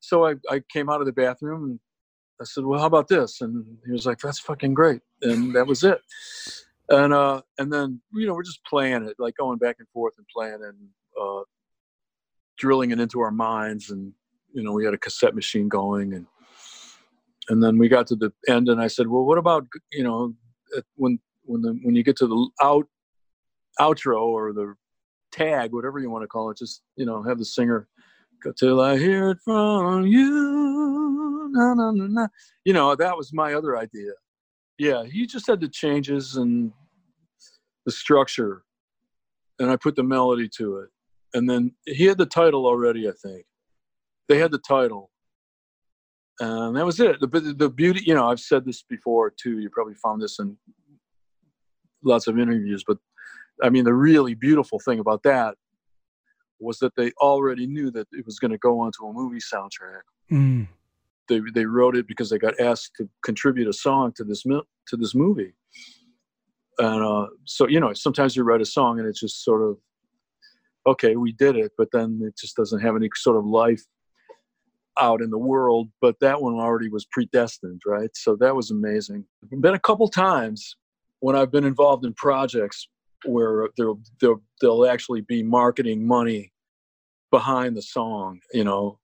So 0.00 0.26
I, 0.26 0.34
I 0.50 0.62
came 0.72 0.88
out 0.88 1.00
of 1.00 1.06
the 1.06 1.12
bathroom 1.12 1.64
and 1.64 1.80
I 2.40 2.44
said, 2.44 2.64
"Well, 2.64 2.80
how 2.80 2.86
about 2.86 3.08
this?" 3.08 3.42
And 3.42 3.64
he 3.84 3.92
was 3.92 4.06
like, 4.06 4.18
"That's 4.18 4.40
fucking 4.40 4.74
great," 4.74 5.02
and 5.22 5.54
that 5.54 5.66
was 5.66 5.84
it. 5.84 6.00
And 6.88 7.12
uh, 7.12 7.42
and 7.58 7.72
then 7.72 8.00
you 8.14 8.26
know 8.26 8.34
we're 8.34 8.42
just 8.42 8.64
playing 8.64 9.04
it, 9.06 9.16
like 9.18 9.36
going 9.36 9.58
back 9.58 9.76
and 9.78 9.88
forth 9.88 10.14
and 10.16 10.26
playing 10.34 10.60
and 10.64 10.76
uh, 11.20 11.42
drilling 12.58 12.92
it 12.92 13.00
into 13.00 13.20
our 13.20 13.30
minds, 13.30 13.90
and 13.90 14.12
you 14.54 14.62
know 14.62 14.72
we 14.72 14.86
had 14.86 14.94
a 14.94 14.98
cassette 14.98 15.34
machine 15.34 15.68
going, 15.68 16.14
and 16.14 16.26
and 17.50 17.62
then 17.62 17.76
we 17.76 17.88
got 17.88 18.06
to 18.06 18.16
the 18.16 18.32
end, 18.48 18.70
and 18.70 18.80
I 18.80 18.86
said, 18.86 19.06
"Well, 19.06 19.24
what 19.24 19.38
about 19.38 19.66
you 19.92 20.02
know 20.02 20.34
when 20.96 21.18
when 21.44 21.62
the 21.62 21.78
when 21.82 21.94
you 21.94 22.02
get 22.02 22.16
to 22.16 22.26
the 22.26 22.50
out 22.62 22.86
outro 23.78 24.22
or 24.22 24.52
the 24.52 24.74
tag, 25.32 25.72
whatever 25.72 25.98
you 25.98 26.10
want 26.10 26.22
to 26.22 26.28
call 26.28 26.50
it, 26.50 26.58
just 26.58 26.82
you 26.96 27.06
know 27.06 27.22
have 27.22 27.38
the 27.38 27.44
singer 27.44 27.88
go 28.42 28.52
till 28.52 28.80
I 28.80 28.98
hear 28.98 29.30
it 29.30 29.38
from 29.44 30.06
you." 30.06 31.48
Na, 31.52 31.74
na, 31.74 31.90
na, 31.90 32.06
na. 32.08 32.28
You 32.64 32.72
know 32.72 32.94
that 32.94 33.16
was 33.16 33.32
my 33.32 33.54
other 33.54 33.76
idea. 33.76 34.12
Yeah, 34.78 35.04
he 35.04 35.26
just 35.26 35.46
had 35.46 35.60
the 35.60 35.68
changes 35.68 36.36
and 36.36 36.72
the 37.84 37.92
structure, 37.92 38.64
and 39.58 39.70
I 39.70 39.76
put 39.76 39.96
the 39.96 40.02
melody 40.02 40.48
to 40.56 40.78
it, 40.78 40.88
and 41.34 41.48
then 41.48 41.72
he 41.86 42.04
had 42.04 42.18
the 42.18 42.26
title 42.26 42.66
already. 42.66 43.08
I 43.08 43.12
think 43.22 43.44
they 44.28 44.38
had 44.38 44.52
the 44.52 44.58
title, 44.58 45.09
and 46.40 46.76
that 46.76 46.86
was 46.86 46.98
it. 47.00 47.20
The 47.20 47.26
the, 47.26 47.54
the 47.54 47.68
beauty, 47.68 48.02
you 48.04 48.14
know, 48.14 48.28
I've 48.28 48.40
said 48.40 48.64
this 48.64 48.82
before 48.82 49.30
too. 49.30 49.58
You 49.58 49.70
probably 49.70 49.94
found 49.94 50.22
this 50.22 50.38
in 50.38 50.56
lots 52.02 52.26
of 52.26 52.38
interviews, 52.38 52.82
but 52.86 52.98
I 53.62 53.68
mean, 53.68 53.84
the 53.84 53.94
really 53.94 54.34
beautiful 54.34 54.80
thing 54.80 54.98
about 54.98 55.22
that 55.24 55.54
was 56.58 56.78
that 56.78 56.94
they 56.96 57.12
already 57.20 57.66
knew 57.66 57.90
that 57.90 58.06
it 58.12 58.24
was 58.26 58.38
going 58.38 58.50
to 58.50 58.58
go 58.58 58.80
onto 58.80 59.06
a 59.06 59.12
movie 59.12 59.38
soundtrack. 59.38 60.02
Mm. 60.32 60.68
They 61.28 61.40
they 61.54 61.66
wrote 61.66 61.96
it 61.96 62.08
because 62.08 62.30
they 62.30 62.38
got 62.38 62.58
asked 62.58 62.92
to 62.96 63.08
contribute 63.22 63.68
a 63.68 63.72
song 63.72 64.12
to 64.16 64.24
this 64.24 64.42
to 64.42 64.96
this 64.96 65.14
movie, 65.14 65.52
and 66.78 67.04
uh, 67.04 67.26
so 67.44 67.68
you 67.68 67.80
know, 67.80 67.92
sometimes 67.92 68.34
you 68.34 68.42
write 68.42 68.62
a 68.62 68.66
song 68.66 68.98
and 68.98 69.06
it's 69.06 69.20
just 69.20 69.44
sort 69.44 69.62
of 69.62 69.76
okay, 70.86 71.16
we 71.16 71.32
did 71.32 71.56
it, 71.56 71.72
but 71.76 71.88
then 71.92 72.20
it 72.24 72.34
just 72.38 72.56
doesn't 72.56 72.80
have 72.80 72.96
any 72.96 73.08
sort 73.14 73.36
of 73.36 73.44
life 73.44 73.84
out 74.98 75.20
in 75.20 75.30
the 75.30 75.38
world. 75.38 75.88
But 76.00 76.16
that 76.20 76.42
one 76.42 76.54
already 76.54 76.88
was 76.88 77.06
predestined, 77.10 77.82
right? 77.86 78.10
So 78.14 78.36
that 78.40 78.54
was 78.54 78.70
amazing. 78.70 79.24
Been 79.60 79.74
a 79.74 79.78
couple 79.78 80.08
times 80.08 80.76
when 81.20 81.36
I've 81.36 81.52
been 81.52 81.64
involved 81.64 82.04
in 82.04 82.14
projects 82.14 82.88
where 83.24 83.68
there'll 83.76 84.00
there'll, 84.20 84.42
there'll 84.60 84.86
actually 84.86 85.20
be 85.20 85.42
marketing 85.42 86.06
money 86.06 86.52
behind 87.30 87.76
the 87.76 87.82
song, 87.82 88.40
you 88.52 88.64
know, 88.64 88.98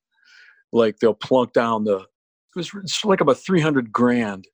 like 0.73 0.99
they'll 0.99 1.15
plunk 1.15 1.53
down 1.53 1.85
the 1.85 1.99
it 1.99 2.61
was 2.61 2.71
it's 2.83 3.05
like 3.05 3.21
about 3.21 3.39
300 3.39 3.93
grand 3.93 4.47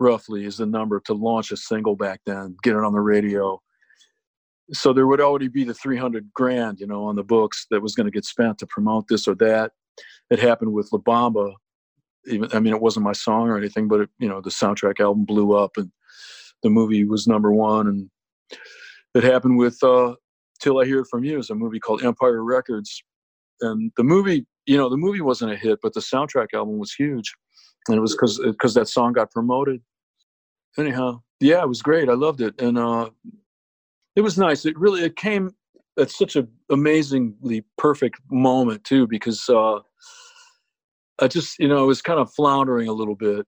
roughly 0.00 0.44
is 0.44 0.58
the 0.58 0.66
number 0.66 1.00
to 1.00 1.14
launch 1.14 1.50
a 1.50 1.56
single 1.56 1.96
back 1.96 2.20
then 2.26 2.56
get 2.62 2.76
it 2.76 2.84
on 2.84 2.92
the 2.92 3.00
radio 3.00 3.60
so 4.72 4.92
there 4.92 5.06
would 5.06 5.20
already 5.20 5.48
be 5.48 5.64
the 5.64 5.74
300 5.74 6.30
grand 6.34 6.78
you 6.80 6.86
know 6.86 7.04
on 7.04 7.16
the 7.16 7.24
books 7.24 7.66
that 7.70 7.80
was 7.80 7.94
going 7.94 8.06
to 8.06 8.10
get 8.10 8.24
spent 8.24 8.58
to 8.58 8.66
promote 8.66 9.06
this 9.08 9.26
or 9.26 9.34
that 9.34 9.72
it 10.30 10.38
happened 10.38 10.72
with 10.72 10.88
la 10.92 10.98
bamba. 10.98 11.54
Even 12.26 12.48
i 12.52 12.60
mean 12.60 12.74
it 12.74 12.82
wasn't 12.82 13.04
my 13.04 13.12
song 13.12 13.48
or 13.48 13.56
anything 13.56 13.88
but 13.88 14.00
it, 14.00 14.10
you 14.18 14.28
know 14.28 14.40
the 14.40 14.50
soundtrack 14.50 15.00
album 15.00 15.24
blew 15.24 15.56
up 15.56 15.76
and 15.76 15.90
the 16.62 16.70
movie 16.70 17.04
was 17.04 17.26
number 17.26 17.52
one. 17.52 17.86
And 17.86 18.10
it 19.14 19.24
happened 19.24 19.58
with 19.58 19.78
uh 19.82 20.14
till 20.60 20.80
i 20.80 20.84
hear 20.84 21.00
it 21.00 21.06
from 21.10 21.24
you 21.24 21.38
is 21.38 21.50
a 21.50 21.54
movie 21.54 21.80
called 21.80 22.02
empire 22.02 22.42
records. 22.44 23.02
And 23.60 23.92
the 23.96 24.04
movie 24.04 24.46
you 24.66 24.76
know 24.76 24.88
the 24.88 24.96
movie 24.96 25.20
wasn't 25.20 25.52
a 25.52 25.56
hit 25.56 25.78
but 25.82 25.94
the 25.94 26.00
soundtrack 26.00 26.48
album 26.54 26.78
was 26.78 26.92
huge. 26.92 27.34
And 27.88 27.96
it 27.96 28.00
was 28.00 28.12
because 28.14 28.38
because 28.38 28.74
that 28.74 28.88
song 28.88 29.12
got 29.12 29.30
promoted. 29.30 29.80
Anyhow 30.76 31.20
yeah 31.40 31.62
it 31.62 31.68
was 31.68 31.82
great. 31.82 32.08
I 32.08 32.14
loved 32.14 32.40
it. 32.40 32.60
And 32.60 32.78
uh 32.78 33.10
it 34.16 34.22
was 34.22 34.36
nice. 34.36 34.66
It 34.66 34.78
really 34.78 35.02
it 35.02 35.16
came 35.16 35.52
at 35.98 36.10
such 36.10 36.36
an 36.36 36.48
amazingly 36.70 37.64
perfect 37.76 38.20
moment 38.30 38.84
too 38.84 39.06
because 39.06 39.48
uh 39.48 39.78
i 41.20 41.28
just 41.28 41.58
you 41.58 41.68
know 41.68 41.78
i 41.78 41.82
was 41.82 42.02
kind 42.02 42.18
of 42.20 42.32
floundering 42.32 42.88
a 42.88 42.92
little 42.92 43.14
bit 43.16 43.46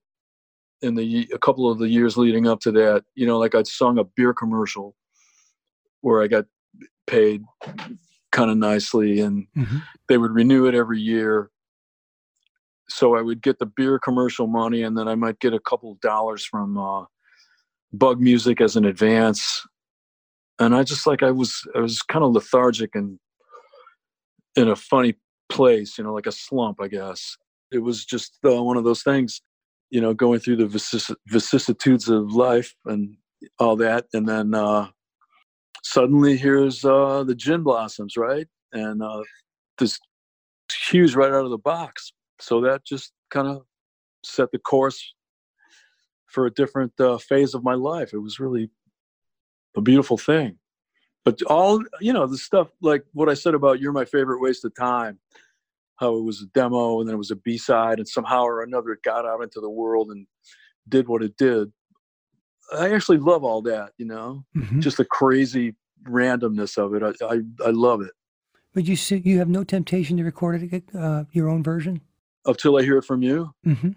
in 0.81 0.95
the 0.95 1.27
a 1.33 1.37
couple 1.37 1.69
of 1.69 1.77
the 1.77 1.87
years 1.89 2.17
leading 2.17 2.47
up 2.47 2.59
to 2.59 2.71
that. 2.71 3.03
You 3.15 3.27
know 3.27 3.37
like 3.37 3.53
i'd 3.55 3.67
sung 3.67 3.97
a 3.99 4.03
beer 4.03 4.33
commercial 4.33 4.95
where 6.01 6.21
i 6.23 6.27
got 6.27 6.45
paid 7.07 7.43
kind 8.31 8.49
of 8.49 8.57
nicely 8.57 9.19
and 9.19 9.45
Mhm. 9.55 9.83
they 10.07 10.17
would 10.17 10.31
renew 10.31 10.65
it 10.65 10.73
every 10.75 10.99
year. 10.99 11.51
So 12.89 13.15
i 13.15 13.21
would 13.21 13.41
get 13.41 13.59
the 13.59 13.65
beer 13.65 13.99
commercial 13.99 14.47
money 14.47 14.81
and 14.83 14.97
then 14.97 15.07
i 15.07 15.15
might 15.15 15.39
get 15.39 15.53
a 15.53 15.59
couple 15.59 15.91
of 15.91 15.99
dollars 16.01 16.45
from 16.45 16.77
uh, 16.77 17.05
bug 17.93 18.19
music 18.21 18.61
as 18.61 18.75
an 18.75 18.85
advance. 18.85 19.65
And 20.59 20.75
i 20.75 20.83
just 20.83 21.05
like 21.07 21.21
i 21.23 21.31
was 21.31 21.61
i 21.75 21.79
was 21.79 22.01
kind 22.01 22.23
of 22.25 22.31
lethargic 22.33 22.95
and 22.95 23.19
in 24.55 24.67
a 24.67 24.75
funny 24.75 25.15
place 25.49 25.97
you 25.97 26.03
know 26.03 26.13
like 26.13 26.27
a 26.27 26.31
slump 26.31 26.77
i 26.81 26.87
guess 26.87 27.37
it 27.71 27.79
was 27.79 28.05
just 28.05 28.37
uh, 28.45 28.61
one 28.63 28.77
of 28.77 28.83
those 28.83 29.03
things 29.03 29.41
you 29.89 30.01
know 30.01 30.13
going 30.13 30.39
through 30.39 30.55
the 30.55 30.67
vicis- 30.67 31.15
vicissitudes 31.27 32.09
of 32.09 32.33
life 32.33 32.73
and 32.85 33.15
all 33.59 33.75
that 33.75 34.05
and 34.13 34.27
then 34.27 34.53
uh 34.53 34.87
suddenly 35.83 36.37
here's 36.37 36.85
uh 36.85 37.23
the 37.23 37.35
gin 37.35 37.61
blossoms 37.63 38.15
right? 38.17 38.47
And 38.73 39.01
uh 39.01 39.23
this 39.77 39.99
huge 40.89 41.15
right 41.15 41.31
out 41.31 41.45
of 41.45 41.49
the 41.49 41.57
box. 41.57 42.13
So 42.39 42.61
that 42.61 42.85
just 42.85 43.11
kind 43.29 43.47
of 43.47 43.63
set 44.23 44.51
the 44.51 44.59
course 44.59 45.13
for 46.27 46.45
a 46.45 46.51
different 46.51 46.93
uh, 46.99 47.17
phase 47.17 47.53
of 47.53 47.63
my 47.63 47.73
life. 47.73 48.13
It 48.13 48.19
was 48.19 48.39
really 48.39 48.69
a 49.75 49.81
beautiful 49.81 50.17
thing. 50.17 50.57
But 51.25 51.41
all 51.43 51.83
you 51.99 52.13
know 52.13 52.25
the 52.25 52.37
stuff 52.37 52.69
like 52.81 53.03
what 53.13 53.29
i 53.29 53.35
said 53.35 53.53
about 53.53 53.79
you're 53.79 53.91
my 53.91 54.05
favorite 54.05 54.41
waste 54.41 54.65
of 54.65 54.73
time 54.73 55.19
how 56.01 56.15
it 56.17 56.23
was 56.23 56.41
a 56.41 56.47
demo 56.47 56.99
and 56.99 57.07
then 57.07 57.13
it 57.13 57.17
was 57.17 57.31
a 57.31 57.35
b-side 57.37 57.99
and 57.99 58.07
somehow 58.07 58.41
or 58.43 58.61
another 58.63 58.91
it 58.91 59.03
got 59.03 59.25
out 59.25 59.41
into 59.41 59.61
the 59.61 59.69
world 59.69 60.09
and 60.09 60.27
did 60.89 61.07
what 61.07 61.21
it 61.23 61.37
did. 61.37 61.71
I 62.77 62.91
actually 62.91 63.19
love 63.19 63.43
all 63.45 63.61
that 63.61 63.91
you 63.97 64.05
know? 64.07 64.43
Mhm. 64.57 64.79
just 64.81 64.97
the 64.97 65.05
crazy 65.05 65.75
randomness 66.03 66.77
of 66.77 66.93
it. 66.95 67.03
I 67.03 67.11
i, 67.33 67.39
I 67.67 67.69
love 67.69 68.01
it. 68.01 68.11
But 68.73 68.85
you 68.85 68.95
see, 68.95 69.17
you 69.23 69.37
have 69.39 69.49
no 69.49 69.63
temptation 69.63 70.17
to 70.17 70.23
record 70.23 70.63
it, 70.63 70.83
uh, 70.95 71.25
your 71.33 71.47
own 71.49 71.61
version. 71.63 72.01
up 72.47 72.57
till 72.57 72.77
i 72.77 72.81
hear 72.81 72.97
it 72.97 73.05
from 73.05 73.21
you? 73.21 73.53
Hmm 73.63 73.91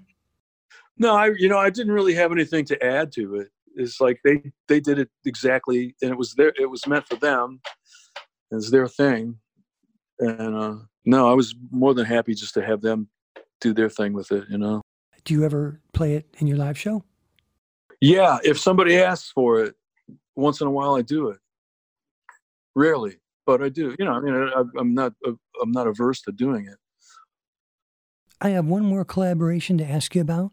no 0.97 1.13
i 1.17 1.27
you 1.43 1.49
know 1.49 1.59
i 1.59 1.71
didn't 1.71 1.93
really 1.93 2.15
have 2.15 2.31
anything 2.31 2.65
to 2.65 2.77
add 2.85 3.11
to 3.13 3.35
it. 3.41 3.49
It's 3.75 4.01
like 4.01 4.21
they 4.23 4.37
they 4.69 4.79
did 4.79 4.99
it 5.01 5.11
exactly 5.25 5.97
and 6.03 6.11
it 6.13 6.17
was 6.17 6.35
their 6.35 6.53
it 6.57 6.71
was 6.71 6.87
meant 6.87 7.07
for 7.09 7.17
them. 7.17 7.61
It's 8.53 8.71
their 8.71 8.87
thing. 8.87 9.41
And 10.21 10.55
uh 10.55 10.77
no 11.05 11.29
i 11.31 11.35
was 11.35 11.55
more 11.71 11.95
than 11.95 12.05
happy 12.05 12.35
just 12.35 12.55
to 12.55 12.63
have 12.65 12.81
them 12.81 13.09
do 13.61 13.73
their 13.73 13.89
thing 13.91 14.13
with 14.13 14.31
it 14.33 14.45
you 14.49 14.59
know 14.59 14.83
Do 15.25 15.35
you 15.35 15.45
ever 15.45 15.81
play 15.93 16.15
it 16.15 16.27
in 16.39 16.47
your 16.47 16.57
live 16.59 16.79
show? 16.79 17.05
yeah 18.01 18.39
if 18.45 18.59
somebody 18.59 18.97
asks 18.99 19.31
for 19.31 19.63
it 19.63 19.75
once 20.37 20.61
in 20.61 20.67
a 20.67 20.71
while 20.71 20.95
i 20.95 21.03
do 21.03 21.29
it 21.29 21.39
rarely 22.75 23.17
but 23.47 23.63
i 23.63 23.69
do 23.69 23.95
you 23.99 24.05
know 24.05 24.13
i 24.13 24.21
mean 24.21 24.35
I, 24.35 24.63
i'm 24.79 24.95
not 24.95 25.13
i'm 25.63 25.73
not 25.73 25.87
averse 25.87 26.21
to 26.23 26.33
doing 26.33 26.67
it 26.67 26.77
I 28.41 28.51
have 28.51 28.67
one 28.67 28.85
more 28.85 29.07
collaboration 29.07 29.79
to 29.79 29.85
ask 29.89 30.15
you 30.15 30.21
about. 30.21 30.53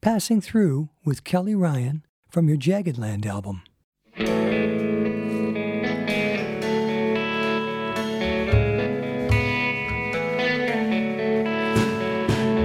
Passing 0.00 0.40
Through 0.40 0.88
with 1.04 1.22
Kelley 1.22 1.54
Ryan 1.54 2.04
from 2.28 2.48
your 2.48 2.56
Jaggedland 2.58 3.26
album. 3.26 3.62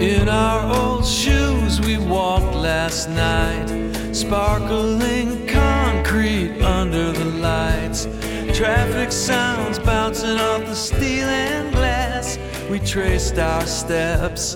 In 0.04 0.28
our 0.28 0.76
old 0.76 1.06
shoes, 1.06 1.80
we 1.80 1.98
walked 1.98 2.54
last 2.56 3.10
night, 3.10 3.70
sparkling 4.12 5.48
concrete 5.48 6.62
under 6.62 7.14
the 7.14 7.24
lights. 7.24 8.10
Traffic 8.54 9.14
sounds 9.14 9.80
bouncing 9.80 10.38
off 10.42 10.66
the 10.66 10.76
steel 10.76 11.30
and 11.30 11.72
glass. 11.72 12.38
We 12.70 12.80
traced 12.80 13.38
our 13.40 13.66
steps 13.66 14.56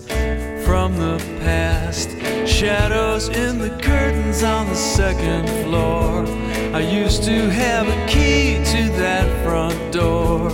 from 0.65 0.97
the 0.97 1.17
past. 1.39 2.09
Shadows 2.45 3.29
in 3.29 3.57
the 3.57 3.69
curtains 3.81 4.43
on 4.43 4.67
the 4.67 4.75
second 4.75 5.47
floor. 5.63 6.25
I 6.75 6.81
used 6.81 7.23
to 7.23 7.49
have 7.51 7.87
a 7.87 8.05
key 8.05 8.55
to 8.73 8.89
that 8.99 9.45
front 9.45 9.93
door. 9.93 10.49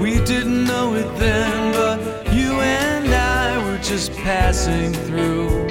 We 0.00 0.24
didn't 0.24 0.64
know 0.64 0.94
it 0.94 1.18
then, 1.18 1.61
I 3.92 4.08
passing 4.08 4.94
through, 4.94 5.68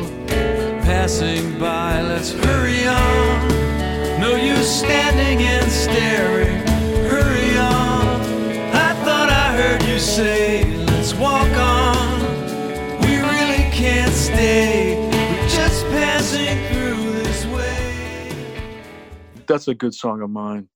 passing 0.85 1.57
by. 1.57 2.03
Let's 2.03 2.31
hurry 2.31 2.85
on. 2.85 3.49
No 4.21 4.35
use 4.35 4.69
standing 4.69 5.43
and 5.43 5.71
staring. 5.71 6.57
Hurry 7.09 7.57
on. 7.57 8.21
I 8.75 8.93
thought 9.03 9.29
I 9.29 9.57
heard 9.57 9.81
you 9.85 9.97
say, 9.97 10.71
let's 10.85 11.15
walk 11.15 11.49
on. 11.57 12.19
We 13.01 13.17
really 13.17 13.63
can't 13.71 14.13
stay. 14.13 14.97
We're 14.99 15.49
just 15.49 15.83
passing 15.85 16.59
through 16.67 17.23
this 17.23 17.45
way. 17.47 18.35
That's 19.47 19.67
a 19.67 19.73
good 19.73 19.95
song 19.95 20.21
of 20.21 20.29
mine. 20.29 20.69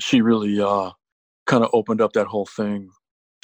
She 0.00 0.22
really 0.22 0.60
uh, 0.60 0.90
kind 1.46 1.62
of 1.62 1.70
opened 1.72 2.00
up 2.00 2.14
that 2.14 2.26
whole 2.26 2.46
thing. 2.46 2.90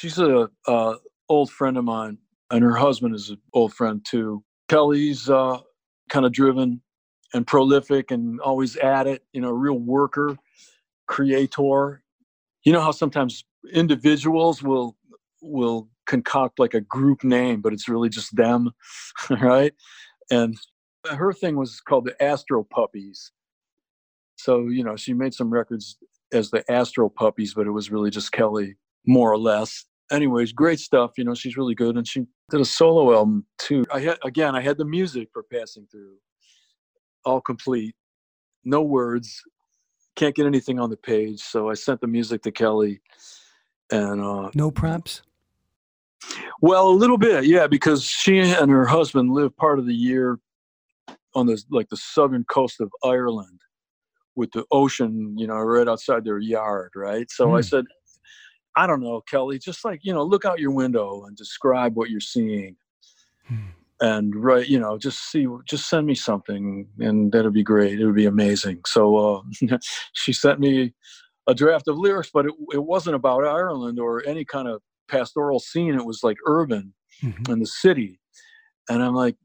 She's 0.00 0.18
a 0.18 0.48
uh, 0.66 0.96
old 1.28 1.52
friend 1.52 1.76
of 1.76 1.84
mine, 1.84 2.18
and 2.50 2.62
her 2.62 2.76
husband 2.76 3.14
is 3.14 3.30
an 3.30 3.38
old 3.52 3.72
friend 3.72 4.04
too. 4.04 4.44
Kelley's 4.68 5.28
uh, 5.28 5.58
kind 6.08 6.26
of 6.26 6.32
driven 6.32 6.82
and 7.32 7.46
prolific 7.46 8.10
and 8.10 8.40
always 8.40 8.76
at 8.76 9.06
it. 9.06 9.22
You 9.32 9.40
know, 9.40 9.50
real 9.50 9.78
worker, 9.78 10.36
creator. 11.06 12.02
You 12.64 12.72
know 12.72 12.80
how 12.80 12.90
sometimes 12.90 13.44
individuals 13.72 14.62
will 14.62 14.96
will 15.42 15.88
concoct 16.06 16.58
like 16.58 16.74
a 16.74 16.80
group 16.80 17.24
name, 17.24 17.60
but 17.60 17.72
it's 17.72 17.88
really 17.88 18.08
just 18.08 18.34
them, 18.36 18.70
right? 19.30 19.72
And 20.30 20.56
her 21.08 21.32
thing 21.32 21.56
was 21.56 21.80
called 21.80 22.04
the 22.04 22.16
Astropuppees. 22.20 23.30
So 24.36 24.68
you 24.68 24.84
know, 24.84 24.96
she 24.96 25.14
made 25.14 25.34
some 25.34 25.50
records 25.50 25.96
as 26.32 26.50
the 26.50 26.64
Astropuppees, 26.70 27.54
but 27.54 27.66
it 27.66 27.70
was 27.70 27.90
really 27.90 28.10
just 28.10 28.32
Kelley, 28.32 28.76
more 29.06 29.32
or 29.32 29.38
less. 29.38 29.84
Anyways, 30.10 30.52
great 30.52 30.80
stuff. 30.80 31.12
You 31.16 31.24
know, 31.24 31.34
she's 31.34 31.56
really 31.56 31.74
good, 31.74 31.96
and 31.96 32.06
she 32.06 32.26
did 32.50 32.60
a 32.60 32.64
solo 32.64 33.14
album 33.14 33.46
too. 33.58 33.84
I 33.92 34.00
had 34.00 34.18
again, 34.24 34.54
I 34.56 34.60
had 34.60 34.76
the 34.78 34.84
music 34.84 35.28
for 35.32 35.42
passing 35.42 35.86
through, 35.90 36.16
all 37.24 37.40
complete, 37.40 37.94
no 38.64 38.82
words, 38.82 39.42
can't 40.16 40.34
get 40.34 40.46
anything 40.46 40.78
on 40.80 40.90
the 40.90 40.96
page. 40.96 41.40
So 41.40 41.70
I 41.70 41.74
sent 41.74 42.00
the 42.00 42.06
music 42.08 42.42
to 42.42 42.50
Kelley, 42.50 43.00
and 43.92 44.20
uh, 44.20 44.50
No 44.54 44.70
prompts? 44.70 45.22
well, 46.60 46.88
a 46.88 46.90
little 46.90 47.18
bit, 47.18 47.44
yeah, 47.46 47.66
because 47.66 48.04
she 48.04 48.38
and 48.40 48.70
her 48.70 48.86
husband 48.86 49.30
live 49.32 49.56
part 49.56 49.78
of 49.78 49.86
the 49.86 49.94
year 49.94 50.38
on 51.34 51.46
the 51.46 51.62
like 51.70 51.88
the 51.88 51.96
southern 51.96 52.44
coast 52.44 52.80
of 52.80 52.90
Ireland, 53.04 53.60
with 54.34 54.50
the 54.52 54.64
ocean, 54.72 55.36
you 55.38 55.46
know, 55.46 55.54
right 55.54 55.86
outside 55.88 56.24
their 56.24 56.38
yard, 56.38 56.90
right? 56.96 57.30
So 57.30 57.54
I 57.54 57.60
Hmm. 57.60 57.62
said, 57.62 57.84
I 58.76 58.86
don't 58.86 59.00
know, 59.02 59.20
Kelley, 59.22 59.58
just 59.58 59.84
like 59.84 60.00
you 60.02 60.12
know, 60.12 60.22
look 60.22 60.44
out 60.44 60.60
your 60.60 60.70
window 60.70 61.24
and 61.26 61.36
describe 61.36 61.96
what 61.96 62.10
you're 62.10 62.20
seeing, 62.20 62.76
Hmm. 63.48 63.56
and 64.00 64.34
right, 64.36 64.66
you 64.66 64.78
know, 64.78 64.96
just 64.98 65.30
see, 65.30 65.46
just 65.66 65.88
send 65.88 66.06
me 66.06 66.14
something, 66.14 66.88
and 66.98 67.32
that'd 67.32 67.52
be 67.52 67.62
great. 67.62 68.00
It 68.00 68.06
would 68.06 68.14
be 68.14 68.26
amazing. 68.26 68.80
So 68.86 69.16
uh, 69.16 69.42
she 70.12 70.32
sent 70.32 70.60
me 70.60 70.94
a 71.46 71.54
draft 71.54 71.88
of 71.88 71.98
lyrics, 71.98 72.30
but 72.32 72.46
it, 72.46 72.52
it 72.72 72.84
wasn't 72.84 73.16
about 73.16 73.44
Ireland 73.44 73.98
or 73.98 74.24
any 74.26 74.44
kind 74.44 74.68
of 74.68 74.82
pastoral 75.08 75.58
scene. 75.58 75.94
It 75.94 76.04
was 76.04 76.22
like 76.22 76.36
urban 76.46 76.94
Mhm. 77.22 77.50
in 77.50 77.58
the 77.58 77.66
city, 77.66 78.20
and 78.88 79.02
I'm 79.02 79.14
like, 79.14 79.36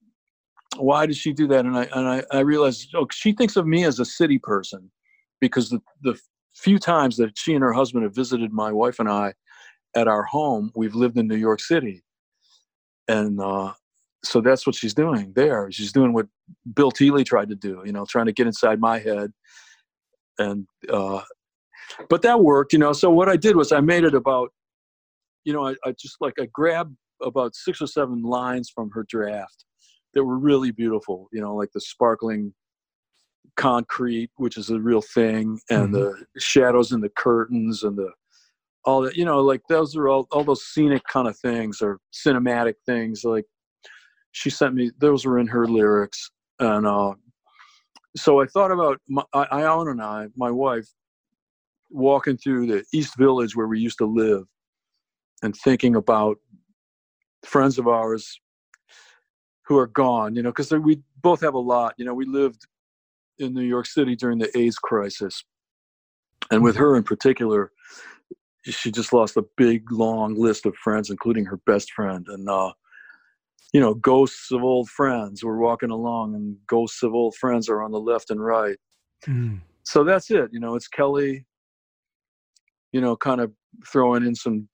why 0.78 1.05
did 1.05 1.15
she 1.17 1.34
do 1.34 1.47
that? 1.47 1.65
And 1.65 1.76
I 1.78 1.84
and 1.93 2.07
I, 2.07 2.23
I 2.32 2.39
realized, 2.41 2.93
oh, 2.95 3.07
she 3.11 3.32
thinks 3.34 3.55
of 3.55 3.65
me 3.65 3.84
as 3.86 3.99
a 3.99 4.05
city 4.05 4.39
person 4.39 4.91
because 5.41 5.69
the 5.69 5.82
the 6.03 6.19
few 6.56 6.80
times 6.80 7.18
that 7.18 7.38
she 7.38 7.53
and 7.53 7.64
her 7.64 7.74
husband 7.74 8.03
have 8.03 8.16
visited 8.16 8.51
my 8.51 8.72
wife 8.72 8.99
and 8.99 9.10
I 9.10 9.34
at 9.95 10.08
our 10.08 10.24
home, 10.24 10.72
we've 10.76 10.95
lived 10.95 11.18
in 11.18 11.28
New 11.28 11.36
York 11.36 11.60
City, 11.60 12.03
and 13.08 13.39
uh, 13.39 13.74
so 14.24 14.41
that's 14.41 14.66
what 14.66 14.76
she's 14.76 14.93
doing 14.93 15.32
there. 15.36 15.72
She's 15.72 15.91
doing 15.91 16.14
what 16.14 16.28
Bill 16.74 16.91
Teeley 16.91 17.26
tried 17.26 17.49
to 17.49 17.56
do, 17.56 17.82
you 17.86 17.93
know, 17.93 18.06
trying 18.06 18.26
to 18.26 18.34
get 18.34 18.47
inside 18.47 18.80
my 18.80 18.99
head, 18.99 19.32
and 20.38 20.68
uh, 20.91 21.22
but 22.10 22.22
that 22.24 22.41
worked, 22.41 22.74
you 22.74 22.80
know. 22.80 22.93
So 22.93 23.10
what 23.10 23.30
I 23.30 23.38
did 23.38 23.56
was 23.56 23.72
I 23.72 23.80
made 23.80 24.03
it 24.03 24.14
about, 24.14 24.49
you 25.43 25.53
know, 25.53 25.68
I, 25.68 25.76
I 25.86 25.91
just 25.91 26.18
like 26.20 26.34
I 26.39 26.47
grabbed 26.51 26.95
about 27.22 27.56
six 27.56 27.82
or 27.82 27.88
seven 27.88 28.22
lines 28.22 28.70
from 28.74 28.89
her 28.93 29.06
draft 29.08 29.66
that 30.14 30.24
were 30.24 30.38
really 30.38 30.72
beautiful, 30.72 31.28
you 31.32 31.41
know, 31.41 31.56
like 31.56 31.70
the 31.74 31.82
sparkling 31.82 32.53
concrete, 33.58 34.30
which 34.36 34.58
is 34.58 34.70
a 34.70 34.80
real 34.80 35.02
thing, 35.02 35.60
and 35.70 35.93
the 35.93 36.26
shadows 36.38 36.91
in 36.91 37.02
the 37.02 37.10
curtains 37.10 37.84
and 37.84 37.98
the 37.98 38.12
all 38.86 39.02
that, 39.02 39.16
you 39.16 39.26
know, 39.26 39.41
like 39.41 39.62
those 39.68 39.96
are 39.96 40.08
all 40.08 40.28
all 40.32 40.43
those 40.43 40.64
scenic 40.64 41.04
kind 41.12 41.28
of 41.28 41.38
things 41.39 41.82
or 41.82 42.00
cinematic 42.14 42.76
things. 42.86 43.24
Like 43.24 43.46
she 44.32 44.50
sent 44.50 44.76
me, 44.76 44.91
those 45.00 45.26
were 45.26 45.39
in 45.39 45.48
her 45.48 45.68
lyrics, 45.68 46.30
and 46.60 46.86
uh, 46.86 47.14
so 48.16 48.41
I 48.41 48.46
thought 48.46 48.72
about 48.72 49.00
my, 49.08 49.24
I, 49.34 49.43
Ione 49.52 49.91
and 49.91 50.02
I, 50.02 50.28
my 50.36 50.52
wife, 50.52 50.88
walking 51.89 52.38
through 52.38 52.68
the 52.68 52.84
East 52.93 53.18
Village 53.18 53.56
where 53.56 53.68
we 53.68 53.80
used 53.80 53.98
to 53.98 54.06
live, 54.06 54.43
and 55.41 55.56
thinking 55.56 55.96
about 55.96 56.38
friends 57.43 57.78
of 57.78 57.88
ours 57.88 58.39
who 59.68 59.78
are 59.78 59.88
gone, 59.88 60.36
you 60.36 60.43
know, 60.43 60.50
because 60.50 60.72
we 60.72 61.02
both 61.22 61.41
have 61.41 61.56
a 61.56 61.60
lot. 61.60 61.96
You 61.98 62.06
know, 62.06 62.14
we 62.14 62.26
lived 62.26 62.68
in 63.40 63.54
New 63.54 63.64
York 63.64 63.86
City 63.86 64.16
during 64.16 64.38
the 64.38 64.56
AIDS 64.58 64.78
crisis. 64.78 65.44
And 66.52 66.64
with 66.64 66.76
her 66.76 66.96
in 66.96 67.04
particular, 67.04 67.72
she 68.64 68.92
just 68.92 69.14
lost 69.14 69.38
a 69.38 69.46
big, 69.58 69.92
long 69.92 70.36
list 70.36 70.66
of 70.66 70.76
friends, 70.76 71.10
including 71.10 71.46
her 71.46 71.60
best 71.66 71.92
friend. 71.92 72.26
And, 72.28 72.50
uh, 72.50 72.74
you 73.74 73.80
know, 73.80 73.94
ghosts 73.94 74.52
of 74.52 74.64
old 74.64 74.90
friends. 74.90 75.44
We're 75.44 75.58
walking 75.58 75.92
along, 75.92 76.36
and 76.36 76.56
ghosts 76.68 77.04
of 77.04 77.14
old 77.14 77.36
friends 77.36 77.70
are 77.70 77.82
on 77.82 77.92
the 77.92 78.00
left 78.00 78.30
and 78.30 78.44
right. 78.44 78.78
Mm. 79.26 79.62
So 79.84 80.04
that's 80.04 80.32
it. 80.32 80.50
You 80.52 80.60
know, 80.60 80.76
it's 80.76 80.88
Kelley, 80.88 81.46
you 82.92 83.02
know, 83.02 83.16
kind 83.16 83.42
of 83.42 83.52
throwing 83.92 84.26
in 84.26 84.36
some 84.36 84.68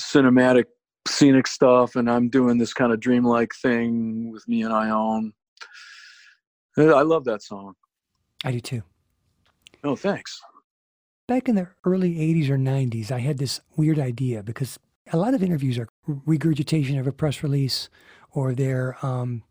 cinematic 0.00 0.64
scenic 1.08 1.46
stuff 1.46 1.96
and 1.96 2.10
i'm 2.10 2.28
doing 2.28 2.58
this 2.58 2.72
kind 2.72 2.92
of 2.92 3.00
dreamlike 3.00 3.50
thing 3.60 4.30
with 4.30 4.46
me 4.46 4.62
and 4.62 4.72
ione 4.72 5.32
i 6.76 7.02
love 7.02 7.24
that 7.24 7.42
song 7.42 7.74
I 8.44 8.50
do 8.52 8.60
too. 8.60 8.82
oh 9.84 9.96
thanks 9.96 10.40
Back 11.28 11.48
in 11.48 11.54
the 11.54 11.68
early 11.84 12.16
80s 12.16 12.50
or 12.50 12.58
90s, 12.58 13.12
I 13.12 13.20
had 13.20 13.38
this 13.38 13.60
weird 13.76 13.98
idea 13.98 14.42
because 14.42 14.78
a 15.12 15.16
lot 15.16 15.34
of 15.34 15.42
interviews 15.42 15.78
are 15.78 15.88
regurgitation 16.06 16.98
of 16.98 17.06
a 17.06 17.12
press 17.12 17.42
release 17.42 17.88
or 18.32 18.54
they're 18.54 18.96
um, 19.06 19.44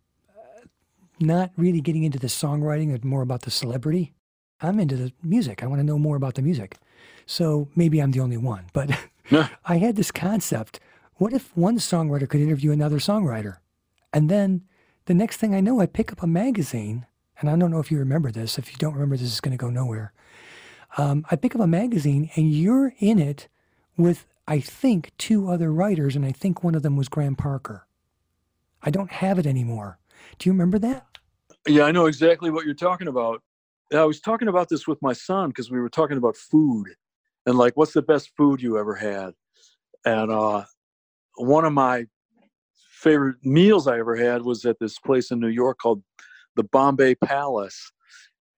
not 1.19 1.51
really 1.55 1.82
getting 1.82 2.03
into 2.03 2.19
the 2.19 2.28
songwriting, 2.28 2.91
but 2.91 3.05
more 3.05 3.22
about 3.22 3.43
the 3.43 3.51
celebrity. 3.51 4.13
I'm 4.59 4.80
into 4.80 4.95
the 4.97 5.13
music. 5.24 5.63
I 5.63 5.67
want 5.67 5.80
to 5.80 5.86
know 5.86 5.97
more 5.97 6.17
about 6.17 6.36
the 6.36 6.41
music. 6.41 6.78
So 7.26 7.69
maybe 7.76 7.99
I'm 7.99 8.11
the 8.11 8.19
only 8.19 8.38
one, 8.38 8.65
but 8.74 8.91
I 9.65 9.78
had 9.78 9.95
this 9.95 10.11
concept. 10.11 10.80
What 11.15 11.34
if 11.34 11.55
one 11.55 11.78
songwriter 11.78 12.28
could 12.28 12.41
interview 12.41 12.72
another 12.72 12.97
songwriter? 12.97 13.57
And 14.11 14.30
then 14.30 14.63
the 15.05 15.13
next 15.13 15.38
thing 15.38 15.55
I 15.55 15.61
know, 15.61 15.80
I 15.80 15.86
pick 15.86 16.11
up 16.11 16.22
a 16.22 16.28
magazine, 16.28 17.05
and 17.41 17.49
I 17.49 17.57
don't 17.57 17.71
know 17.71 17.79
if 17.79 17.91
you 17.91 17.99
remember 17.99 18.31
this. 18.31 18.57
If 18.57 18.71
you 18.71 18.77
don't 18.77 18.93
remember, 18.93 19.17
this 19.17 19.33
is 19.33 19.41
going 19.41 19.57
to 19.57 19.61
go 19.61 19.69
nowhere. 19.69 20.13
Um, 20.97 21.25
I 21.29 21.35
pick 21.35 21.55
up 21.55 21.61
a 21.61 21.67
magazine, 21.67 22.29
and 22.35 22.51
you're 22.51 22.93
in 22.99 23.19
it 23.19 23.49
with, 23.97 24.25
I 24.47 24.59
think, 24.59 25.11
two 25.17 25.49
other 25.49 25.71
writers, 25.73 26.15
and 26.15 26.25
I 26.25 26.31
think 26.31 26.63
one 26.63 26.75
of 26.75 26.83
them 26.83 26.95
was 26.95 27.09
Graham 27.09 27.35
Parker. 27.35 27.87
I 28.81 28.89
don't 28.89 29.11
have 29.11 29.37
it 29.37 29.45
anymore. 29.45 29.99
Do 30.37 30.49
you 30.49 30.53
remember 30.53 30.79
that? 30.79 31.11
yeah 31.67 31.83
i 31.83 31.91
know 31.91 32.05
exactly 32.07 32.49
what 32.49 32.65
you're 32.65 32.73
talking 32.73 33.07
about 33.07 33.41
i 33.93 34.03
was 34.03 34.19
talking 34.19 34.47
about 34.47 34.69
this 34.69 34.87
with 34.87 35.01
my 35.01 35.13
son 35.13 35.49
because 35.49 35.69
we 35.69 35.79
were 35.79 35.89
talking 35.89 36.17
about 36.17 36.35
food 36.35 36.87
and 37.45 37.57
like 37.57 37.73
what's 37.75 37.93
the 37.93 38.01
best 38.01 38.31
food 38.35 38.61
you 38.61 38.77
ever 38.77 38.95
had 38.95 39.33
and 40.05 40.31
uh 40.31 40.63
one 41.35 41.65
of 41.65 41.73
my 41.73 42.05
favorite 42.93 43.37
meals 43.43 43.87
i 43.87 43.97
ever 43.97 44.15
had 44.15 44.41
was 44.41 44.65
at 44.65 44.79
this 44.79 44.97
place 44.99 45.31
in 45.31 45.39
new 45.39 45.47
york 45.47 45.77
called 45.79 46.01
the 46.55 46.63
bombay 46.63 47.15
palace 47.15 47.91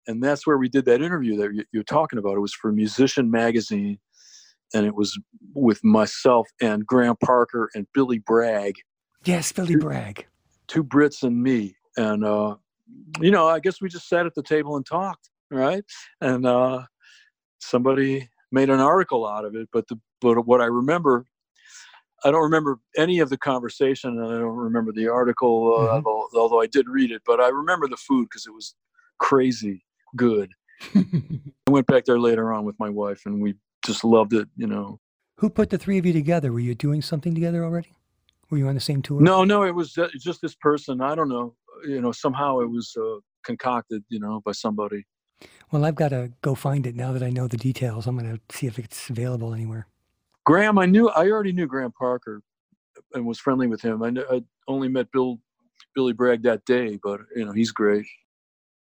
and 0.08 0.22
that's 0.22 0.46
where 0.46 0.58
we 0.58 0.68
did 0.68 0.86
that 0.86 1.02
interview 1.02 1.38
that 1.38 1.54
you- 1.54 1.66
you're 1.72 1.84
talking 1.84 2.20
about 2.20 2.36
it 2.36 2.40
was 2.40 2.54
for 2.54 2.72
musician 2.72 3.30
magazine 3.32 4.00
and 4.74 4.86
it 4.86 4.96
was 4.96 5.18
with 5.54 5.84
myself 5.84 6.48
and 6.62 6.86
graham 6.86 7.16
parker 7.24 7.70
and 7.76 7.88
billy 7.94 8.20
bragg 8.20 8.76
Yes, 9.26 9.54
Billy 9.54 9.78
Bragg. 9.78 10.26
two 10.68 10.84
Brits 10.84 11.24
and 11.24 11.42
me. 11.42 11.78
And, 11.96 12.26
uh, 12.26 12.58
you 13.22 13.32
know, 13.32 13.48
I 13.48 13.60
guess 13.62 13.80
we 13.80 13.88
just 13.88 14.10
sat 14.10 14.26
at 14.26 14.36
the 14.36 14.44
table 14.44 14.76
and 14.76 14.86
talked, 14.86 15.30
right? 15.50 15.82
And 16.20 16.46
uh, 16.46 16.84
somebody 17.60 18.30
made 18.52 18.70
an 18.70 18.82
article 18.82 19.26
out 19.26 19.46
of 19.46 19.56
it. 19.56 19.70
But, 19.72 19.88
the, 19.88 19.98
but 20.20 20.46
what 20.46 20.60
I 20.60 20.66
remember, 20.66 21.26
I 22.26 22.32
don't 22.32 22.44
remember 22.44 22.80
any 22.98 23.20
of 23.20 23.30
the 23.30 23.38
conversation 23.38 24.12
and 24.18 24.26
I 24.26 24.40
don't 24.40 24.56
remember 24.56 24.92
the 24.92 25.08
article, 25.08 25.74
uh, 25.76 25.80
Mhm. 26.00 26.06
although, 26.06 26.40
although 26.40 26.62
I 26.62 26.68
did 26.68 26.88
read 26.88 27.12
it. 27.12 27.22
But 27.26 27.40
I 27.42 27.50
remember 27.50 27.88
the 27.88 27.98
food 27.98 28.26
because 28.30 28.46
it 28.48 28.54
was 28.54 28.76
crazy 29.20 29.84
good. 30.16 30.52
I 31.68 31.72
went 31.72 31.88
back 31.88 32.06
there 32.06 32.20
later 32.20 32.54
on 32.54 32.66
with 32.66 32.78
my 32.80 32.90
wife 32.90 33.22
and 33.26 33.42
we 33.42 33.56
just 33.86 34.04
loved 34.04 34.34
it, 34.34 34.48
you 34.56 34.68
know. 34.68 35.00
Who 35.38 35.50
put 35.50 35.70
the 35.70 35.78
three 35.78 35.98
of 35.98 36.06
you 36.06 36.14
together? 36.14 36.52
Were 36.54 36.60
you 36.60 36.76
doing 36.76 37.02
something 37.02 37.34
together 37.34 37.64
already? 37.64 37.94
Were 38.50 38.58
you 38.58 38.68
on 38.68 38.76
the 38.76 38.82
same 38.82 39.02
tour? 39.02 39.20
No, 39.22 39.44
no, 39.44 39.64
it 39.64 39.74
was 39.74 39.98
uh, 39.98 40.08
just 40.20 40.42
this 40.42 40.56
person. 40.56 41.02
I 41.02 41.16
don't 41.16 41.30
know. 41.30 41.56
You 41.88 42.02
know, 42.02 42.12
somehow 42.12 42.60
it 42.60 42.70
was 42.70 42.96
uh, 42.98 43.20
concocted, 43.44 44.04
you 44.10 44.20
know, 44.20 44.42
by 44.46 44.52
somebody. 44.52 45.06
Well, 45.72 45.84
I've 45.84 45.96
got 45.96 46.10
to 46.10 46.32
go 46.42 46.54
find 46.56 46.86
it 46.86 46.96
now 46.96 47.12
that 47.14 47.24
I 47.24 47.30
know 47.30 47.48
the 47.48 47.58
details. 47.58 48.06
I'm 48.06 48.18
going 48.18 48.38
to 48.38 48.56
see 48.56 48.68
if 48.68 48.78
it's 48.78 49.10
available 49.10 49.54
anywhere. 49.54 49.88
Graham, 50.46 50.78
I 50.78 50.86
knew, 50.86 51.10
I 51.10 51.30
already 51.30 51.54
knew 51.54 51.68
Graham 51.68 51.92
Parker 51.92 52.42
and 53.14 53.26
was 53.26 53.40
friendly 53.40 53.68
with 53.68 53.82
him. 53.82 54.04
I, 54.04 54.10
I 54.30 54.42
only 54.68 54.90
met 54.90 55.12
Bill, 55.12 55.40
Billy 55.96 56.14
Bragg 56.14 56.44
that 56.44 56.66
day, 56.66 57.00
but 57.02 57.22
you 57.36 57.46
know, 57.46 57.52
he's 57.52 57.72
great. 57.72 58.06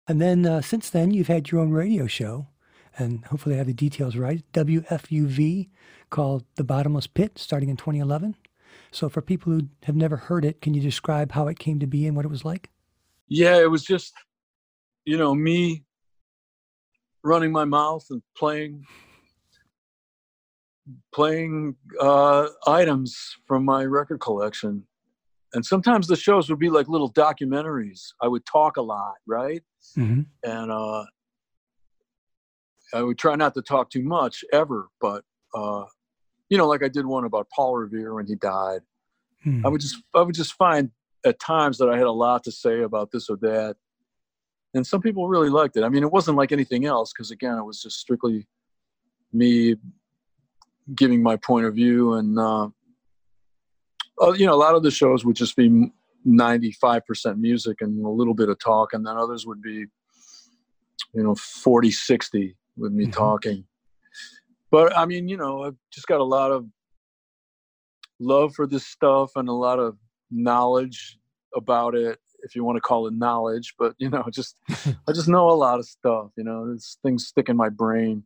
And 0.07 0.21
then 0.21 0.45
uh, 0.45 0.61
since 0.61 0.89
then, 0.89 1.11
you've 1.11 1.27
had 1.27 1.51
your 1.51 1.61
own 1.61 1.71
radio 1.71 2.07
show, 2.07 2.47
and 2.97 3.25
hopefully 3.25 3.55
I 3.55 3.57
have 3.59 3.67
the 3.67 3.73
details 3.73 4.15
right. 4.15 4.43
WFUV 4.53 5.69
called 6.09 6.45
The 6.55 6.63
Bottomless 6.63 7.07
Pit, 7.07 7.37
starting 7.37 7.69
in 7.69 7.77
2011. 7.77 8.35
So 8.91 9.09
for 9.09 9.21
people 9.21 9.53
who 9.53 9.67
have 9.83 9.95
never 9.95 10.17
heard 10.17 10.45
it, 10.45 10.61
can 10.61 10.73
you 10.73 10.81
describe 10.81 11.31
how 11.33 11.47
it 11.47 11.59
came 11.59 11.79
to 11.79 11.87
be 11.87 12.07
and 12.07 12.15
what 12.15 12.25
it 12.25 12.29
was 12.29 12.43
like? 12.43 12.69
Yeah, 13.27 13.59
it 13.59 13.69
was 13.69 13.83
just, 13.83 14.13
you 15.05 15.17
know, 15.17 15.35
me 15.35 15.83
running 17.23 17.51
my 17.51 17.65
mouth 17.65 18.05
and 18.09 18.23
playing 18.35 18.85
playing 21.13 21.75
uh, 21.99 22.47
items 22.67 23.17
from 23.47 23.65
my 23.65 23.83
record 23.85 24.19
collection. 24.19 24.83
And 25.53 25.65
sometimes 25.65 26.07
the 26.07 26.15
shows 26.15 26.49
would 26.49 26.59
be 26.59 26.69
like 26.69 26.87
little 26.87 27.11
documentaries. 27.11 28.01
I 28.21 28.27
would 28.27 28.45
talk 28.45 28.77
a 28.77 28.81
lot, 28.81 29.15
right? 29.25 29.63
Mm-hmm. 29.97 30.21
And 30.43 30.71
uh, 30.71 31.05
I 32.93 33.01
would 33.01 33.17
try 33.17 33.35
not 33.35 33.53
to 33.55 33.61
talk 33.61 33.89
too 33.89 34.03
much 34.03 34.43
ever, 34.53 34.89
but 35.01 35.23
uh, 35.55 35.85
you 36.49 36.57
know, 36.57 36.67
like 36.67 36.83
I 36.83 36.87
did 36.87 37.05
one 37.05 37.25
about 37.25 37.47
Paul 37.55 37.75
Revere 37.75 38.13
when 38.13 38.27
he 38.27 38.35
died. 38.35 38.81
Hmm. 39.43 39.65
I 39.65 39.69
would 39.69 39.81
just 39.81 39.97
I 40.13 40.21
would 40.21 40.35
just 40.35 40.53
find 40.53 40.91
at 41.25 41.39
times 41.39 41.77
that 41.77 41.89
I 41.89 41.97
had 41.97 42.07
a 42.07 42.11
lot 42.11 42.43
to 42.45 42.51
say 42.51 42.81
about 42.81 43.11
this 43.11 43.29
or 43.29 43.37
that, 43.37 43.75
and 44.73 44.85
some 44.85 45.01
people 45.01 45.27
really 45.27 45.49
liked 45.49 45.77
it. 45.77 45.83
I 45.83 45.89
mean, 45.89 46.03
it 46.03 46.11
wasn't 46.11 46.37
like 46.37 46.51
anything 46.51 46.85
else 46.85 47.13
because 47.13 47.31
again, 47.31 47.57
it 47.57 47.63
was 47.63 47.81
just 47.81 47.99
strictly 47.99 48.47
me 49.31 49.75
giving 50.95 51.21
my 51.23 51.35
point 51.37 51.65
of 51.65 51.75
view, 51.75 52.13
and 52.13 52.37
uh, 52.37 52.69
uh, 54.21 54.31
you 54.33 54.45
know, 54.45 54.53
a 54.53 54.55
lot 54.55 54.75
of 54.75 54.83
the 54.83 54.91
shows 54.91 55.25
would 55.25 55.35
just 55.35 55.55
be 55.55 55.91
ninety 56.25 56.71
five 56.71 57.05
percent 57.05 57.39
music 57.39 57.77
and 57.81 58.05
a 58.05 58.09
little 58.09 58.33
bit 58.33 58.49
of 58.49 58.59
talk, 58.59 58.93
and 58.93 59.05
then 59.05 59.17
others 59.17 59.45
would 59.45 59.61
be, 59.61 59.85
you 61.13 61.23
know, 61.23 61.35
40, 61.35 61.91
60 61.91 62.55
with 62.77 62.91
me 62.91 63.05
Mhm. 63.05 63.13
talking. 63.13 63.65
But 64.71 64.95
I 64.97 65.05
mean, 65.05 65.27
you 65.27 65.37
know, 65.37 65.63
I've 65.63 65.77
just 65.91 66.07
got 66.07 66.19
a 66.19 66.23
lot 66.23 66.51
of 66.51 66.65
love 68.19 68.53
for 68.53 68.67
this 68.67 68.85
stuff 68.85 69.31
and 69.35 69.47
a 69.49 69.53
lot 69.53 69.79
of 69.79 69.97
knowledge 70.29 71.17
about 71.55 71.95
it 71.95 72.19
if 72.41 72.55
you 72.55 72.63
want 72.63 72.75
to 72.77 72.81
call 72.81 73.07
it 73.07 73.13
knowledge 73.13 73.73
but 73.79 73.95
you 73.97 74.09
know 74.09 74.23
just 74.31 74.57
i 75.07 75.11
just 75.13 75.27
know 75.27 75.49
a 75.49 75.51
lot 75.51 75.79
of 75.79 75.85
stuff 75.85 76.29
you 76.37 76.43
know 76.43 76.67
there's 76.67 76.97
things 77.01 77.25
stick 77.25 77.49
in 77.49 77.57
my 77.57 77.69
brain 77.69 78.23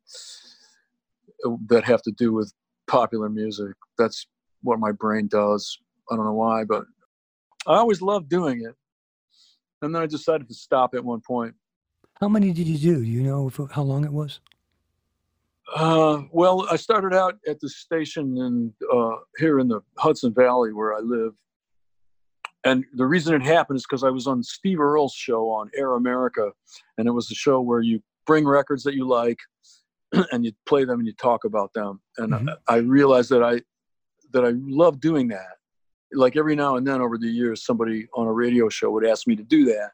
that 1.68 1.84
have 1.84 2.02
to 2.04 2.12
do 2.12 2.34
with 2.34 2.54
popular 2.88 3.30
music. 3.30 3.74
That's 3.98 4.28
what 4.62 4.80
my 4.80 4.92
brain 4.92 5.28
does. 5.28 5.78
I 6.12 6.16
don't 6.16 6.26
know 6.26 6.34
why 6.34 6.64
but 6.66 6.84
i 7.66 7.76
always 7.76 8.02
loved 8.02 8.30
doing 8.30 8.62
it. 8.62 8.76
And 9.82 9.94
then 9.94 10.02
i 10.02 10.06
decided 10.06 10.48
to 10.48 10.54
stop 10.54 10.94
at 10.96 11.04
one 11.04 11.22
point. 11.22 11.56
How 12.20 12.30
many 12.30 12.52
did 12.52 12.68
you 12.68 12.78
do? 12.78 13.04
Do 13.04 13.10
you 13.10 13.24
know 13.24 13.52
how 13.72 13.82
long 13.82 14.06
it 14.06 14.14
was? 14.14 14.40
Uh, 15.76 16.22
well, 16.32 16.68
I 16.70 16.76
started 16.76 17.14
out 17.14 17.38
at 17.48 17.60
the 17.60 17.70
station 17.70 18.38
in 18.38 18.74
uh, 18.94 19.18
here 19.38 19.60
in 19.60 19.68
the 19.68 19.82
Hudson 19.98 20.34
Valley 20.34 20.74
where 20.74 20.94
I 20.94 21.00
live, 21.00 21.34
and 22.64 22.86
the 22.94 23.06
reason 23.06 23.34
it 23.34 23.44
happened 23.44 23.78
is 23.78 23.84
because 23.84 24.04
I 24.04 24.10
was 24.10 24.28
on 24.28 24.44
Steve 24.44 24.80
Earle's 24.80 25.14
show 25.14 25.50
on 25.50 25.70
Air 25.76 25.94
America, 25.96 26.52
and 26.98 27.08
it 27.08 27.12
was 27.12 27.30
a 27.32 27.36
show 27.36 27.60
where 27.60 27.82
you 27.82 28.02
bring 28.26 28.46
records 28.46 28.84
that 28.84 28.94
you 28.94 29.08
like, 29.08 29.40
and 30.32 30.46
you 30.46 30.52
play 30.66 30.86
them 30.86 31.00
and 31.00 31.08
you 31.08 31.14
talk 31.14 31.44
about 31.44 31.74
them, 31.74 32.02
and 32.18 32.34
Mhm. 32.34 32.56
I, 32.70 32.76
I 32.76 32.78
realized 32.78 33.30
that 33.32 33.44
I 33.44 33.62
that 34.32 34.46
I 34.46 34.52
love 34.56 35.00
doing 35.00 35.28
that. 35.30 35.58
Like 36.14 36.36
every 36.38 36.56
now 36.56 36.76
and 36.78 36.86
then 36.88 37.02
over 37.02 37.18
the 37.18 37.28
years, 37.28 37.66
somebody 37.66 38.08
on 38.16 38.28
a 38.28 38.32
radio 38.32 38.70
show 38.70 38.90
would 38.92 39.06
ask 39.06 39.28
me 39.28 39.36
to 39.36 39.44
do 39.44 39.66
that, 39.66 39.92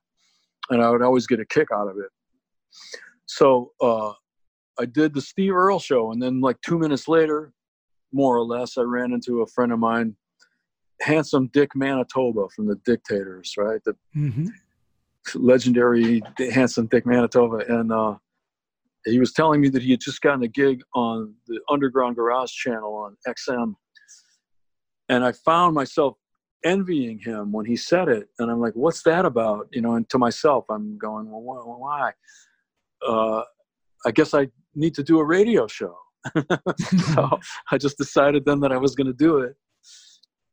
and 0.70 0.82
I 0.82 0.90
would 0.92 1.02
always 1.02 1.28
get 1.28 1.40
a 1.40 1.46
kick 1.46 1.68
out 1.74 1.88
of 1.88 1.98
it. 1.98 2.10
So. 3.26 3.72
Uh, 3.82 4.14
I 4.82 4.86
did 4.86 5.14
the 5.14 5.20
Steve 5.20 5.54
Earle 5.54 5.80
show, 5.80 6.14
and 6.14 6.22
then 6.24 6.40
like 6.40 6.56
two 6.62 6.80
minutes 6.80 7.10
later, 7.10 7.52
more 8.14 8.38
or 8.38 8.46
less, 8.46 8.78
I 8.78 8.84
ran 8.84 9.12
into 9.12 9.42
a 9.42 9.48
friend 9.48 9.74
of 9.74 9.80
mine, 9.80 10.16
handsome 11.02 11.48
Dick 11.52 11.76
Manitoba 11.76 12.48
from 12.56 12.66
the 12.68 12.76
Dictators, 12.86 13.56
right? 13.58 13.82
The 13.84 13.94
Mm-hmm. 14.16 14.46
legendary 15.36 16.24
handsome 16.54 16.88
Dick 16.88 17.06
Manitoba, 17.06 17.58
and 17.68 17.92
uh, 17.92 18.16
he 19.06 19.20
was 19.20 19.34
telling 19.34 19.62
me 19.62 19.70
that 19.70 19.82
he 19.82 19.92
had 19.92 20.02
just 20.02 20.22
gotten 20.22 20.44
a 20.44 20.48
gig 20.48 20.82
on 20.94 21.34
the 21.48 21.60
Underground 21.70 22.16
Garage 22.16 22.52
channel 22.52 22.94
on 22.96 23.18
XM, 23.28 23.76
and 25.10 25.24
I 25.24 25.32
found 25.32 25.74
myself 25.76 26.18
envying 26.66 27.20
him 27.20 27.52
when 27.52 27.66
he 27.66 27.76
said 27.76 28.10
it, 28.10 28.28
and 28.40 28.52
I'm 28.52 28.60
like, 28.60 28.74
"What's 28.74 29.04
that 29.04 29.26
about?" 29.26 29.68
You 29.72 29.82
know, 29.82 29.96
and 29.96 30.08
to 30.10 30.18
myself, 30.18 30.66
I'm 30.70 30.98
going, 30.98 31.30
"Well, 31.30 31.78
why?" 31.80 32.12
Uh, 33.06 33.44
I 34.06 34.12
guess 34.12 34.34
I 34.34 34.48
need 34.76 34.96
to 34.96 35.04
do 35.04 35.20
a 35.20 35.26
radio 35.26 35.68
show. 35.68 35.98
so 37.14 37.40
I 37.72 37.78
just 37.78 37.98
decided 37.98 38.46
then 38.46 38.60
that 38.62 38.72
I 38.72 38.78
was 38.78 38.96
going 38.96 39.08
to 39.08 39.14
do 39.14 39.40
it. 39.40 39.56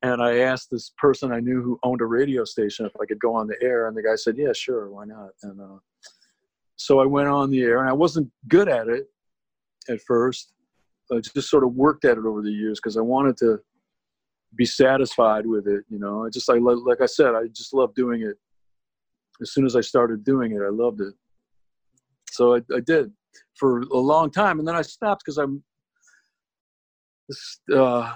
And 0.02 0.22
I 0.22 0.38
asked 0.38 0.68
this 0.70 0.92
person 0.98 1.32
I 1.32 1.40
knew 1.40 1.62
who 1.62 1.78
owned 1.82 2.00
a 2.00 2.06
radio 2.06 2.44
station 2.44 2.86
if 2.86 2.92
I 3.00 3.06
could 3.06 3.18
go 3.18 3.34
on 3.34 3.46
the 3.46 3.56
air. 3.62 3.88
And 3.88 3.96
the 3.96 4.02
guy 4.02 4.14
said, 4.14 4.36
Yeah, 4.36 4.52
sure, 4.54 4.90
why 4.90 5.04
not? 5.06 5.30
And 5.42 5.60
uh, 5.60 5.78
so 6.76 7.00
I 7.00 7.06
went 7.06 7.28
on 7.28 7.50
the 7.50 7.62
air, 7.62 7.80
and 7.80 7.88
I 7.88 7.92
wasn't 7.92 8.30
good 8.48 8.68
at 8.68 8.88
it 8.88 9.06
at 9.88 10.00
first. 10.02 10.52
I 11.12 11.20
just 11.20 11.48
sort 11.48 11.64
of 11.64 11.74
worked 11.74 12.04
at 12.04 12.18
it 12.18 12.24
over 12.24 12.42
the 12.42 12.50
years 12.50 12.78
because 12.80 12.96
I 12.96 13.00
wanted 13.00 13.36
to 13.38 13.58
be 14.56 14.64
satisfied 14.64 15.46
with 15.46 15.66
it. 15.66 15.84
You 15.88 15.98
know, 15.98 16.26
I 16.26 16.30
just, 16.30 16.50
I, 16.50 16.54
like 16.54 17.00
I 17.00 17.06
said, 17.06 17.34
I 17.34 17.46
just 17.52 17.72
love 17.72 17.94
doing 17.94 18.22
it. 18.22 18.36
As 19.40 19.52
soon 19.52 19.66
as 19.66 19.76
I 19.76 19.80
started 19.80 20.24
doing 20.24 20.52
it, 20.52 20.62
I 20.62 20.70
loved 20.70 21.00
it. 21.00 21.14
So 22.30 22.56
I, 22.56 22.60
I 22.74 22.80
did 22.80 23.12
for 23.54 23.80
a 23.80 23.98
long 23.98 24.30
time, 24.30 24.58
and 24.58 24.66
then 24.66 24.74
I 24.74 24.82
stopped 24.82 25.22
because 25.24 25.38
I'm. 25.38 25.62
Uh, 27.74 28.12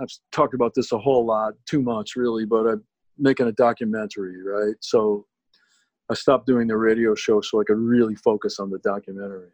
I've 0.00 0.08
talked 0.32 0.54
about 0.54 0.72
this 0.74 0.92
a 0.92 0.98
whole 0.98 1.26
lot, 1.26 1.54
too 1.66 1.80
much 1.82 2.16
really, 2.16 2.44
but 2.44 2.66
I'm 2.66 2.82
making 3.18 3.46
a 3.46 3.52
documentary, 3.52 4.42
right? 4.42 4.74
So 4.80 5.26
I 6.10 6.14
stopped 6.14 6.46
doing 6.46 6.66
the 6.68 6.76
radio 6.76 7.14
show 7.14 7.40
so 7.40 7.60
I 7.60 7.64
could 7.64 7.78
really 7.78 8.14
focus 8.14 8.58
on 8.58 8.70
the 8.70 8.78
documentary. 8.78 9.50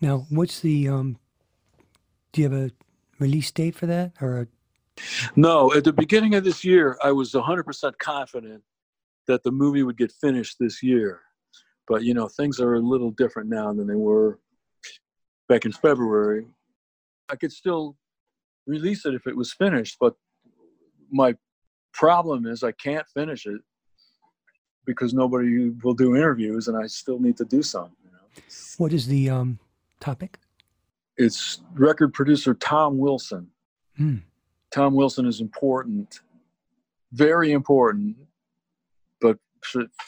Now, 0.00 0.26
what's 0.28 0.60
the 0.60 0.88
um? 0.88 1.18
Do 2.32 2.42
you 2.42 2.50
have 2.50 2.58
a 2.58 2.70
release 3.18 3.50
date 3.50 3.76
for 3.76 3.86
that, 3.86 4.12
or 4.20 4.40
a, 4.40 4.46
No, 5.36 5.72
at 5.74 5.84
the 5.84 5.92
beginning 5.92 6.34
of 6.34 6.44
this 6.44 6.64
year, 6.64 6.98
I 7.02 7.12
was 7.12 7.32
100% 7.32 7.98
confident 7.98 8.62
that 9.26 9.42
the 9.42 9.50
movie 9.50 9.82
would 9.82 9.96
get 9.96 10.12
finished 10.12 10.56
this 10.58 10.82
year. 10.82 11.20
But, 11.86 12.02
you 12.02 12.14
know, 12.14 12.28
things 12.28 12.60
are 12.60 12.74
a 12.74 12.80
little 12.80 13.10
different 13.10 13.48
now 13.48 13.72
than 13.72 13.86
they 13.86 13.94
were 13.94 14.38
back 15.48 15.64
in 15.64 15.72
February. 15.72 16.46
I 17.28 17.36
could 17.36 17.52
still 17.52 17.96
release 18.66 19.04
it 19.06 19.14
if 19.14 19.26
it 19.26 19.36
was 19.36 19.52
finished, 19.52 19.96
but 20.00 20.14
my 21.10 21.34
problem 21.92 22.46
is 22.46 22.62
I 22.62 22.72
can't 22.72 23.06
finish 23.08 23.46
it 23.46 23.60
because 24.86 25.14
nobody 25.14 25.70
will 25.82 25.94
do 25.94 26.16
interviews 26.16 26.68
and 26.68 26.76
I 26.76 26.86
still 26.86 27.18
need 27.18 27.36
to 27.38 27.44
do 27.44 27.62
some. 27.62 27.90
You 28.04 28.10
know? 28.12 28.42
what 28.78 28.92
is 28.92 29.06
the 29.06 29.30
um 29.30 29.58
topic? 30.00 30.38
It's 31.16 31.60
record 31.74 32.14
producer 32.14 32.54
Tom 32.54 32.98
Wilson. 32.98 33.48
Hmm. 33.96 34.16
Tom 34.70 34.94
Wilson 34.94 35.26
is 35.26 35.40
important, 35.40 36.20
very 37.12 37.52
important, 37.52 38.16
but 39.20 39.36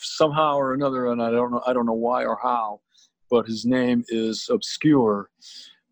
somehow 0.01 0.57
or 0.57 0.73
another, 0.73 1.11
and 1.11 1.21
I 1.21 1.31
don't 1.31 1.51
know, 1.51 1.63
I 1.67 1.73
don't 1.73 1.87
know 1.87 1.93
why 1.93 2.25
or 2.25 2.39
how, 2.41 2.81
but 3.29 3.47
his 3.47 3.67
name 3.67 4.05
is 4.09 4.49
obscure. 4.51 5.31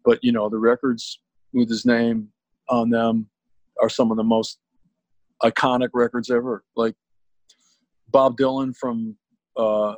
But 0.05 0.21
you 0.23 0.33
know, 0.33 0.49
the 0.49 0.59
records 0.59 1.21
with 1.53 1.69
his 1.69 1.85
name 1.85 2.29
on 2.69 2.91
them 2.91 3.29
are 3.81 3.89
some 3.89 4.11
of 4.11 4.17
the 4.17 4.25
most 4.25 4.59
iconic 5.43 5.91
records 5.93 6.31
ever. 6.31 6.65
Like 6.77 6.95
Bob 8.11 8.37
Dylan 8.37 8.75
from 8.77 9.17
uh, 9.57 9.95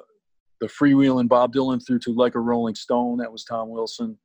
the 0.61 0.67
freewheeling 0.67 1.29
Bob 1.29 1.53
Dylan 1.53 1.85
through 1.85 2.01
to 2.01 2.13
Like 2.13 2.35
a 2.35 2.41
Rolling 2.41 2.75
Stone. 2.75 3.19
That 3.19 3.33
was 3.33 3.45
Tom 3.45 3.71
Wilson. 3.71 4.19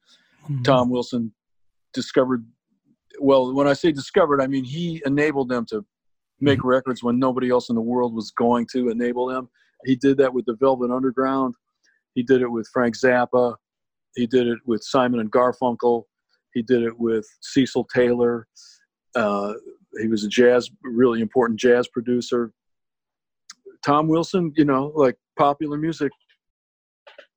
Mhm. 0.49 0.63
Tom 0.63 0.89
Wilson 0.89 1.33
discovered. 1.93 2.45
Well, 3.19 3.53
when 3.53 3.67
I 3.67 3.73
say 3.73 3.91
discovered, 3.91 4.41
I 4.41 4.47
mean 4.47 4.63
he 4.63 5.01
enabled 5.05 5.49
them 5.49 5.65
to 5.69 5.85
make 6.39 6.63
records 6.63 7.03
when 7.03 7.17
nobody 7.17 7.49
else 7.49 7.69
in 7.69 7.75
the 7.75 7.81
world 7.81 8.13
was 8.13 8.31
going 8.31 8.67
to 8.73 8.89
enable 8.89 9.25
them. 9.27 9.49
He 9.85 9.95
did 9.95 10.17
that 10.17 10.33
with 10.33 10.45
the 10.45 10.55
Velvet 10.55 10.91
Underground. 10.91 11.55
He 12.13 12.23
did 12.23 12.41
it 12.41 12.51
with 12.51 12.67
Frank 12.71 12.95
Zappa. 12.95 13.55
He 14.15 14.27
did 14.27 14.47
it 14.47 14.59
with 14.65 14.83
Simon 14.83 15.19
and 15.19 15.31
Garfunkel. 15.31 16.03
He 16.53 16.61
did 16.61 16.83
it 16.83 16.97
with 16.99 17.25
Cecil 17.41 17.87
Taylor. 17.93 18.47
Uh, 19.15 19.53
he 19.99 20.07
was 20.07 20.23
a 20.23 20.27
jazz, 20.27 20.69
really 20.83 21.21
important 21.21 21.59
jazz 21.59 21.87
producer. 21.87 22.53
Tom 23.83 24.07
Wilson, 24.07 24.53
you 24.55 24.65
know, 24.65 24.91
like 24.95 25.15
popular 25.37 25.77
music 25.77 26.11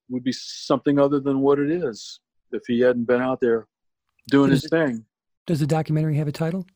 would 0.09 0.25
be 0.25 0.33
something 0.33 0.99
other 0.99 1.21
than 1.21 1.41
what 1.41 1.59
it 1.59 1.71
is 1.71 2.21
if 2.53 2.63
he 2.67 2.81
hadn't 2.81 3.05
been 3.05 3.21
out 3.23 3.41
there 3.41 3.67
doing 4.29 4.51
Does 4.51 4.63
his 4.63 4.73
it- 4.73 4.77
thing. 4.77 5.05
Does 5.47 5.61
the 5.61 5.67
documentary 5.67 6.17
have 6.17 6.29
a 6.29 6.33
title? 6.33 6.67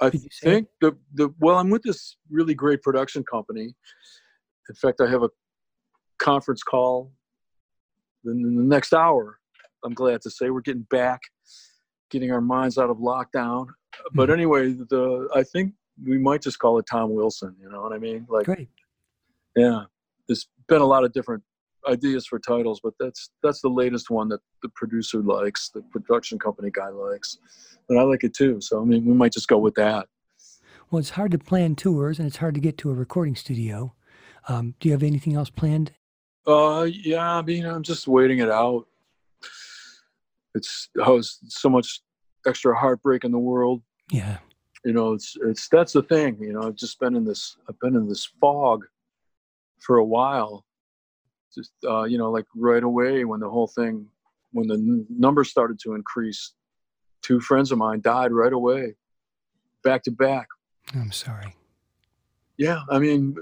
I 0.00 0.10
Did 0.10 0.22
you 0.24 0.28
say 0.32 0.46
think 0.50 0.68
the 0.80 0.96
the 1.14 1.32
well, 1.38 1.56
I'm 1.58 1.70
with 1.70 1.82
this 1.82 2.16
really 2.30 2.54
great 2.54 2.82
production 2.82 3.22
company. 3.24 3.74
In 4.68 4.74
fact, 4.74 5.00
I 5.00 5.08
have 5.08 5.22
a 5.22 5.30
conference 6.18 6.62
call 6.62 7.12
in 8.24 8.42
the 8.56 8.62
next 8.62 8.92
hour. 8.92 9.38
I'm 9.84 9.94
glad 9.94 10.20
to 10.22 10.30
say 10.30 10.50
we're 10.50 10.60
getting 10.60 10.86
back, 10.90 11.20
getting 12.10 12.30
our 12.32 12.40
minds 12.40 12.78
out 12.78 12.90
of 12.90 12.96
lockdown. 12.98 13.68
But 14.12 14.28
Mhm. 14.28 14.32
anyway, 14.32 14.72
the 14.72 15.28
I 15.34 15.42
think 15.44 15.72
we 16.04 16.18
might 16.18 16.42
just 16.42 16.58
call 16.58 16.78
it 16.78 16.86
Tom 16.90 17.14
Wilson. 17.14 17.54
You 17.60 17.70
know 17.70 17.82
what 17.82 17.92
I 17.92 17.98
mean? 17.98 18.26
Like, 18.28 18.46
Great. 18.46 18.68
yeah, 19.56 19.84
there's 20.28 20.48
been 20.68 20.82
a 20.82 20.86
lot 20.86 21.04
of 21.04 21.12
different 21.12 21.42
ideas 21.88 22.26
for 22.26 22.38
titles, 22.38 22.80
but 22.82 22.94
that's 22.98 23.30
that's 23.42 23.60
the 23.60 23.68
latest 23.68 24.10
one 24.10 24.28
that 24.28 24.40
the 24.62 24.68
producer 24.70 25.18
likes, 25.20 25.70
the 25.70 25.82
production 25.82 26.38
company 26.38 26.70
guy 26.72 26.88
likes, 26.88 27.38
and 27.88 27.98
I 27.98 28.02
like 28.02 28.24
it 28.24 28.34
too. 28.34 28.60
So 28.60 28.80
I 28.80 28.84
mean, 28.84 29.04
we 29.04 29.14
might 29.14 29.32
just 29.32 29.48
go 29.48 29.58
with 29.58 29.74
that. 29.76 30.08
Well, 30.90 31.00
it's 31.00 31.10
hard 31.10 31.32
to 31.32 31.38
plan 31.38 31.74
tours 31.74 32.18
and 32.18 32.28
it's 32.28 32.36
hard 32.36 32.54
to 32.54 32.60
get 32.60 32.78
to 32.78 32.90
a 32.90 32.94
recording 32.94 33.34
studio. 33.34 33.94
Um, 34.48 34.74
do 34.78 34.88
you 34.88 34.92
have 34.92 35.02
anything 35.02 35.34
else 35.34 35.50
planned? 35.50 35.92
Uh, 36.46 36.86
yeah, 36.88 37.38
I 37.38 37.42
mean, 37.42 37.66
I'm 37.66 37.82
just 37.82 38.06
waiting 38.06 38.38
it 38.38 38.50
out. 38.50 38.86
It's 40.54 40.88
oh, 40.98 41.16
it's 41.16 41.40
so 41.48 41.68
much 41.68 42.00
extra 42.46 42.76
heartbreak 42.78 43.24
in 43.24 43.32
the 43.32 43.38
world. 43.38 43.82
Yeah. 44.10 44.38
You 44.86 44.92
know, 44.92 45.14
it's 45.14 45.36
it's 45.42 45.68
that's 45.68 45.94
the 45.94 46.04
thing. 46.04 46.38
You 46.40 46.52
know, 46.52 46.62
I've 46.62 46.76
just 46.76 47.00
been 47.00 47.16
in 47.16 47.24
this. 47.24 47.56
I've 47.68 47.78
been 47.80 47.96
in 47.96 48.08
this 48.08 48.24
fog 48.40 48.84
for 49.80 49.96
a 49.96 50.04
while. 50.04 50.64
Just 51.52 51.72
uh, 51.84 52.04
you 52.04 52.18
know, 52.18 52.30
like 52.30 52.44
right 52.54 52.84
away 52.84 53.24
when 53.24 53.40
the 53.40 53.50
whole 53.50 53.66
thing, 53.66 54.06
when 54.52 54.68
the 54.68 54.74
n- 54.74 55.04
numbers 55.10 55.50
started 55.50 55.80
to 55.80 55.94
increase, 55.94 56.52
two 57.20 57.40
friends 57.40 57.72
of 57.72 57.78
mine 57.78 58.00
died 58.00 58.30
right 58.30 58.52
away, 58.52 58.94
back 59.82 60.04
to 60.04 60.12
back. 60.12 60.46
I'm 60.94 61.10
sorry. 61.10 61.56
Yeah, 62.56 62.82
I 62.88 63.00
mean, 63.00 63.34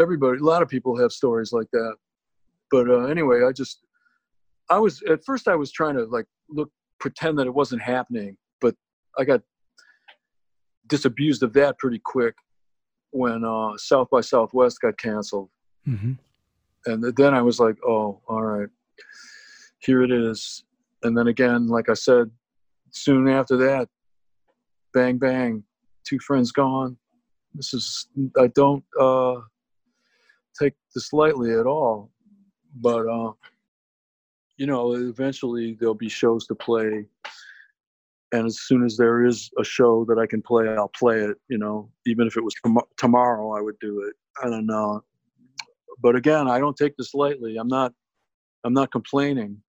everybody, 0.00 0.38
a 0.38 0.42
lot 0.42 0.62
of 0.62 0.70
people 0.70 0.96
have 0.96 1.12
stories 1.12 1.52
like 1.52 1.70
that. 1.72 1.96
But 2.70 2.88
uh, 2.88 3.04
anyway, 3.04 3.42
I 3.46 3.52
just, 3.52 3.80
I 4.70 4.78
was 4.78 5.02
at 5.02 5.22
first 5.26 5.48
I 5.48 5.54
was 5.54 5.70
trying 5.70 5.96
to 5.96 6.06
like 6.06 6.26
look 6.48 6.70
pretend 6.98 7.38
that 7.40 7.46
it 7.46 7.52
wasn't 7.52 7.82
happening, 7.82 8.38
but 8.62 8.74
I 9.18 9.24
got 9.24 9.42
disabused 10.88 11.42
of 11.42 11.52
that 11.54 11.78
pretty 11.78 12.00
quick 12.04 12.34
when 13.10 13.44
uh, 13.44 13.72
South 13.76 14.08
by 14.10 14.20
Southwest 14.20 14.80
got 14.80 14.98
canceled, 14.98 15.50
hmm 15.84 16.12
and 16.86 17.04
then 17.16 17.34
I 17.34 17.42
was 17.42 17.60
like, 17.60 17.76
oh, 17.86 18.20
all 18.28 18.42
right, 18.42 18.68
here 19.80 20.02
it 20.02 20.10
is. 20.10 20.64
And 21.02 21.16
then 21.16 21.28
again, 21.28 21.68
like 21.68 21.88
I 21.88 21.94
said, 21.94 22.30
soon 22.90 23.28
after 23.28 23.56
that, 23.58 23.88
bang 24.94 25.18
bang, 25.18 25.64
two 26.04 26.18
friends 26.20 26.50
gone. 26.50 26.96
This 27.54 27.74
is 27.74 28.08
I 28.38 28.48
don't 28.48 28.84
uh, 28.98 29.36
take 30.60 30.74
this 30.94 31.12
lightly 31.12 31.52
at 31.52 31.66
all, 31.66 32.10
but 32.76 33.06
uh, 33.06 33.32
you 34.56 34.66
know, 34.66 34.94
eventually 34.94 35.76
there'll 35.78 35.94
be 35.94 36.08
shows 36.08 36.46
to 36.46 36.54
play, 36.54 37.06
and 38.32 38.46
as 38.46 38.60
soon 38.60 38.84
as 38.84 38.96
there 38.96 39.24
is 39.24 39.50
a 39.58 39.64
show 39.64 40.04
that 40.06 40.18
I 40.18 40.26
can 40.26 40.42
play, 40.42 40.68
I'll 40.68 40.90
play 40.98 41.20
it. 41.20 41.36
You 41.48 41.58
know, 41.58 41.90
even 42.06 42.26
if 42.26 42.36
it 42.36 42.44
was 42.44 42.54
tom- 42.64 42.78
tomorrow, 42.96 43.56
I 43.56 43.60
would 43.60 43.78
do 43.80 44.02
it. 44.02 44.14
I 44.44 44.48
don't 44.50 44.66
know, 44.66 45.02
but 46.00 46.16
again, 46.16 46.48
I 46.48 46.58
don't 46.58 46.76
take 46.76 46.96
this 46.96 47.14
lightly. 47.14 47.56
I'm 47.56 47.68
not, 47.68 47.92
I'm 48.64 48.74
not 48.74 48.92
complaining 48.92 49.60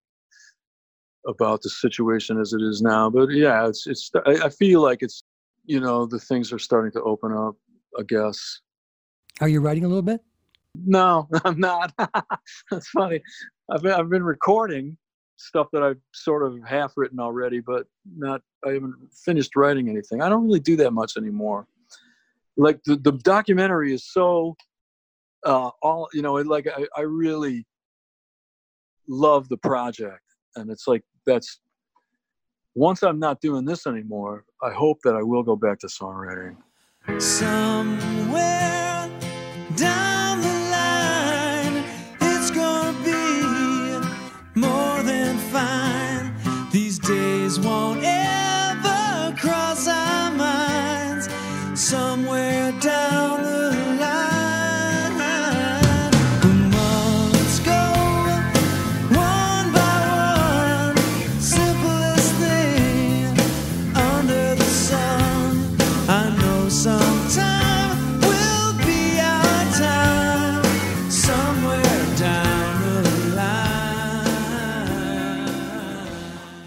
about 1.28 1.62
the 1.62 1.70
situation 1.70 2.40
as 2.40 2.54
it 2.54 2.62
is 2.62 2.82
now. 2.82 3.10
But 3.10 3.30
yeah, 3.32 3.68
it's 3.68 3.88
it's. 3.88 4.12
I, 4.26 4.46
I 4.46 4.50
feel 4.50 4.82
like 4.82 5.00
it's, 5.02 5.24
you 5.66 5.80
know, 5.80 6.06
the 6.06 6.20
things 6.20 6.54
are 6.54 6.60
starting 6.60 6.92
to 6.94 7.02
open 7.04 7.34
up. 7.34 7.56
I 7.98 8.04
guess. 8.08 8.62
Are 9.42 9.48
you 9.48 9.62
writing 9.62 9.86
a 9.86 9.88
little 9.88 10.04
bit? 10.04 10.22
No, 10.76 11.28
I'm 11.46 11.60
not. 11.60 11.94
That's 12.72 12.90
funny. 12.90 13.22
I've 13.72 13.82
been, 13.82 13.94
I've 13.94 14.10
been 14.10 14.24
recording 14.24 14.98
stuff 15.40 15.68
that 15.72 15.82
I've 15.82 16.00
sort 16.14 16.44
of 16.44 16.62
half 16.64 16.94
written 16.98 17.20
already, 17.20 17.60
but 17.60 17.88
not. 18.18 18.42
I 18.66 18.72
haven't 18.72 18.96
finished 19.14 19.56
writing 19.56 19.90
anything. 19.90 20.22
I 20.22 20.30
don't 20.30 20.46
really 20.46 20.60
do 20.60 20.76
that 20.78 20.92
much 20.92 21.18
anymore. 21.18 21.68
Like 22.58 22.84
the 22.86 22.98
the 22.98 23.14
documentary 23.14 23.94
is 23.94 24.06
so. 24.06 24.56
Uh, 25.46 25.70
all 25.82 26.10
you 26.14 26.22
know, 26.22 26.34
like 26.34 26.68
I, 26.68 26.86
I 26.98 27.02
really 27.02 27.66
love 29.08 29.48
the 29.48 29.58
project, 29.58 30.24
and 30.56 30.70
it's 30.70 30.88
like 30.88 31.04
that's. 31.26 31.60
Once 32.76 33.02
I'm 33.02 33.20
not 33.20 33.42
doing 33.42 33.66
this 33.66 33.88
anymore, 33.88 34.46
I 34.62 34.72
hope 34.72 35.00
that 35.04 35.16
I 35.16 35.24
will 35.24 35.44
go 35.44 35.56
back 35.56 35.80
to 35.80 35.88
songwriting. 35.88 36.56
Somewhere 37.20 39.10
down 39.76 40.09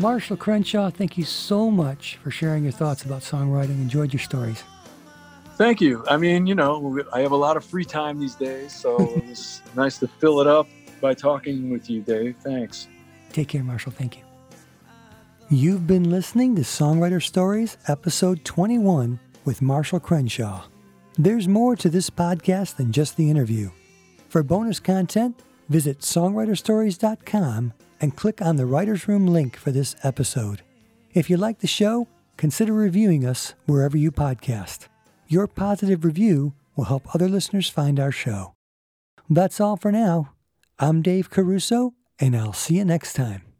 Marshall 0.02 0.36
Crenshaw, 0.36 0.90
thank 0.90 1.16
you 1.16 1.22
so 1.22 1.70
much 1.70 2.16
for 2.16 2.32
sharing 2.32 2.64
your 2.64 2.72
thoughts 2.72 3.04
about 3.04 3.22
songwriting. 3.22 3.80
Enjoyed 3.80 4.12
your 4.12 4.18
stories. 4.18 4.64
Thank 5.54 5.80
you. 5.80 6.04
I 6.08 6.16
mean, 6.16 6.44
you 6.44 6.56
know, 6.56 7.04
I 7.12 7.20
have 7.20 7.30
a 7.30 7.36
lot 7.36 7.56
of 7.56 7.64
free 7.64 7.84
time 7.84 8.18
these 8.18 8.34
days, 8.34 8.74
so 8.74 8.96
it 9.16 9.24
was 9.28 9.62
nice 9.76 9.98
to 9.98 10.08
fill 10.08 10.40
it 10.40 10.48
up 10.48 10.66
by 11.00 11.14
talking 11.14 11.70
with 11.70 11.88
you, 11.88 12.00
Dave. 12.00 12.34
Thanks. 12.42 12.88
Take 13.32 13.46
care, 13.46 13.62
Marshall. 13.62 13.92
Thank 13.92 14.16
you. 14.16 14.24
You've 15.50 15.86
been 15.86 16.10
listening 16.10 16.56
to 16.56 16.62
Songwriter 16.62 17.22
Stories, 17.22 17.76
episode 17.86 18.44
21 18.44 19.20
with 19.44 19.62
Marshall 19.62 20.00
Crenshaw. 20.00 20.64
There's 21.16 21.46
more 21.46 21.76
to 21.76 21.88
this 21.88 22.10
podcast 22.10 22.74
than 22.74 22.90
just 22.90 23.16
the 23.16 23.30
interview. 23.30 23.70
For 24.30 24.42
bonus 24.42 24.80
content, 24.80 25.38
visit 25.68 26.00
songwriterstories.com 26.00 27.72
and 28.02 28.16
click 28.16 28.42
on 28.42 28.56
the 28.56 28.66
Writer's 28.66 29.08
Room 29.08 29.26
link 29.26 29.56
for 29.56 29.70
this 29.70 29.96
episode. 30.02 30.60
If 31.14 31.30
you 31.30 31.38
like 31.38 31.60
the 31.60 31.66
show, 31.66 32.08
consider 32.36 32.72
reviewing 32.72 33.24
us 33.24 33.54
wherever 33.66 33.96
you 33.96 34.10
podcast. 34.10 34.88
Your 35.28 35.46
positive 35.46 36.04
review 36.04 36.52
will 36.76 36.84
help 36.84 37.14
other 37.14 37.28
listeners 37.28 37.70
find 37.70 38.00
our 38.00 38.12
show. 38.12 38.54
That's 39.30 39.60
all 39.60 39.76
for 39.76 39.92
now. 39.92 40.32
I'm 40.78 41.00
Dave 41.00 41.30
Caruso, 41.30 41.94
and 42.18 42.36
I'll 42.36 42.52
see 42.52 42.76
you 42.76 42.84
next 42.84 43.14
time. 43.14 43.51